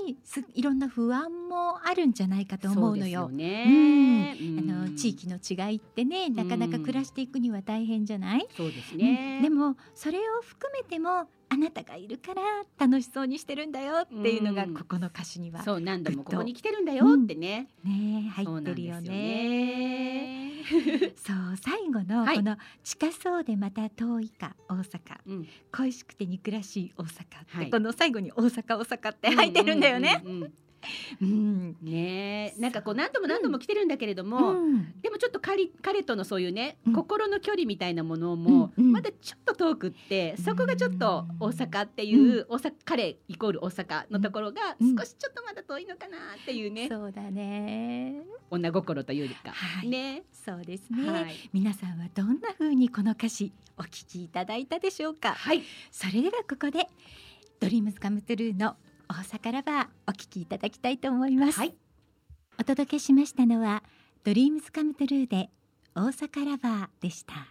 [0.08, 3.22] りすいろんな不安もあるんじゃないかと思うのよ。
[3.22, 4.38] そうですね。
[4.40, 9.40] あの地域の違いってねなかなか暮らしていくには大変じゃない、そうですうね。
[9.40, 12.42] んでもそれを含めてもあなたがいるから
[12.78, 17.68] 楽しそうにしてるんだよっていうのがうんここの歌詞にはそう何度もここに来てるんだよってね。
[17.84, 19.10] ね入そうってるよね。
[19.10, 20.54] ね。
[21.18, 30.22] そう最後のはいこの近そうでまた遠いか大阪うん恋しくて憎らしい大阪って、はいこの最後に大阪大阪って入ってるんだよね。
[30.24, 30.54] うんうんうんうん
[31.22, 32.62] ねえ。
[32.62, 34.94] なんかこう何度も何度も来てるんだけれども、うん。
[35.02, 36.94] でもちょっと彼彼とのそういうね、うん。
[36.94, 38.86] 心の距離みたいなものも、うん。
[38.86, 38.92] うん。
[38.92, 44.98] まだちょっと遠くってそこがちょっと大阪っていう、大阪彼イコール大阪のところがうん。
[44.98, 48.24] 少しちょっとまだ遠いのかなっていうね、そうだね。
[48.50, 49.88] 女心というか、はい。
[49.88, 50.24] ね。
[50.34, 55.34] そうですね、はい、皆さんはどんな風にこの歌詞お聞きいただいたでしょうか？
[55.34, 55.62] はい、
[55.92, 56.88] それではここで
[57.60, 58.76] ドリームズカムトゥルーの
[59.10, 61.58] 大阪ラバーお聞きいただきたいと思います。
[61.58, 61.74] はい
[62.60, 63.84] お届けしましたのは
[64.26, 65.50] ドリームズカムトゥルーで
[65.96, 67.34] 大阪ラバーでした。
[67.34, 67.48] は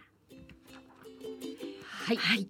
[2.13, 2.47] い、はい。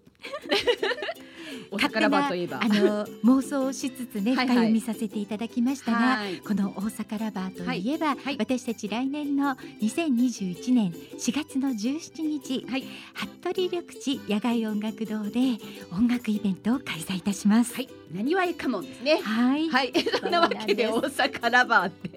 [1.71, 2.59] 大阪ラバーといえば。
[2.61, 4.55] あの妄想をしつつねはいはい。
[4.55, 6.37] 深読みさせていただきましたが、はい。
[6.37, 8.17] この大阪ラバーといえば、はい。
[8.17, 8.37] はい。
[8.39, 12.85] 私たち来年の2021年4月の17日、はい。
[13.13, 15.39] 服部緑地野外音楽堂で
[15.91, 17.73] 音楽イベントを開催いたします。
[17.75, 19.19] はい、なにわいかもんですね。
[19.21, 22.09] はい、はい、そんなわけで大阪ラバーって。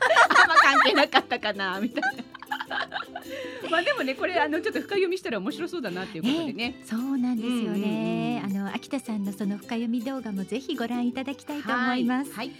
[0.00, 2.39] あんま関係なかったかなみたいな。
[3.70, 6.80] まあでもねこれあのちょっと深読みしたら面白そうだなっていうことでね。
[6.84, 7.88] そうなんですよね。
[8.14, 12.32] うんうんあの秋田さんのその深読み動画もぜひご覧いただきたいと思います。
[12.32, 12.52] はい、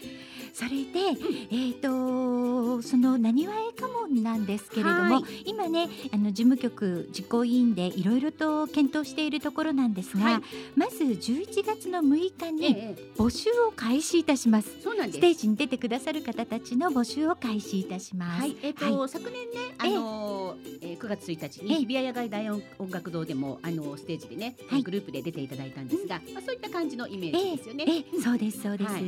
[0.53, 1.19] それで、
[1.51, 10.41] えっ、とそのなにわえ家紋なんですけれども、は今ねあの事務局実行委員でいろいろと検討しているところなんですが、はい
[10.77, 14.71] まず11月の6日えにえ募集を開始いたします。
[14.83, 15.19] そうなんです。
[15.19, 18.41] ステージに出てくださる方たちの募集を開始いたします。
[18.41, 21.79] はい、えっ、と、昨年ね、あのーえー、9月1日にええ。
[21.81, 24.83] 日比谷野外大音音楽堂でもあのステージでね、はい。
[24.83, 27.85] グループで出ていただいたんですが、まあそういった感じのイメージですよね。
[27.89, 28.21] ええ。
[28.21, 28.93] そうですそうです。
[28.93, 29.01] は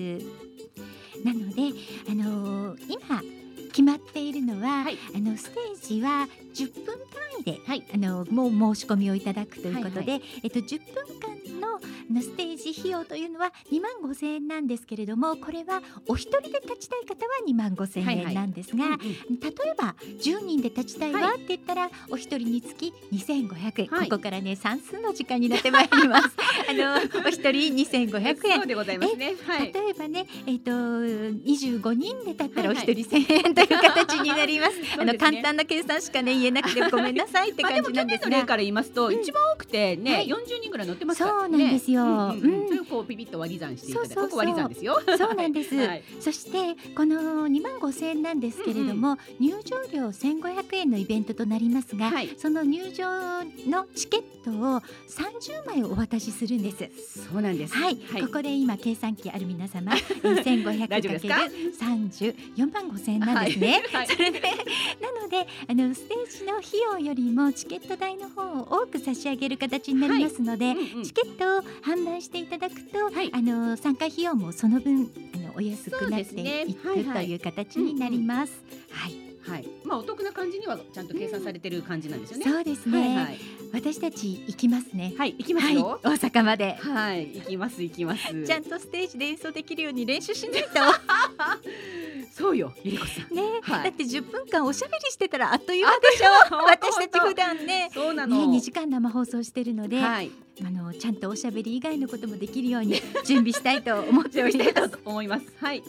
[1.25, 1.63] なので
[2.11, 3.21] あのー今
[3.69, 4.99] 決まっているのは、はい。
[5.15, 6.97] あのステージは10分単
[7.41, 18.99] 位で、はいあのもう申し込みをいただくということで、はいえっと10分間のあのステージ費用というのは2万5千円なんですけれどもこれはお一人で立ちたい方は2万5千円なんですが、うんうん
[19.43, 24.09] 例えば10人で立ちたいわって言ったら、お一人につき2500円、はい。
[24.09, 26.31] ここからね算数の時間になってまいります。
[26.69, 26.95] あの
[27.27, 28.57] お一人2500円。
[28.59, 29.35] そうでございますね。
[29.47, 29.73] はい。
[29.73, 32.93] 例えばね、えっ、と25人で立ったらおはいはい。
[32.93, 34.73] 一人1000円という形になります。
[34.99, 35.19] あ のそうですね。
[35.19, 38.27] 簡単な計算しかね言えなくてごめんなさいって 感じなんですが。
[38.29, 39.15] 年の例から言いますと、うん。
[39.21, 40.27] 一番多くてね、はい。
[40.27, 41.33] 40人ぐらい乗ってますから。
[41.33, 41.39] ね。
[41.41, 42.03] そうなんですよ。
[42.03, 42.85] うんうんうん。
[42.87, 45.01] こうピピッと割り算していただいて、そう割り算ですよ。
[45.19, 45.75] そうなんです。
[45.77, 46.03] はい。
[46.21, 52.31] そしてこの2万5千円なんですけれども、入場料1500円のイベントとなりますが、はい。
[52.37, 56.91] その入場のチケットを30枚お渡しするんです。
[57.31, 57.75] そうなんです。
[57.75, 61.35] はい、ここで今計算機ある皆様、1500 大丈夫ですか？
[61.37, 63.83] かける30、4万5千円なんですね。
[63.93, 64.07] はい。
[64.07, 71.05] それでなのであのステージの費用よりもチケット代の方を多く差し上げる形になりますので、うんうん。
[71.05, 73.31] チケットを販売していただくと、はい。
[73.33, 77.35] あの参加費用もその分あのお安くなっていくはいはいとい。
[77.37, 78.53] う形になります。
[78.91, 79.67] はい、はい。
[79.85, 82.45] まあお得な感じにはちゃんと計算されてる感じなんですよね。
[82.45, 83.39] そうですね、はいはい。
[83.73, 85.15] 私たち行きますね。
[85.17, 86.11] はい、行きますはい、よ大。
[86.13, 86.75] 阪まで。
[86.75, 88.23] はい、行きます行きます。
[88.45, 90.69] ちゃんとステージで演奏できるように練習しないと
[92.33, 93.35] そうよ、ゆりこさん。
[93.35, 98.53] ね、はいだって10分間おしゃべりしてたらあっという間でしょ私たち普段ねそうなね、の。
[98.53, 100.31] 2時間生放送してるので、はい。
[100.65, 104.89] あのちゃんとおしゃべり以外のこともできるように準備したいと思っております。
[104.91, 105.47] と思います。
[105.61, 105.83] はい。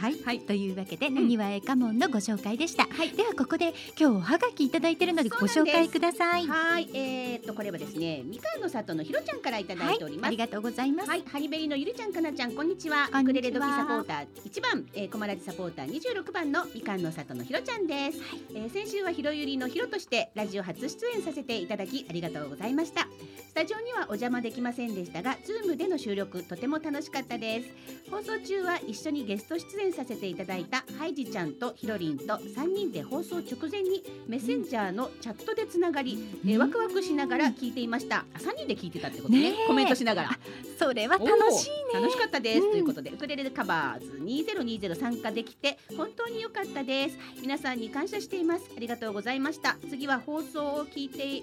[0.00, 2.84] はい、はいというわけで、なにわえかもんのご紹介でした。
[2.84, 6.46] ではここで今日おはがきいただいてるのでご紹介ください。
[6.46, 10.26] はい、えー、っとこれはですね、みかんの里のひろちゃんからいただいております。
[10.28, 11.10] ありがとうございます。
[11.10, 13.08] はい、ハリベリのゆりちゃんかなちゃんこんにちは。
[13.12, 18.18] ウクレレジサポーター一番、えー、コマラジサポーター二十六番のみかんの里のひろちゃんです。
[18.54, 23.08] えー先週はひろゆりのひろとしてラジオ初出演させていただきありがとうございました。
[23.48, 27.68] スタジオにはお邪魔できませんでしたが、ズームでの収録とても楽しかったです。
[28.10, 38.24] 放送中は一緒にゲスト出演させていただいたハイジちゃんとひろりんと三人で放送直前にメッセンジャーのチャットでつながり、えーワクワクしながら聞いていました。
[38.34, 39.50] あ三人で聞いてたってことね。
[39.52, 39.66] ねえ。
[39.66, 40.30] コメントしながら。
[40.78, 42.00] それは楽しいね。
[42.00, 42.70] 楽しかったです、うん。
[42.72, 47.16] ということでウクレレカバーズ2020参加できて本当に良かったです。
[47.40, 48.70] 皆さんに感謝しています。
[48.76, 49.76] ありがとうございました。
[49.88, 51.42] 次は放送を聞いてん？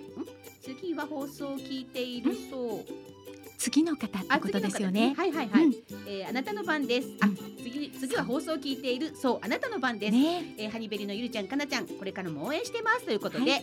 [0.61, 3.16] 次は放送を聞いているそう
[3.57, 5.13] 次の方ってことですよね。
[5.17, 5.73] はいはいはい、うん。
[6.07, 7.07] えーあなたの番です。
[7.21, 7.35] あうん。
[7.57, 13.57] 次次は放送を聞いているそうあなたの番です、ね、えーハニベリのゆりちゃんかなちゃんこれからも応援してますということで、は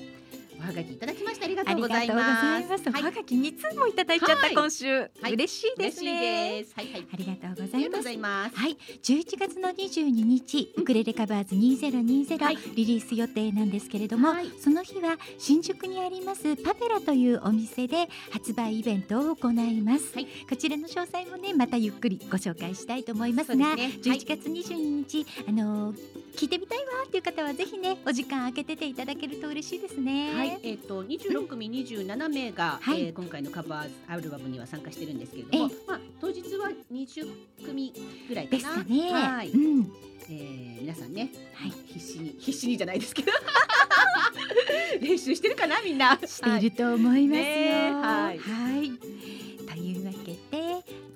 [0.59, 2.68] おはがきいただきましてありがあとうございます。
[2.68, 2.89] ます。
[2.89, 3.02] おはい。
[3.02, 4.55] はがき2通もいただいちゃった、はい。
[4.55, 5.32] 今週、はい。
[5.32, 6.60] 嬉しいですね。
[6.60, 6.74] です。
[6.74, 7.06] はいはい。
[7.12, 8.56] ありがとうごあざいます。
[8.56, 12.59] はい、11月の22日、ウクレレカバーズ2020、はい。
[12.74, 14.51] リリース予定なんですけれども、はい。
[14.59, 20.26] その日は新宿にありますパペラというお店で発売イベントを行います、はい。
[20.48, 24.12] こちらの詳細もねまたゆっくりご紹介したいと思いますがですね。
[24.12, 24.18] はい。
[24.20, 30.35] 11月22日、あのー聞いてみたいわっていう方はぜひねお時間空けてていただけると嬉しいですね。
[30.35, 33.02] はい、えっ、と26組27名が、はい。
[33.02, 37.93] えー今回のカバーアルバムには参加してるんですけれども、まあ当日は20組
[38.28, 38.59] ぐらいかな。
[38.59, 39.12] ですかね。
[39.12, 39.93] はい、うん。
[40.28, 41.73] えー皆さんね、はい。
[41.86, 43.32] 必死に必死にじゃないですけど。
[45.01, 46.19] 練習してるかなみんな。
[46.27, 47.44] していると思いますよ。
[47.44, 48.39] ねはい。
[48.39, 49.14] はい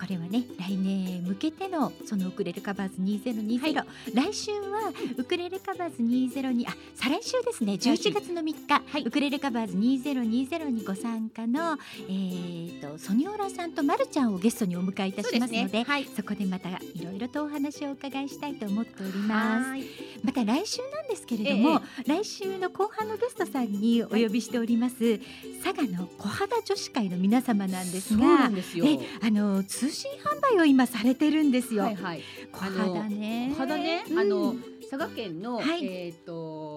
[0.09, 7.79] れはね来年へ向けてのそのウクレレカバーズ2020、は来週はウクレレカバーズ2020あ再来週ですね。
[7.79, 8.11] 来週。
[8.11, 9.03] 11月の3日、はい。
[9.05, 11.79] ウクレレカバーズ2020にご参加の、
[12.09, 15.85] えー、とソニオラさんとまるちゃんをゲストにお迎えいたしますのでね。
[15.85, 16.05] はい。
[16.05, 19.69] そこでまたいろいろとお話をお伺いしたいと思っております。
[19.71, 19.85] はい。
[20.25, 25.21] また来週なんですけれども、来週の後半のゲストさんにお呼びしております、
[25.63, 28.87] 佐賀の小肌女子会の皆様なんですそうながんですよ。
[28.87, 32.23] えあの通信販売を今されてるんですよ、はいはい。
[32.53, 33.51] 小肌ね。
[33.53, 34.19] 小肌ね、うん。
[34.21, 34.55] あの
[34.89, 35.85] 佐賀県の、はい。
[35.85, 36.68] えっ、と、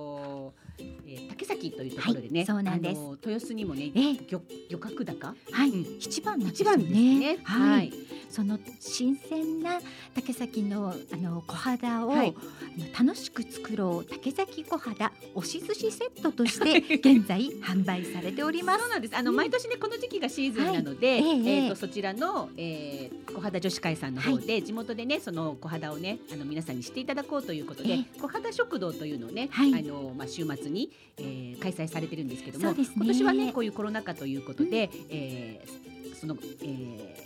[0.80, 1.02] えー
[1.41, 3.02] 竹崎というところでね、はいそうなんです。
[3.26, 5.35] 豊洲にもね、え漁漁獲高？
[5.52, 5.98] はい、うん。
[5.99, 7.38] 一番なんです一よねね。
[7.43, 7.93] はい、はい。
[8.30, 9.80] その新鮮な
[10.15, 12.35] 竹崎のあの小肌を、はい。
[12.35, 18.81] あの楽しく作ろう竹崎小肌押し寿司セットとして現在販売されております。
[18.81, 19.18] そうなんです。
[19.18, 19.38] あの、うん。
[19.38, 21.22] 毎年ねこの時期がシーズンなので、はい。
[21.22, 21.68] えええ。
[21.68, 28.06] っ、とそちらの、えー、小肌女子会さんの方で、地元でねその小肌をねあの皆さんに知っていただこうということで、え。
[28.22, 29.73] 小肌食堂というのをね、はい。
[29.73, 32.85] あのまあ週末に、えー、開催されてるんですけども、ね。
[32.95, 36.65] 今年はねこういうコロナ禍ということで、えーその、え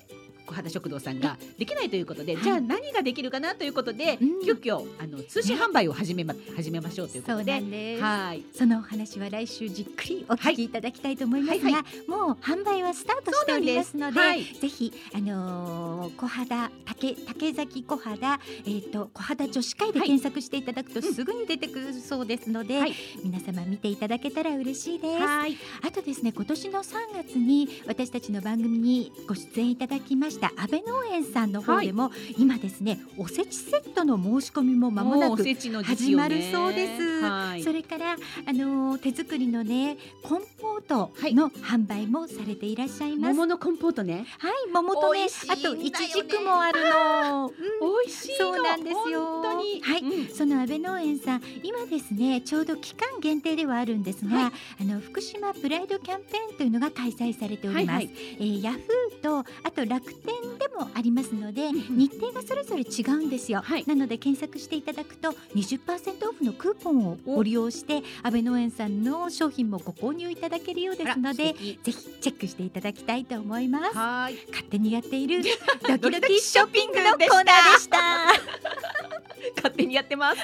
[0.02, 0.05] ー
[0.46, 2.44] 小小肌食堂さんができないということで、はい。
[2.44, 4.46] じゃあ何ができるかなということで、うん。
[4.46, 8.00] 急遽あの通信販売を始めま、始めましょうということで。
[8.00, 8.44] はい。
[8.54, 11.74] そのお話は来週じっくりお聞きいただきたいと思いますが、はい。
[11.74, 14.44] はもう販売はスタートしておりますので、はい。
[14.44, 20.08] ぜひあのー小肌竹竹崎小肌えっ、と小肌女子会ではい。
[20.08, 22.94] 検索していただくとすぐに出てくるそうですので、はい。
[23.24, 25.24] 皆様見ていただけたら嬉しいです。
[25.24, 25.58] はい。
[25.82, 35.44] あとですね今年の3月に私たちの番組にご出演いただきました安倍農園さんの方でも、今ですねおせちセットの申し込みも間もなく
[35.84, 37.22] 始まるそうです。
[37.22, 37.64] はい。
[37.64, 43.34] それからあのー手作りのねコンポートの販売もされていらっしゃいます。
[43.34, 44.26] 桃のコンポートね。
[44.40, 47.48] はい、桃とねあといちじくもあるの。
[47.50, 48.04] うん。
[48.04, 48.54] 美味しいの。
[48.54, 49.26] そうなんですよ。
[49.26, 49.82] 本当に。
[49.82, 50.02] はい。
[50.02, 50.36] うん。
[50.36, 58.16] その安倍農園さん今ですねちょうど期間限定ではあるんですが、はあの福島プライドキャンペーンというのが開催されております、はいはい。
[58.40, 63.86] えーヤフーとあと楽天でもありますので、日程がそれぞれ違うんですよ、はい。
[63.86, 73.98] なので検索していただくと20%オフのクーポンをご利用して安倍農園さんの商品もご購入いただけるようですのでぜひチェックしていただきたいと思います。
[73.98, 74.36] はい。
[74.50, 75.44] 勝手にやっている
[75.88, 77.98] ドキドキショッピングのコーナーでした。
[79.58, 80.40] 勝手にやってます。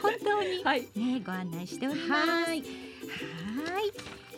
[0.00, 0.64] 本当に。
[0.64, 0.88] はい。
[0.96, 2.30] ねご案内しております。
[2.30, 2.60] はい。
[2.60, 2.64] は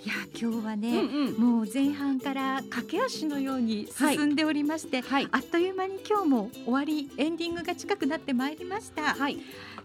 [0.04, 1.56] いいや今日はうんね、うん。
[1.58, 5.28] もう前半から駆け足のように進んでおりまして、はい。
[5.32, 9.38] あっという間に今日も終わりエンディングが近くなってまいりました、はい。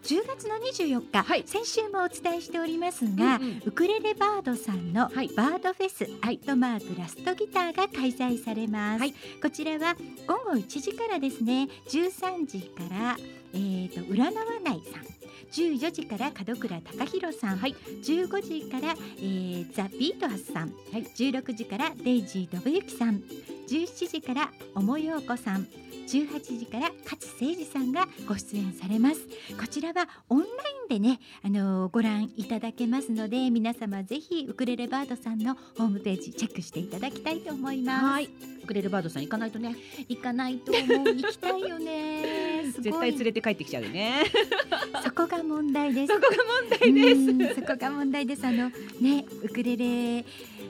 [0.04, 1.44] 10月の24日、はい。
[1.46, 3.62] 先週もお伝えしておりますが、うんうん。
[3.66, 5.30] ウクレレバードさんのバはい。
[5.30, 9.14] ードフェス、アットマークラストギターが開催されます、はい。
[9.42, 9.96] こちらは
[10.28, 13.18] 午後1時からですね13時から
[13.54, 14.32] えー、と占わ
[14.64, 15.19] ないさん
[15.52, 17.76] 14時から門倉隆弘さん、はい。
[18.04, 21.04] 15時から、えー、ザ・ビートハスさん、はい。
[21.04, 23.22] 16時からデイジー・信之さん。
[23.68, 25.68] 17時から小茂陽子さん。
[26.10, 29.22] 18時から勝誠二さんがご出演されます。
[29.60, 30.50] こちらはオンライ
[30.86, 38.30] ンでね、あのーご覧いただけますので皆様ぜひウクレレバードさんのホームページチェックしていただきたいと思います、はい。
[38.64, 39.76] ウクレレバードさん行かないとね。
[40.08, 41.14] 行かないともう。
[41.14, 42.72] 行きたいよね。
[42.80, 44.24] 絶対連れて帰ってきちゃうよね。
[45.04, 46.14] そこが問題です。
[46.14, 47.18] そこが問題です。
[47.18, 48.46] うんそこが問題です。
[48.46, 48.70] あの
[49.02, 50.26] ねウクレレ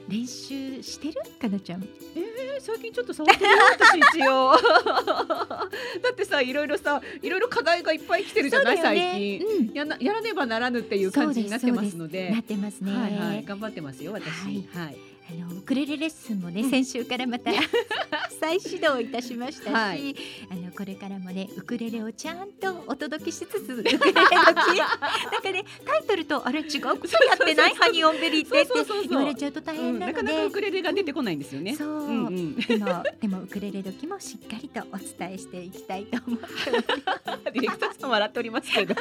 [0.08, 1.82] 練習してるかなちゃん？
[2.16, 4.52] えー最近ちょっと触ってるよ私一応。
[6.02, 8.96] だってさいろいろさいろいろ課題がいっぱい来てるじゃない、最
[9.40, 9.46] 近。
[9.46, 9.72] うん。
[9.72, 12.30] やなやらねばならぬっていう感じになってますので。
[12.30, 13.44] なってますね、はいはい。
[13.44, 14.28] 頑張ってますよ私。
[14.28, 14.64] はい。
[14.74, 14.96] はい
[15.32, 16.70] あのウクレレレッスンもね、うん。
[16.70, 17.50] 先週からまた
[18.40, 20.16] 再始動いたしましたし、はい。
[20.50, 24.04] あのこれからもねウクレレをちゃんとお届けしつつウクレレ時。
[24.12, 27.74] なんかねタイトルとあれ違うことやってない？
[27.74, 31.76] ハニオンベリーってって言われちゃうと大うん、変なので、なかなかウクレレが出てこないんですよね。
[31.76, 37.44] そう、うんうん、でもでもウクレレ時もしっかりとお伝えしていきたいと思ってます。
[37.52, 38.94] ディレクターさん笑っておりますけど。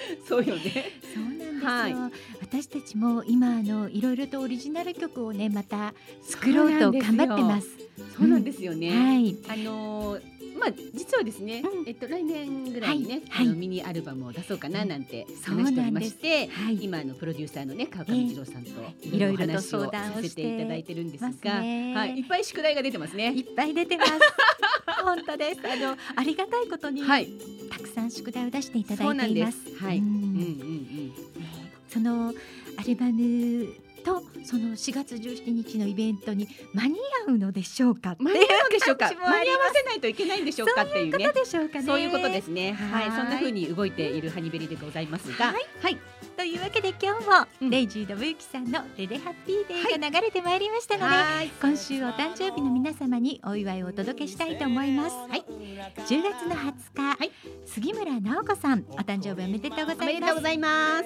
[0.26, 0.92] そうよね。
[1.14, 1.94] そうなんですよ、はい
[2.40, 5.92] 私たちも今あのいろいろとオリジナル曲をねまた
[6.22, 7.68] 作ろうと頑張ってます。
[8.16, 8.90] そうなんですよね。
[8.90, 9.36] はい。
[9.48, 16.78] あのーまあ実はですね、うんえっと来年ぐらいにね、はいミニアルバムを出そうかななんてそう話しておりまして、はい。
[16.82, 23.32] 今あのプロデューサーのね川上二郎さんとええいろいろ話をさせていただいてるんですが、ねはいいっぱい宿題が出てますね。
[23.32, 24.10] いっぱい出てます。
[25.04, 25.60] 本当です。
[25.64, 27.28] あのありがたいことに、はい、
[27.70, 29.76] たくさん宿題を出していたそうないていますす。
[29.88, 31.08] はい、ううんんうんうん。
[31.08, 31.12] ね
[31.88, 32.32] その
[32.76, 33.66] アルバム
[34.04, 36.96] とその4月17日のイベントに間に
[37.26, 39.06] 合うのでしょうか間に合うでしょうか？
[39.06, 41.32] 間に合わせないといけないんでしょうかっていうねどう。
[41.34, 41.84] でしょうかね。
[41.84, 42.72] そういうことですね。
[42.72, 45.98] はい、はいそんな風に動いているハニベリでございますが、はいはい、
[46.38, 47.32] というわけで今日も、
[47.62, 47.70] うん。
[47.70, 55.16] レイジー・ドブユキさんのレレハッピーデーが流れてまいりましたので、はい、今週お誕生日の皆様にお祝いをお届けしたいと思います。
[55.16, 57.32] はい、10月の20日、はい。
[57.66, 61.04] 杉村直子さんお誕生日おめでとうごおざいまめですとうございます。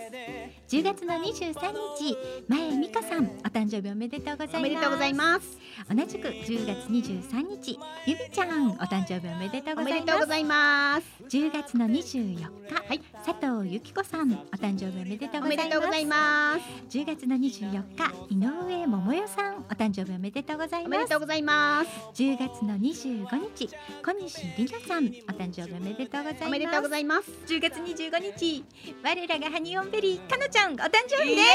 [0.69, 2.19] 10月の23日
[2.49, 4.59] 前美香さんお誕生日おめでとうございます。
[4.59, 5.59] おめでとうございます。
[5.89, 11.07] 同じく10月23日ゆみちゃんお誕生日おめでとうおめございまでとうございます。
[11.31, 13.01] す10月の24日、はい。
[13.25, 16.57] 佐藤由紀子さんお誕生日おめでとうおございまめですとうございま
[16.91, 16.97] す。
[16.99, 21.91] 10月の24日井上桃代さんお誕生日おめでとうございおますめでとうございます。
[22.23, 23.27] 10月の25
[23.57, 23.69] 日
[24.05, 25.09] 小西里奈さんお
[25.39, 27.31] 誕生日おめでとうございますおめでとうございます。
[27.47, 28.65] 10月25日
[29.05, 31.47] 我らがハニオンベリーかのちゃんお誕生日ですイエイイエイ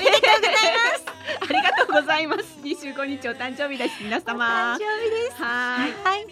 [0.00, 2.44] おめでとうございますありがとうございます。
[2.64, 4.02] 25日お誕生日です。
[4.02, 4.76] 皆お誕様。
[4.78, 6.26] 生日ですははいい、はい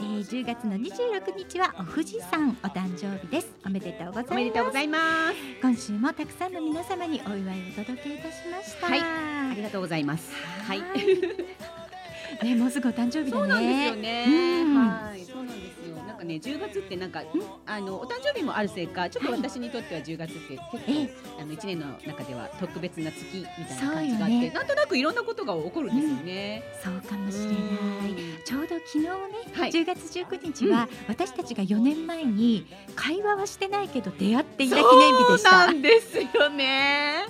[0.00, 3.52] えー、10月の26日はお富士山お誕生日です。
[3.66, 4.32] おめでとうございます。
[4.32, 5.34] おめでとうございます。
[5.60, 8.86] 今週もたくさんの皆様にお祝いをお届けいたしました。
[8.86, 9.00] はい。
[9.02, 10.32] ありがとうございます。
[10.66, 10.80] はい。
[12.42, 13.40] ねもうすぐお誕生日だね。
[13.40, 14.24] そうなんですよね。
[14.62, 14.74] うん。
[14.78, 15.79] はい、そうなんです
[16.20, 17.22] かね、10月ってなんか、
[17.66, 21.10] あのお誕生日もあるせいか、ちょっと私にとっては10月って結構、ええ。
[21.40, 23.24] あの1年の中では特別な月
[23.58, 26.62] みたいな感じがあって、ねなんとなくいろんなことが起こるんですよね。
[26.84, 27.54] そうかもしれない。
[27.54, 28.44] うん。
[28.44, 29.10] ちょうど昨日ね、
[29.52, 29.70] はい。
[29.70, 37.24] 10月19日は、私たちが4年前に会話はしてないけど出会っていた記念日でしそうなたんですよね。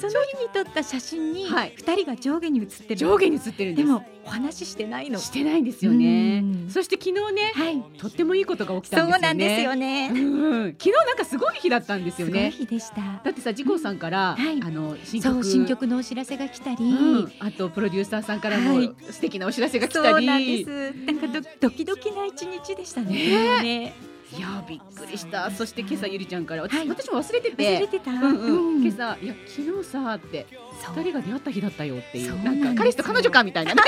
[0.00, 1.74] その日に撮った写真にはい。
[1.76, 2.96] 2人が上下に写ってる。
[2.98, 3.84] 上下に映ってるんで。
[3.84, 5.18] もお話ししてないの。
[5.18, 6.40] してないんですよね。
[6.44, 6.70] うん。
[6.70, 7.82] そして昨日ね、はい。
[7.96, 9.14] とってもいいことが起きたんですよね。
[9.14, 12.50] そうなんですよね、うん、昨日なんかすごい日だったんですよすごいね。
[12.50, 13.20] 日でした。
[13.24, 14.60] だってさ、ジコーさんから、はい。
[14.62, 15.44] あの新曲。
[15.44, 18.94] 新曲のお知らせが来たり、うん、あとプロデューサーさんからもはい。
[19.10, 20.92] 素敵なお知らせが来そたり、うなんです。
[21.06, 23.12] なんかドドキドキな一日でしたね。
[23.12, 23.62] ね。
[23.62, 23.94] ね。
[24.36, 25.50] いやびっくりした。
[25.50, 26.88] そして今朝ゆりちゃんから、はい。
[26.88, 28.82] 私も忘れて忘て、れてた、うんうん、うん。
[28.82, 30.46] 今朝いや昨日さって
[30.94, 32.42] 二人が出会った日だったよっていう。
[32.42, 33.82] なんか彼氏と彼女かみたいなね。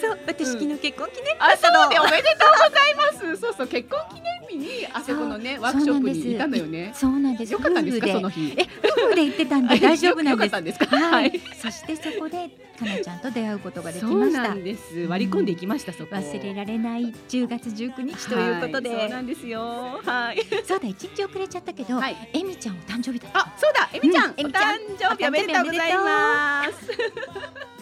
[0.00, 3.36] そう私昨日結婚記念日あだったのそうでおめでとうございます。
[3.40, 6.92] そうそう結婚記念日にあそこのねワークショップにいたのよね。
[6.94, 8.54] そうなんですよかったんですかその日。
[8.56, 10.96] え夫婦で行ってたんで 大丈夫なんですか。
[10.96, 11.40] ははいい。
[11.60, 14.98] そしてそこでかなちゃんと出会うことができましたなんです。
[15.08, 16.14] 割り込んでいきましたそこ。
[16.16, 19.60] 忘れられない10月19日ということで、はいそうなんですよ。
[20.04, 20.38] はい。
[20.66, 27.81] そうだ一日遅れちゃったけど、はいえみちゃんお誕生日だったあ、そうだ、えみちゃん、うんお誕生日おめでとうございます。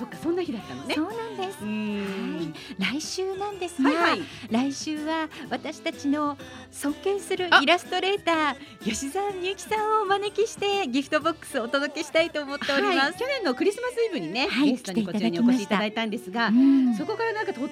[0.00, 0.94] そっか、そんな日だったのね。
[0.94, 1.02] そ。
[1.02, 1.58] うなんです。
[1.60, 2.54] うーん。
[2.78, 3.82] 来週なんです。
[3.82, 4.22] が、はいはい。
[4.50, 6.38] 来週は私たちの
[6.70, 7.60] 尊敬するあ。
[7.60, 13.12] イラストレーター吉澤みゆきさんをお招きしてギフトボックスをお届けしたいと思っております、はい。
[13.12, 14.70] 去年のクリスマスイブにね、はい。
[14.70, 16.94] ゲストにこちらにお越しいただいたんですが、うん。
[16.94, 17.70] そこからなんかとっても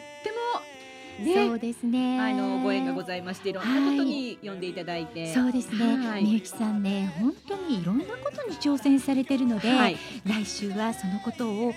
[1.19, 2.21] そね、うですね。
[2.21, 6.25] あのご縁がございまして、いろんなことに呼んでいただいて、そうですね、はい。
[6.25, 11.77] みゆきさんね本当にいろんなことに挑戦されてるので、はい、来週はそのことを教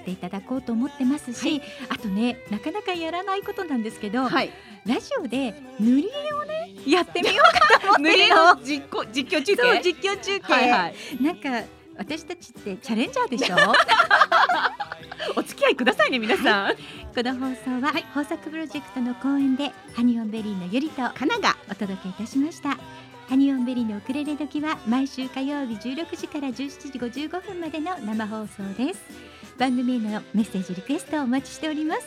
[0.00, 1.62] えていただこうと思ってますし、はい。
[1.88, 4.50] あとねなかなかやらないことなんですけど、はい、
[4.84, 11.62] ラジオで塗り絵をねやってみようかと思ってる塗り絵のの実行実況中継、そう実況中継、はいはい、なんか
[11.96, 13.56] 私たちってチャレンジャーでしょ？
[15.36, 16.74] お付き合いくださいね皆さん。
[17.14, 22.76] この放送は、豊作プロジェクトの後援でハニオンベリーのゆりとかながお届けいたしました。
[23.28, 26.54] ハニオンベリーのウクレレ時は毎週火曜日16時から17
[26.92, 29.00] 時55分までの生放送です。
[29.58, 32.02] 番組へのメッセージリクエストをお待ちしております。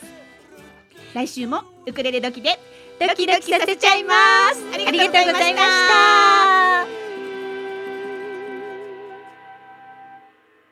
[1.14, 2.58] 来週もウクレレ時で
[3.00, 4.14] ドキドキさせちゃいま
[4.52, 4.64] す。
[4.74, 5.60] ありありがとうございまがとうございま
[6.90, 7.05] した